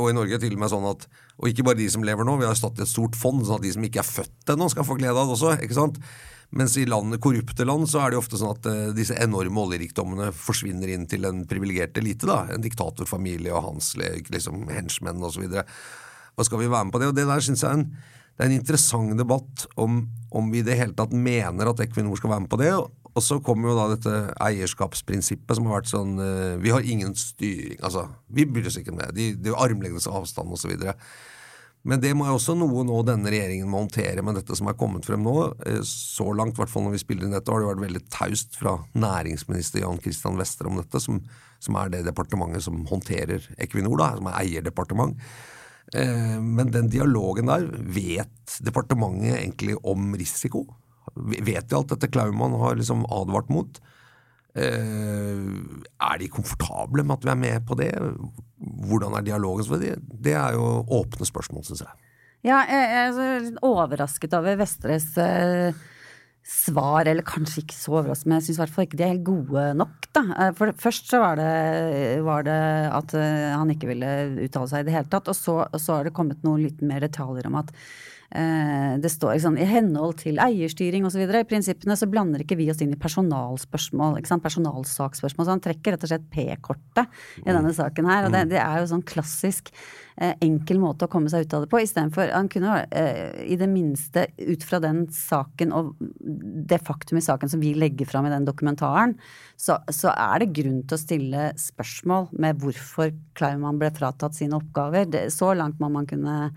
Og 0.00 0.08
i 0.10 0.16
Norge 0.16 0.38
er 0.38 0.40
til 0.42 0.56
og 0.56 0.62
med 0.62 0.72
sånn 0.72 0.88
at, 0.88 1.04
og 1.36 1.50
ikke 1.50 1.66
bare 1.68 1.78
de 1.78 1.90
som 1.92 2.04
lever 2.06 2.26
nå, 2.26 2.38
vi 2.40 2.48
har 2.48 2.56
i 2.56 2.70
et 2.82 2.88
stort 2.90 3.18
fond, 3.18 3.44
sånn 3.44 3.60
at 3.60 3.66
de 3.66 3.74
som 3.76 3.84
ikke 3.86 4.00
er 4.02 4.08
født 4.08 4.54
ennå, 4.56 4.70
skal 4.72 4.88
få 4.88 4.96
glede 4.98 5.20
av 5.20 5.28
det 5.28 5.36
også. 5.36 5.58
ikke 5.62 5.76
sant? 5.76 6.00
Mens 6.56 6.76
i 6.80 6.86
land, 6.88 7.18
korrupte 7.20 7.66
land 7.68 7.88
så 7.90 8.00
er 8.00 8.12
det 8.12 8.20
ofte 8.20 8.38
sånn 8.40 8.54
at 8.54 8.66
uh, 8.70 8.82
disse 8.96 9.16
enorme 9.20 9.60
oljerikdommene 9.66 10.30
forsvinner 10.32 10.92
inn 10.94 11.04
til 11.10 11.28
en 11.28 11.44
privilegert 11.48 11.98
elite. 12.00 12.28
da, 12.28 12.46
En 12.54 12.64
diktatorfamilie 12.64 13.52
og 13.52 13.64
hans 13.70 13.92
liksom, 13.98 14.64
henchmen 14.72 15.24
osv. 15.26 15.44
Hva 15.52 16.46
skal 16.46 16.62
vi 16.62 16.70
være 16.72 16.88
med 16.88 16.96
på 16.96 17.02
det? 17.02 17.10
Og 17.12 17.18
det 17.18 17.26
der 17.28 17.44
synes 17.44 17.64
jeg 17.64 17.68
er 17.68 17.80
en, 17.80 17.88
er 18.36 18.48
en 18.48 18.56
interessant 18.56 19.16
debatt 19.18 19.66
om, 19.80 20.06
om 20.32 20.48
vi 20.52 20.62
i 20.62 20.66
det 20.66 20.78
hele 20.80 20.96
tatt 20.96 21.12
mener 21.12 21.72
at 21.72 21.82
Equinor 21.84 22.16
skal 22.20 22.32
være 22.32 22.46
med 22.46 22.52
på 22.52 22.60
det. 22.60 22.72
Og 23.16 23.24
så 23.24 23.38
kommer 23.40 23.70
jo 23.72 23.76
da 23.78 23.86
dette 23.94 24.16
eierskapsprinsippet 24.44 25.56
som 25.56 25.68
har 25.68 25.80
vært 25.80 25.92
sånn 25.92 26.18
uh, 26.20 26.56
Vi 26.60 26.72
har 26.72 26.84
ingen 26.84 27.12
styring, 27.16 27.80
altså. 27.84 28.08
Vi 28.32 28.48
bryr 28.48 28.68
oss 28.68 28.80
ikke 28.80 28.92
om 28.92 29.00
det. 29.00 29.12
De, 29.16 29.30
er 29.52 29.60
armlengdes 29.60 30.08
avstand 30.08 30.52
osv. 30.56 30.72
Men 31.86 32.02
det 32.02 32.12
må 32.18 32.26
jo 32.26 32.36
også 32.36 32.56
noe 32.58 32.82
nå 32.86 32.98
denne 33.06 33.30
regjeringen 33.30 33.68
må 33.70 33.84
håndtere 33.84 34.22
med 34.26 34.34
dette 34.40 34.56
som 34.58 34.66
er 34.66 34.78
kommet 34.78 35.06
frem 35.06 35.22
nå. 35.22 35.34
Eh, 35.68 35.82
så 35.86 36.32
langt, 36.34 36.56
i 36.56 36.62
hvert 36.62 36.72
fall 36.72 36.86
når 36.88 36.96
vi 36.96 37.02
spiller 37.04 37.28
inn 37.28 37.36
dette, 37.36 37.52
har 37.52 37.62
det 37.62 37.68
vært 37.70 37.84
veldig 37.84 38.02
taust 38.10 38.58
fra 38.58 38.74
næringsminister 38.98 39.84
Jan 39.84 40.00
Christian 40.02 40.40
Wester 40.40 40.70
om 40.70 40.80
dette, 40.80 41.02
som, 41.02 41.20
som, 41.62 41.78
er 41.78 41.92
det 41.94 42.06
departementet 42.08 42.66
som 42.66 42.82
håndterer 42.90 43.46
Equinor, 43.62 44.00
da, 44.02 44.10
som 44.18 44.30
er 44.32 44.40
eierdepartement. 44.40 45.14
Eh, 45.94 46.38
men 46.42 46.74
den 46.74 46.90
dialogen 46.90 47.52
der, 47.52 47.68
vet 47.70 48.58
departementet 48.66 49.38
egentlig 49.38 49.78
om 49.86 50.10
risiko? 50.18 50.66
Vet 51.14 51.70
de 51.70 51.78
alt 51.78 51.94
dette 51.94 52.10
Klaumann 52.10 52.58
har 52.58 52.80
liksom 52.80 53.06
advart 53.14 53.52
mot? 53.52 53.78
Eh, 54.56 55.40
er 56.08 56.20
de 56.20 56.30
komfortable 56.32 57.04
med 57.04 57.18
at 57.18 57.26
vi 57.26 57.32
er 57.32 57.40
med 57.40 57.66
på 57.68 57.76
det? 57.78 57.90
Hvordan 58.88 59.18
er 59.18 59.26
dialogen? 59.26 59.82
Det, 60.08 60.32
er 60.32 60.56
jo 60.56 60.80
åpne 61.00 61.28
spørsmål, 61.28 61.66
syns 61.66 61.84
jeg. 61.84 62.08
Ja, 62.46 62.62
jeg 62.70 62.86
er 63.02 63.44
litt 63.44 63.60
overrasket 63.66 64.34
over 64.38 64.56
Vestres 64.60 65.10
eh, 65.20 65.76
svar, 66.46 67.08
eller 67.10 67.26
kanskje 67.26 67.64
ikke 67.64 67.76
så 67.76 67.98
overrasket, 67.98 68.30
men 68.30 68.38
jeg 68.38 68.48
syns 68.48 68.60
i 68.60 68.62
hvert 68.62 68.74
fall 68.74 68.86
ikke 68.86 69.00
de 69.00 69.04
er 69.04 69.14
helt 69.16 69.28
gode 69.28 69.64
nok, 69.82 70.08
da. 70.16 70.24
Eh, 70.30 70.52
for 70.56 70.72
først 70.86 71.12
så 71.12 71.20
var 71.20 71.40
det, 71.40 71.52
var 72.24 72.46
det, 72.48 72.58
at 72.96 73.16
han 73.18 73.72
ikke 73.74 73.90
ville 73.92 74.12
uttale 74.46 74.72
seg 74.72 74.84
i 74.84 74.88
det 74.88 74.96
hele 74.96 75.12
tatt, 75.12 75.32
og 75.32 75.36
så, 75.36 75.64
har 75.98 76.06
det 76.06 76.16
kommet 76.16 76.46
noen 76.46 76.64
litt 76.64 76.84
mer 76.86 77.04
detaljer 77.04 77.50
om 77.50 77.60
at 77.60 77.74
det 78.26 79.10
står 79.12 79.36
sånn, 79.40 79.58
I 79.60 79.66
henhold 79.70 80.16
til 80.24 80.40
eierstyring 80.42 81.04
osv. 81.06 81.22
I 81.22 81.44
prinsippene 81.48 81.94
så 81.98 82.08
blander 82.10 82.42
ikke 82.42 82.58
vi 82.58 82.66
oss 82.72 82.80
inn 82.82 82.94
i 82.94 82.98
personalspørsmål, 83.00 84.18
personalsaksspørsmål. 84.42 85.46
Så 85.46 85.54
han 85.54 85.62
trekker 85.62 85.94
rett 85.94 86.06
og 86.06 86.10
slett 86.10 86.26
P-kortet 86.32 87.20
i 87.44 87.52
denne 87.52 87.72
saken 87.76 88.10
her. 88.10 88.26
Og 88.26 88.34
det, 88.34 88.46
mm. 88.46 88.50
det 88.50 88.60
er 88.62 88.80
jo 88.80 88.90
sånn 88.90 89.04
klassisk 89.06 89.70
eh, 90.16 90.34
enkel 90.44 90.80
måte 90.82 91.06
å 91.06 91.12
komme 91.12 91.30
seg 91.32 91.46
ut 91.46 91.56
av 91.56 91.64
det 91.64 91.70
på. 91.72 91.80
Istedenfor 91.82 92.32
Han 92.34 92.50
kunne 92.52 92.80
eh, 92.90 93.44
i 93.46 93.58
det 93.60 93.68
minste 93.70 94.26
ut 94.40 94.66
fra 94.66 94.80
den 94.82 95.04
saken 95.14 95.74
og 95.76 95.94
det 96.70 96.80
faktum 96.86 97.20
i 97.20 97.24
saken 97.24 97.52
som 97.52 97.62
vi 97.62 97.74
legger 97.78 98.08
fram 98.08 98.28
i 98.28 98.32
den 98.34 98.48
dokumentaren, 98.48 99.16
så, 99.56 99.78
så 99.92 100.12
er 100.12 100.42
det 100.42 100.52
grunn 100.56 100.82
til 100.84 100.98
å 100.98 101.02
stille 101.02 101.46
spørsmål 101.60 102.30
med 102.36 102.60
hvorfor 102.62 103.14
Kleiman 103.38 103.80
ble 103.80 103.92
fratatt 103.96 104.36
sine 104.36 104.58
oppgaver. 104.58 105.08
Det, 105.12 105.26
så 105.34 105.52
langt 105.56 105.80
må 105.82 105.90
man 105.92 106.08
kunne 106.08 106.50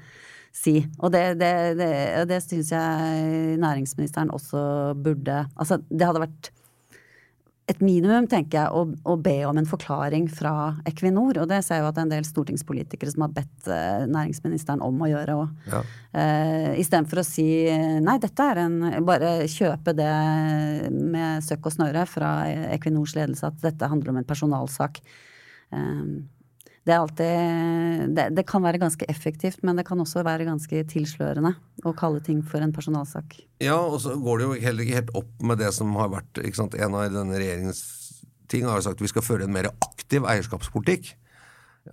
si. 0.60 0.76
Og 1.00 1.14
det, 1.16 1.26
det, 1.40 1.54
det, 1.80 1.92
det 2.30 2.40
syns 2.46 2.74
jeg 2.76 3.58
næringsministeren 3.62 4.32
også 4.36 4.62
burde 5.00 5.46
Altså, 5.56 5.80
det 5.90 6.08
hadde 6.08 6.26
vært 6.28 6.52
et 7.70 7.82
minimum, 7.86 8.26
tenker 8.30 8.58
jeg, 8.58 8.74
å, 8.74 9.12
å, 9.12 9.16
be 9.22 9.36
om 9.46 9.58
en 9.62 9.68
forklaring 9.70 10.26
fra 10.34 10.54
Equinor. 10.90 11.38
Og 11.38 11.50
det 11.52 11.60
ser 11.66 11.78
jeg 11.78 11.84
jo 11.84 11.90
at 11.92 11.98
det 11.98 12.02
er 12.02 12.08
en 12.08 12.14
del 12.16 12.26
stortingspolitikere 12.26 13.14
som 13.14 13.28
har 13.28 13.36
bedt 13.36 13.70
eh, 13.70 14.06
næringsministeren 14.10 14.82
om 14.86 15.04
å 15.06 15.10
gjøre 15.12 15.36
òg. 15.38 15.68
Ja. 15.70 15.84
Uh, 16.10 16.72
Istedenfor 16.82 17.22
å 17.22 17.28
si 17.28 17.46
nei, 18.02 18.16
dette 18.18 18.46
er 18.50 18.64
en 18.64 18.80
Bare 19.06 19.44
kjøpe 19.46 19.94
det 19.94 20.10
med 20.90 21.46
søkk 21.46 21.70
og 21.70 21.76
snøre 21.76 22.08
fra 22.10 22.32
Equinors 22.74 23.14
ledelse 23.14 23.46
at 23.46 23.62
dette 23.62 23.90
handler 23.92 24.16
om 24.16 24.22
en 24.24 24.28
personalsak. 24.28 24.98
Eh, 25.70 26.04
det 26.90 26.98
alltid 26.98 28.16
det, 28.18 28.26
det, 28.36 28.46
kan 28.50 28.64
være 28.66 28.82
ganske 28.82 29.06
effektivt, 29.12 29.62
men 29.66 29.80
det 29.80 29.86
kan 29.88 30.00
også 30.02 30.24
være 30.26 30.48
ganske 30.48 30.84
tilslørende 30.92 31.54
å 31.86 31.94
kalle 31.98 32.22
ting 32.26 32.42
for 32.46 32.64
en 32.66 32.74
personalsak. 32.76 33.38
Ja, 33.64 33.78
og 33.78 34.02
så 34.04 34.16
går 34.20 34.42
det 34.42 34.48
jo 34.48 34.60
heller 34.66 34.86
ikke 34.86 35.00
helt 35.00 35.16
opp 35.22 35.32
med 35.46 35.62
det 35.62 35.72
som 35.76 35.94
har 36.00 36.12
vært 36.14 36.42
ikke 36.44 36.62
sant, 36.64 36.78
En 36.80 36.98
av 36.98 37.08
denne 37.14 37.40
regjeringens 37.40 37.84
ting 38.50 38.66
har 38.66 38.80
jo 38.80 38.88
sagt 38.88 39.00
at 39.00 39.06
vi 39.06 39.12
skal 39.12 39.26
føre 39.26 39.46
en 39.46 39.54
mer 39.54 39.70
aktiv 39.72 40.26
eierskapspolitikk. 40.26 41.14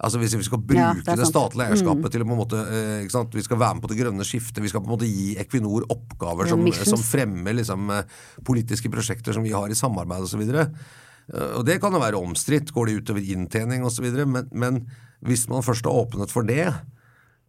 Altså 0.03 0.19
Hvis 0.21 0.35
vi 0.37 0.45
skal 0.45 0.61
bruke 0.61 0.83
ja, 0.83 0.93
det, 0.99 1.15
det, 1.21 1.29
statlige 1.29 1.71
eierskapet 1.71 2.09
mm. 2.09 2.13
til 2.13 2.23
å 2.23 2.27
på 2.27 2.35
en 2.35 2.41
måte 2.41 2.59
eh, 2.69 3.29
Vi 3.33 3.45
skal 3.47 3.61
være 3.61 3.79
med 3.79 3.85
på 3.85 3.91
det 3.93 3.99
grønne 4.01 4.27
skiftet. 4.29 4.61
Vi 4.65 4.69
skal 4.69 4.83
på 4.83 4.91
en 4.91 4.97
måte 4.97 5.09
gi 5.09 5.37
Equinor 5.41 5.87
oppgaver 5.93 6.51
som, 6.51 6.65
som 6.77 7.01
fremmer 7.01 7.57
liksom, 7.57 7.89
eh, 7.95 8.19
politiske 8.45 8.91
prosjekter 8.93 9.37
som 9.37 9.47
vi 9.47 9.55
har 9.57 9.73
i 9.73 9.79
samarbeid 9.79 10.27
osv. 10.27 10.43
Og 11.27 11.65
det 11.67 11.81
kan 11.83 11.95
jo 11.95 11.99
være 11.99 12.21
omstridt, 12.23 12.71
går 12.75 12.87
det 12.87 13.01
utover 13.01 13.31
inntjening 13.35 13.83
osv., 13.87 14.07
men, 14.31 14.47
men 14.55 14.85
hvis 15.27 15.49
man 15.51 15.65
først 15.65 15.89
har 15.89 15.97
åpnet 15.97 16.31
for 16.31 16.47
det, 16.47 16.69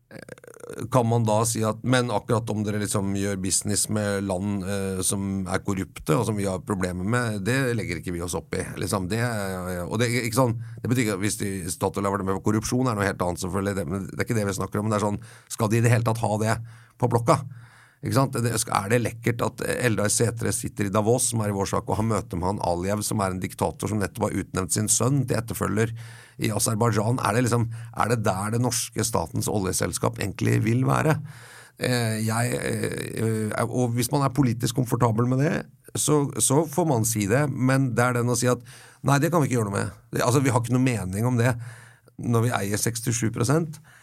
eh, 0.10 0.88
kan 0.92 1.08
man 1.08 1.24
da 1.26 1.40
si 1.48 1.62
at 1.66 1.80
Men 1.84 2.12
akkurat 2.14 2.50
om 2.52 2.64
dere 2.66 2.80
liksom 2.82 3.14
gjør 3.18 3.40
business 3.42 3.88
med 3.90 4.26
land 4.28 4.66
eh, 4.66 5.02
som 5.06 5.46
er 5.48 5.62
korrupte, 5.66 6.16
og 6.16 6.26
som 6.28 6.38
vi 6.38 6.48
har 6.48 6.64
problemer 6.66 7.06
med, 7.06 7.42
det 7.48 7.76
legger 7.78 8.02
ikke 8.02 8.16
vi 8.16 8.24
oss 8.26 8.36
opp 8.38 8.56
i. 8.58 8.66
Liksom. 8.82 9.08
Det, 9.12 9.22
og 9.86 9.98
det, 10.02 10.10
ikke 10.26 10.42
sånn, 10.42 10.58
det 10.82 10.90
betyr 10.92 11.06
ikke 11.06 11.20
at 11.20 11.24
hvis 11.24 11.40
de 11.42 11.52
Statoil 11.72 12.08
har 12.08 12.18
vært 12.18 12.28
med 12.28 12.40
på 12.40 12.50
korrupsjon, 12.50 12.90
er 12.90 12.98
noe 12.98 13.08
helt 13.08 13.24
annet, 13.24 13.44
selvfølgelig. 13.46 13.78
Det, 13.78 13.88
men 13.88 14.10
det 14.10 14.20
er 14.20 14.28
ikke 14.28 14.40
det 14.40 14.50
vi 14.50 14.58
snakker 14.60 14.82
om. 14.82 14.88
Men 14.88 14.96
det 14.96 15.00
er 15.00 15.08
sånn, 15.08 15.24
skal 15.54 15.72
de 15.72 15.82
i 15.82 15.86
det 15.86 15.94
hele 15.94 16.08
tatt 16.08 16.24
ha 16.24 16.34
det 16.44 16.60
på 16.98 17.10
blokka? 17.14 17.42
Er 18.08 18.90
det 18.92 19.00
lekkert 19.02 19.44
at 19.46 19.64
Eldar 19.78 20.12
Sætre 20.14 20.54
sitter 20.56 20.88
i 20.88 20.94
Davos, 20.94 21.32
som 21.32 21.42
er 21.44 21.52
i 21.52 21.56
vår 21.56 21.70
sak, 21.74 21.90
og 21.90 22.00
har 22.00 22.08
møte 22.08 22.40
med 22.40 22.48
han 22.48 22.62
Aljev, 22.64 23.04
som 23.06 23.22
er 23.24 23.34
en 23.34 23.42
diktator 23.44 23.92
som 23.92 24.00
nettopp 24.00 24.30
har 24.30 24.40
utnevnt 24.44 24.76
sin 24.76 24.88
sønn 24.92 25.26
til 25.28 25.40
etterfølger 25.40 25.94
i 26.40 26.52
Aserbajdsjan? 26.56 27.20
Er, 27.20 27.42
liksom, 27.44 27.68
er, 27.94 28.14
det 28.14 28.24
der 28.28 28.56
det 28.56 28.64
norske 28.64 29.06
statens 29.08 29.50
oljeselskap 29.52 30.22
egentlig 30.22 30.62
vil 30.66 30.86
være? 30.88 31.18
Eh, 31.78 32.24
jeg, 32.26 32.56
eh, 32.58 33.52
og 33.68 33.94
hvis 33.98 34.10
man 34.14 34.24
er 34.26 34.34
politisk 34.34 34.80
komfortabel 34.80 35.28
med 35.30 35.44
det, 35.44 35.58
så, 35.98 36.24
så, 36.42 36.64
får 36.70 36.88
man 36.90 37.06
si 37.06 37.28
det, 37.30 37.46
men 37.50 37.92
det 37.98 38.06
er 38.06 38.18
den 38.20 38.32
å 38.32 38.38
si 38.38 38.50
at 38.50 38.64
nei, 39.06 39.20
det 39.22 39.30
kan 39.34 39.44
vi 39.44 39.50
ikke 39.50 39.60
gjøre 39.60 39.70
noe 39.72 39.78
med. 39.84 40.00
Altså, 40.22 40.42
Vi 40.42 40.54
har 40.54 40.64
ikke 40.64 40.78
noe 40.78 40.88
mening 40.88 41.28
om 41.28 41.38
det 41.38 41.54
når 42.18 42.48
vi 42.48 42.56
eier 42.58 42.82
67 42.82 43.30
Eh, 43.30 43.97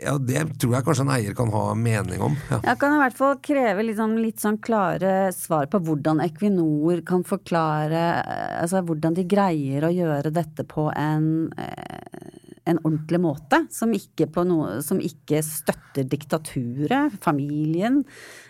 ja, 0.00 0.14
Det 0.18 0.44
tror 0.62 0.76
jeg 0.76 0.86
kanskje 0.86 1.04
en 1.04 1.12
eier 1.16 1.34
kan 1.36 1.50
ha 1.50 1.62
mening 1.74 2.22
om. 2.22 2.36
Ja. 2.50 2.60
Jeg 2.70 2.78
kan 2.80 2.94
i 2.94 3.00
hvert 3.02 3.16
fall 3.18 3.38
kreve 3.42 3.84
liksom 3.88 4.14
litt 4.22 4.42
sånn 4.42 4.60
klare 4.62 5.32
svar 5.34 5.66
på 5.70 5.80
hvordan 5.82 6.22
Equinor 6.22 7.02
kan 7.06 7.24
forklare 7.26 8.02
eh, 8.22 8.52
Altså 8.62 8.84
hvordan 8.86 9.16
de 9.18 9.26
greier 9.28 9.86
å 9.86 9.92
gjøre 9.94 10.32
dette 10.34 10.66
på 10.68 10.88
en, 10.94 11.48
eh, 11.58 12.28
en 12.70 12.78
ordentlig 12.84 13.20
måte. 13.24 13.64
Som 13.74 13.96
ikke, 13.96 14.28
noe, 14.46 14.78
som 14.86 15.02
ikke 15.02 15.42
støtter 15.46 16.06
diktaturet, 16.06 17.18
familien, 17.24 18.04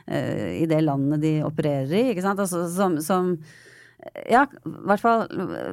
i 0.09 0.65
det 0.65 0.79
landet 0.81 1.21
de 1.21 1.33
opererer 1.45 1.93
i. 1.93 2.05
ikke 2.15 2.23
sant? 2.25 2.41
Altså, 2.41 2.63
som, 2.73 2.95
som 3.05 3.35
ja, 4.31 4.45
i 4.47 4.73
hvert 4.89 5.03
fall 5.03 5.25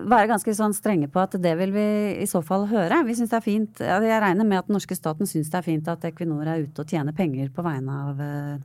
være 0.09 0.29
ganske 0.29 0.53
sånn 0.57 0.75
strenge 0.75 1.09
på 1.11 1.21
at 1.21 1.35
det 1.41 1.53
vil 1.59 1.73
vi 1.75 1.87
i 2.23 2.27
så 2.29 2.41
fall 2.45 2.67
høre. 2.69 3.01
Vi 3.07 3.15
syns 3.17 3.31
det 3.31 3.39
er 3.39 3.45
fint 3.45 3.81
Jeg 3.83 4.21
regner 4.23 4.47
med 4.47 4.61
at 4.61 4.69
den 4.69 4.77
norske 4.77 4.97
staten 4.97 5.29
syns 5.29 5.51
det 5.51 5.59
er 5.59 5.67
fint 5.67 5.91
at 5.91 6.05
Equinor 6.09 6.47
er 6.47 6.65
ute 6.65 6.83
og 6.83 6.91
tjener 6.91 7.15
penger 7.15 7.51
på 7.55 7.65
vegne 7.65 7.99
av 8.09 8.23
eh, 8.25 8.55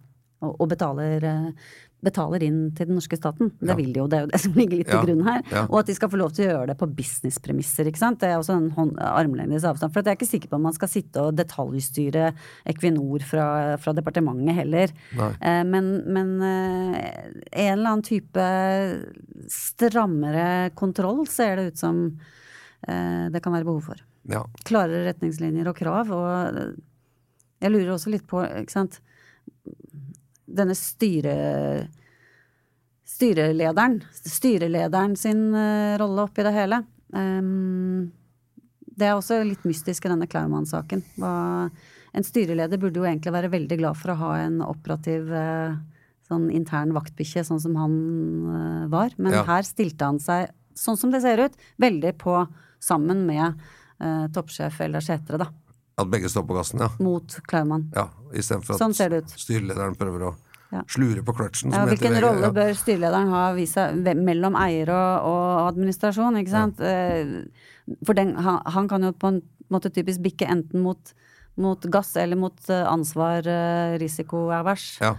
og, 0.40 0.66
betaler, 0.70 1.24
eh, 1.26 1.72
betaler 2.02 2.42
inn 2.46 2.70
til 2.74 2.86
den 2.88 2.96
norske 2.96 3.16
staten. 3.18 3.50
Det 3.60 3.68
Ja. 3.68 3.74
vil 3.76 3.92
de 3.92 4.00
jo, 4.00 4.06
det 4.08 4.16
er 4.18 4.22
jo 4.24 4.30
det 4.32 4.40
som 4.40 4.52
ligger 4.60 4.78
litt 4.80 4.88
til 4.88 5.02
grunn 5.04 5.24
her. 5.26 5.42
Og 5.68 5.78
at 5.80 5.86
de 5.90 5.94
skal 5.94 6.08
få 6.08 6.16
lov 6.20 6.32
til 6.32 6.46
å 6.46 6.52
gjøre 6.52 6.66
det 6.72 6.78
på 6.80 6.88
businesspremisser, 6.96 7.86
ikke 7.90 8.00
sant. 8.00 8.20
Det 8.20 8.28
er 8.30 8.38
også 8.40 8.56
en 8.56 8.70
hånd- 8.76 8.98
armlengdes 9.00 9.64
avstand. 9.68 9.92
For 9.92 10.00
jeg 10.02 10.14
er 10.14 10.18
ikke 10.20 10.30
sikker 10.30 10.48
på 10.48 10.56
om 10.56 10.62
man 10.68 10.72
skal 10.76 10.88
sitte 10.88 11.20
og 11.20 11.36
detaljstyre 11.36 12.30
Equinor 12.66 13.20
fra, 13.22 13.76
fra 13.76 13.92
departementet 13.92 14.54
heller. 14.62 14.88
Eh, 15.40 15.62
Men, 15.64 15.90
men 16.12 16.36
eh, 16.42 17.30
en 17.52 17.78
eller 17.78 17.90
annen 17.90 18.02
type 18.06 18.46
strammere 19.50 20.70
kontroll 20.74 21.26
ser 21.28 21.56
det 21.56 21.66
ut 21.72 21.78
som 21.80 22.00
eh, 22.88 23.28
det 23.32 23.42
kan 23.44 23.52
være 23.54 23.66
behov 23.68 23.84
for. 23.90 24.00
Ja. 24.30 24.44
Klarere 24.68 25.06
retningslinjer 25.10 25.68
og 25.70 25.76
krav. 25.78 26.10
Og 26.12 26.60
jeg 27.60 27.72
lurer 27.74 27.94
også 27.96 28.12
litt 28.12 28.26
på, 28.30 28.42
ikke 28.44 28.72
sant 28.76 29.00
Denne 30.50 30.76
styre... 30.78 31.34
Styrelederen. 33.10 33.98
Styrelederen 34.14 35.16
sin 35.18 35.50
uh, 35.52 35.98
rolle 36.00 36.24
oppi 36.28 36.44
det 36.46 36.52
hele. 36.54 36.78
Um, 37.12 38.12
det 39.00 39.08
er 39.08 39.16
også 39.16 39.40
litt 39.44 39.64
mystisk 39.66 40.06
i 40.06 40.12
denne 40.12 40.28
Klaumann-saken. 40.30 41.02
En 41.20 42.26
styreleder 42.26 42.78
burde 42.80 43.00
jo 43.00 43.06
egentlig 43.08 43.32
være 43.34 43.50
veldig 43.52 43.78
glad 43.80 43.98
for 43.98 44.12
å 44.12 44.18
ha 44.20 44.30
en 44.44 44.60
operativ 44.62 45.28
uh, 45.32 45.74
sånn 46.30 46.48
intern 46.54 46.94
vaktbikkje, 46.94 47.44
sånn 47.48 47.62
som 47.62 47.76
han 47.80 47.98
uh, 48.46 48.86
var. 48.92 49.12
Men 49.18 49.40
Ja. 49.40 49.44
her 49.48 49.66
stilte 49.66 50.06
han 50.06 50.22
seg, 50.22 50.54
sånn 50.78 50.98
som 51.00 51.12
det 51.12 51.24
ser 51.26 51.42
ut, 51.48 51.58
veldig 51.82 52.14
på 52.20 52.44
sammen 52.80 53.26
med 53.28 53.58
toppsjef 54.32 54.78
eller 54.80 55.04
setre, 55.04 55.36
da. 55.42 55.50
At 56.00 56.10
begge 56.12 56.30
står 56.32 56.46
på 56.48 56.56
gassen, 56.56 56.80
ja. 56.82 56.88
Mot 57.02 57.36
Klaumann. 57.50 57.88
ja 57.96 58.08
Istedenfor 58.32 58.76
at 58.76 58.80
Sånn 58.82 58.94
styrelederen 59.34 59.96
prøver 59.98 60.30
å 60.30 60.34
Ja. 60.70 60.84
slure 60.86 61.22
på 61.26 61.34
kløtsjen. 61.34 61.72
Ja, 61.74 61.82
hvilken 61.84 62.14
VG, 62.14 62.20
rolle 62.22 62.46
ja. 62.46 62.52
bør 62.54 62.76
styrelederen 62.78 63.32
ha 63.34 63.40
vise, 63.56 63.88
mellom 64.14 64.54
eier 64.54 64.92
og, 64.94 65.24
og 65.26 65.68
administrasjon, 65.72 66.38
ikke 66.38 66.52
sant? 66.54 66.78
Eh, 66.80 67.42
For 68.06 68.14
den, 68.14 68.36
han, 68.38 68.60
han 68.70 68.86
kan 68.86 69.02
jo 69.02 69.10
på 69.12 69.32
en 69.32 69.40
måte 69.70 69.90
typisk 69.90 70.22
bikke 70.22 70.46
enten 70.46 70.84
mot, 70.84 71.10
mot 71.58 71.82
gass 71.90 72.14
eller 72.16 72.38
mot 72.38 72.54
eh, 72.70 72.86
ansvar, 72.86 73.42
eh, 73.50 73.98
risikoavers. 73.98 75.00
Ja. 75.02 75.16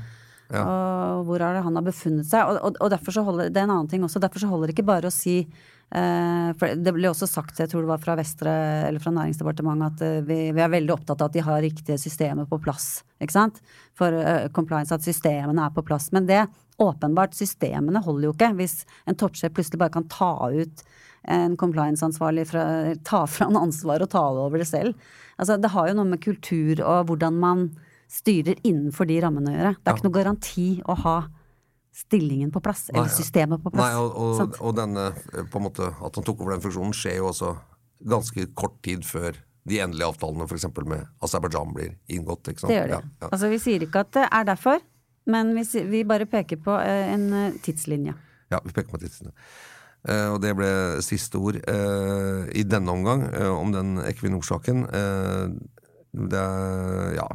Ja. 0.52 0.64
Og 0.68 1.26
hvor 1.28 1.40
er 1.44 1.56
det 1.56 1.64
han 1.64 1.76
har 1.80 1.84
befunnet 1.84 2.28
seg? 2.28 2.48
Og, 2.48 2.58
og, 2.60 2.80
og 2.84 2.90
derfor 2.92 3.16
så 3.16 3.24
holder, 3.24 3.52
det 3.52 3.60
er 3.62 3.68
en 3.68 3.76
annen 3.76 3.92
ting 3.92 4.04
også, 4.04 4.20
derfor 4.24 4.44
så 4.44 4.50
holder 4.52 4.68
det 4.72 4.76
ikke 4.76 4.88
bare 4.88 5.08
å 5.08 5.14
si 5.16 5.36
For 5.92 6.80
det 6.80 6.94
ble 6.96 7.10
også 7.10 7.28
sagt, 7.28 7.58
jeg 7.60 7.68
tror 7.72 7.84
det 7.84 7.90
var 7.90 8.00
fra 8.00 8.16
Vestre 8.16 8.52
eller 8.88 9.02
fra 9.04 9.12
Næringsdepartementet, 9.12 9.98
at 9.98 10.04
eh, 10.08 10.24
vi, 10.24 10.38
vi 10.56 10.64
er 10.64 10.72
veldig 10.72 10.94
opptatt 10.96 11.20
av 11.20 11.28
at 11.28 11.36
de 11.36 11.44
har 11.44 11.64
riktige 11.66 12.00
systemer 12.00 12.48
på 12.48 12.62
plass. 12.64 13.02
Ikke 13.20 13.36
sant? 13.36 13.60
For 14.00 14.16
uh, 14.16 14.48
compliance, 14.56 14.96
at 14.96 15.04
systemene 15.04 15.66
er 15.68 15.74
på 15.76 15.84
plass. 15.84 16.08
Men 16.16 16.30
det 16.30 16.46
åpenbart, 16.82 17.36
systemene 17.36 18.02
holder 18.06 18.30
jo 18.30 18.36
ikke 18.38 18.54
hvis 18.62 18.78
en 19.10 19.20
toppsjef 19.20 19.52
plutselig 19.58 19.82
bare 19.84 19.96
kan 19.98 20.08
ta 20.12 20.32
ut 20.48 20.86
en 21.30 21.58
compliance-ansvarlig 21.60 22.48
fra 22.50 22.64
Ta 23.06 23.26
fra 23.30 23.50
en 23.52 23.60
ansvar 23.60 24.02
og 24.02 24.10
ta 24.10 24.24
over 24.32 24.64
det 24.64 24.70
selv. 24.72 24.96
Altså, 25.38 25.60
det 25.62 25.74
har 25.76 25.92
jo 25.92 26.00
noe 26.00 26.14
med 26.14 26.24
kultur 26.24 26.80
og 26.80 27.12
hvordan 27.12 27.38
man 27.42 27.68
styrer 28.12 28.58
innenfor 28.64 29.08
de 29.12 29.20
rammene 29.24 29.52
å 29.52 29.58
gjøre. 29.58 29.76
Det 29.78 29.92
er 29.92 30.00
ikke 30.00 30.08
noe 30.08 30.18
garanti 30.18 30.68
å 30.88 30.98
ha 31.04 31.18
stillingen 31.92 32.52
på 32.52 32.62
plass, 32.64 32.90
eller 32.90 33.06
Nei, 33.06 33.12
ja. 33.12 33.18
systemet 33.18 33.64
på 33.64 33.72
plass. 33.74 33.84
Nei, 33.84 34.00
og, 34.00 34.16
og, 34.16 34.60
og 34.64 34.76
denne, 34.78 35.10
eh, 35.36 35.58
måte, 35.60 35.92
at 35.92 36.20
han 36.20 36.28
tok 36.28 36.44
over 36.44 36.56
den 36.56 36.64
funksjonen, 36.64 36.96
skjer 36.96 37.20
jo 37.20 37.30
også 37.32 37.56
ganske 38.12 38.48
kort 38.58 38.80
tid 38.86 39.04
før 39.06 39.36
de 39.70 39.82
endelige 39.84 40.08
avtalene 40.10 40.48
f.eks. 40.48 40.70
med 40.90 41.04
Aserbajdsjan 41.22 41.76
blir 41.76 41.92
inngått. 42.10 42.48
Det 42.48 42.56
gjør 42.64 42.96
det. 42.96 42.96
Ja, 42.96 43.02
ja. 43.04 43.30
Altså, 43.30 43.52
vi 43.52 43.60
sier 43.62 43.84
ikke 43.86 44.06
at 44.08 44.16
det 44.18 44.24
er 44.26 44.48
derfor, 44.48 44.82
men 45.30 45.54
vi, 45.58 45.66
vi 45.92 46.06
bare 46.08 46.26
peker 46.30 46.62
på 46.64 46.80
eh, 46.80 47.12
en 47.14 47.28
eh, 47.38 47.60
tidslinje. 47.62 48.16
Ja, 48.52 48.62
vi 48.64 48.74
peker 48.74 48.96
på 48.96 49.04
tidslinje. 49.04 49.36
Uh, 50.02 50.34
og 50.34 50.40
det 50.42 50.56
ble 50.58 50.68
siste 51.06 51.38
ord 51.38 51.60
uh, 51.62 52.48
i 52.58 52.64
denne 52.66 52.90
omgang 52.90 53.28
uh, 53.36 53.52
om 53.54 53.70
den 53.70 54.00
Equinor-saken. 54.02 54.88
Det 56.12 56.42
er 56.42 57.14
Ja. 57.20 57.28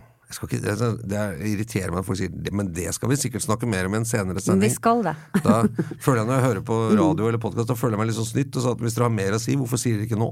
Ikke, 0.44 0.58
det, 0.60 0.74
det 1.08 1.20
irriterer 1.48 1.92
meg 1.94 2.02
at 2.02 2.06
folk 2.08 2.18
sier 2.20 2.52
men 2.56 2.68
det 2.76 2.90
skal 2.94 3.10
vi 3.10 3.16
sikkert 3.20 3.44
snakke 3.46 3.68
mer 3.68 3.88
om 3.88 3.96
i 3.96 4.00
en 4.02 4.06
senere 4.08 4.42
sending. 4.42 4.68
vi 4.68 4.74
skal 4.74 5.02
det. 5.06 5.14
Da 5.46 5.62
føler 6.02 6.20
jeg 6.20 6.28
Når 6.28 6.34
jeg 6.36 6.44
hører 6.46 6.62
på 6.66 6.76
radio 6.92 7.28
eller 7.30 7.40
podkast, 7.42 7.72
føler 7.78 7.96
jeg 7.96 8.02
meg 8.02 8.10
litt 8.10 8.18
sånn 8.18 8.28
snytt. 8.28 8.56
Og 8.58 8.64
så 8.64 8.74
at 8.76 8.84
hvis 8.84 8.96
dere 8.98 9.08
har 9.08 9.14
mer 9.16 9.36
å 9.36 9.40
si, 9.42 9.56
hvorfor 9.58 9.80
sier 9.80 9.96
dere 9.96 10.08
ikke 10.08 10.20
nå? 10.20 10.28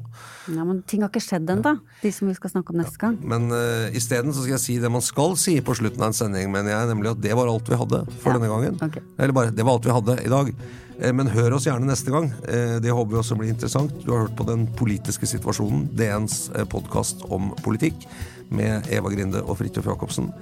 Ja, 0.52 0.66
men 0.66 0.82
ting 0.90 1.04
har 1.04 1.12
ikke 1.12 1.24
skjedd 1.24 1.50
ennå, 1.54 1.74
de 2.02 2.12
som 2.14 2.28
vi 2.30 2.36
skal 2.36 2.52
snakke 2.52 2.74
om 2.74 2.80
neste 2.82 3.00
gang. 3.00 3.18
Men 3.24 3.48
uh, 3.54 3.88
isteden 3.96 4.34
skal 4.36 4.56
jeg 4.56 4.64
si 4.64 4.78
det 4.82 4.92
man 4.92 5.04
skal 5.04 5.36
si 5.40 5.56
på 5.64 5.76
slutten 5.78 6.02
av 6.04 6.12
en 6.12 6.18
sending, 6.20 6.50
mener 6.52 6.74
jeg, 6.74 6.90
nemlig 6.92 7.14
at 7.14 7.22
det 7.24 7.36
var 7.38 7.50
alt 7.52 7.70
vi 7.70 7.80
hadde 7.80 8.04
for 8.20 8.32
Ja, 8.34 8.38
denne 8.38 8.52
gangen. 8.52 8.80
Okay. 8.88 9.04
Eller 9.18 9.36
bare, 9.36 9.54
det 9.54 9.66
var 9.66 9.78
alt 9.78 9.88
vi 9.88 9.94
hadde 9.96 10.18
i 10.24 10.32
dag. 10.32 10.52
Eh, 11.00 11.12
Men 11.12 11.30
hør 11.32 11.56
oss 11.56 11.66
gjerne 11.66 11.88
neste 11.88 12.10
gang. 12.10 12.32
Eh, 12.48 12.80
Det 12.80 12.92
håper 12.92 13.12
vi 13.12 13.20
også 13.20 13.36
blir 13.38 13.48
interessant. 13.48 13.92
Du 14.04 14.12
har 14.12 14.26
hørt 14.26 14.36
på 14.36 14.46
Den 14.46 14.66
politiske 14.66 15.26
situasjonen, 15.26 15.88
DNs 15.96 16.50
podkast 16.68 17.24
om 17.30 17.54
politikk, 17.62 18.06
med 18.50 18.86
Eva 18.90 19.10
Grinde 19.10 19.42
og 19.42 19.58
Fridtjof 19.58 19.86
Jacobsen. 19.86 20.32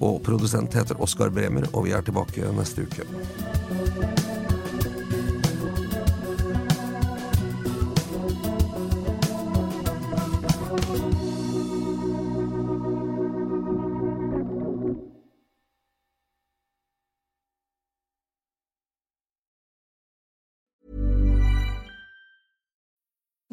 Og 0.00 0.22
produsent 0.22 0.74
heter 0.74 1.00
Oskar 1.00 1.30
Bremer, 1.30 1.68
og 1.72 1.84
vi 1.84 1.92
er 1.92 2.02
tilbake 2.02 2.52
neste 2.56 2.84
uke. 2.84 4.35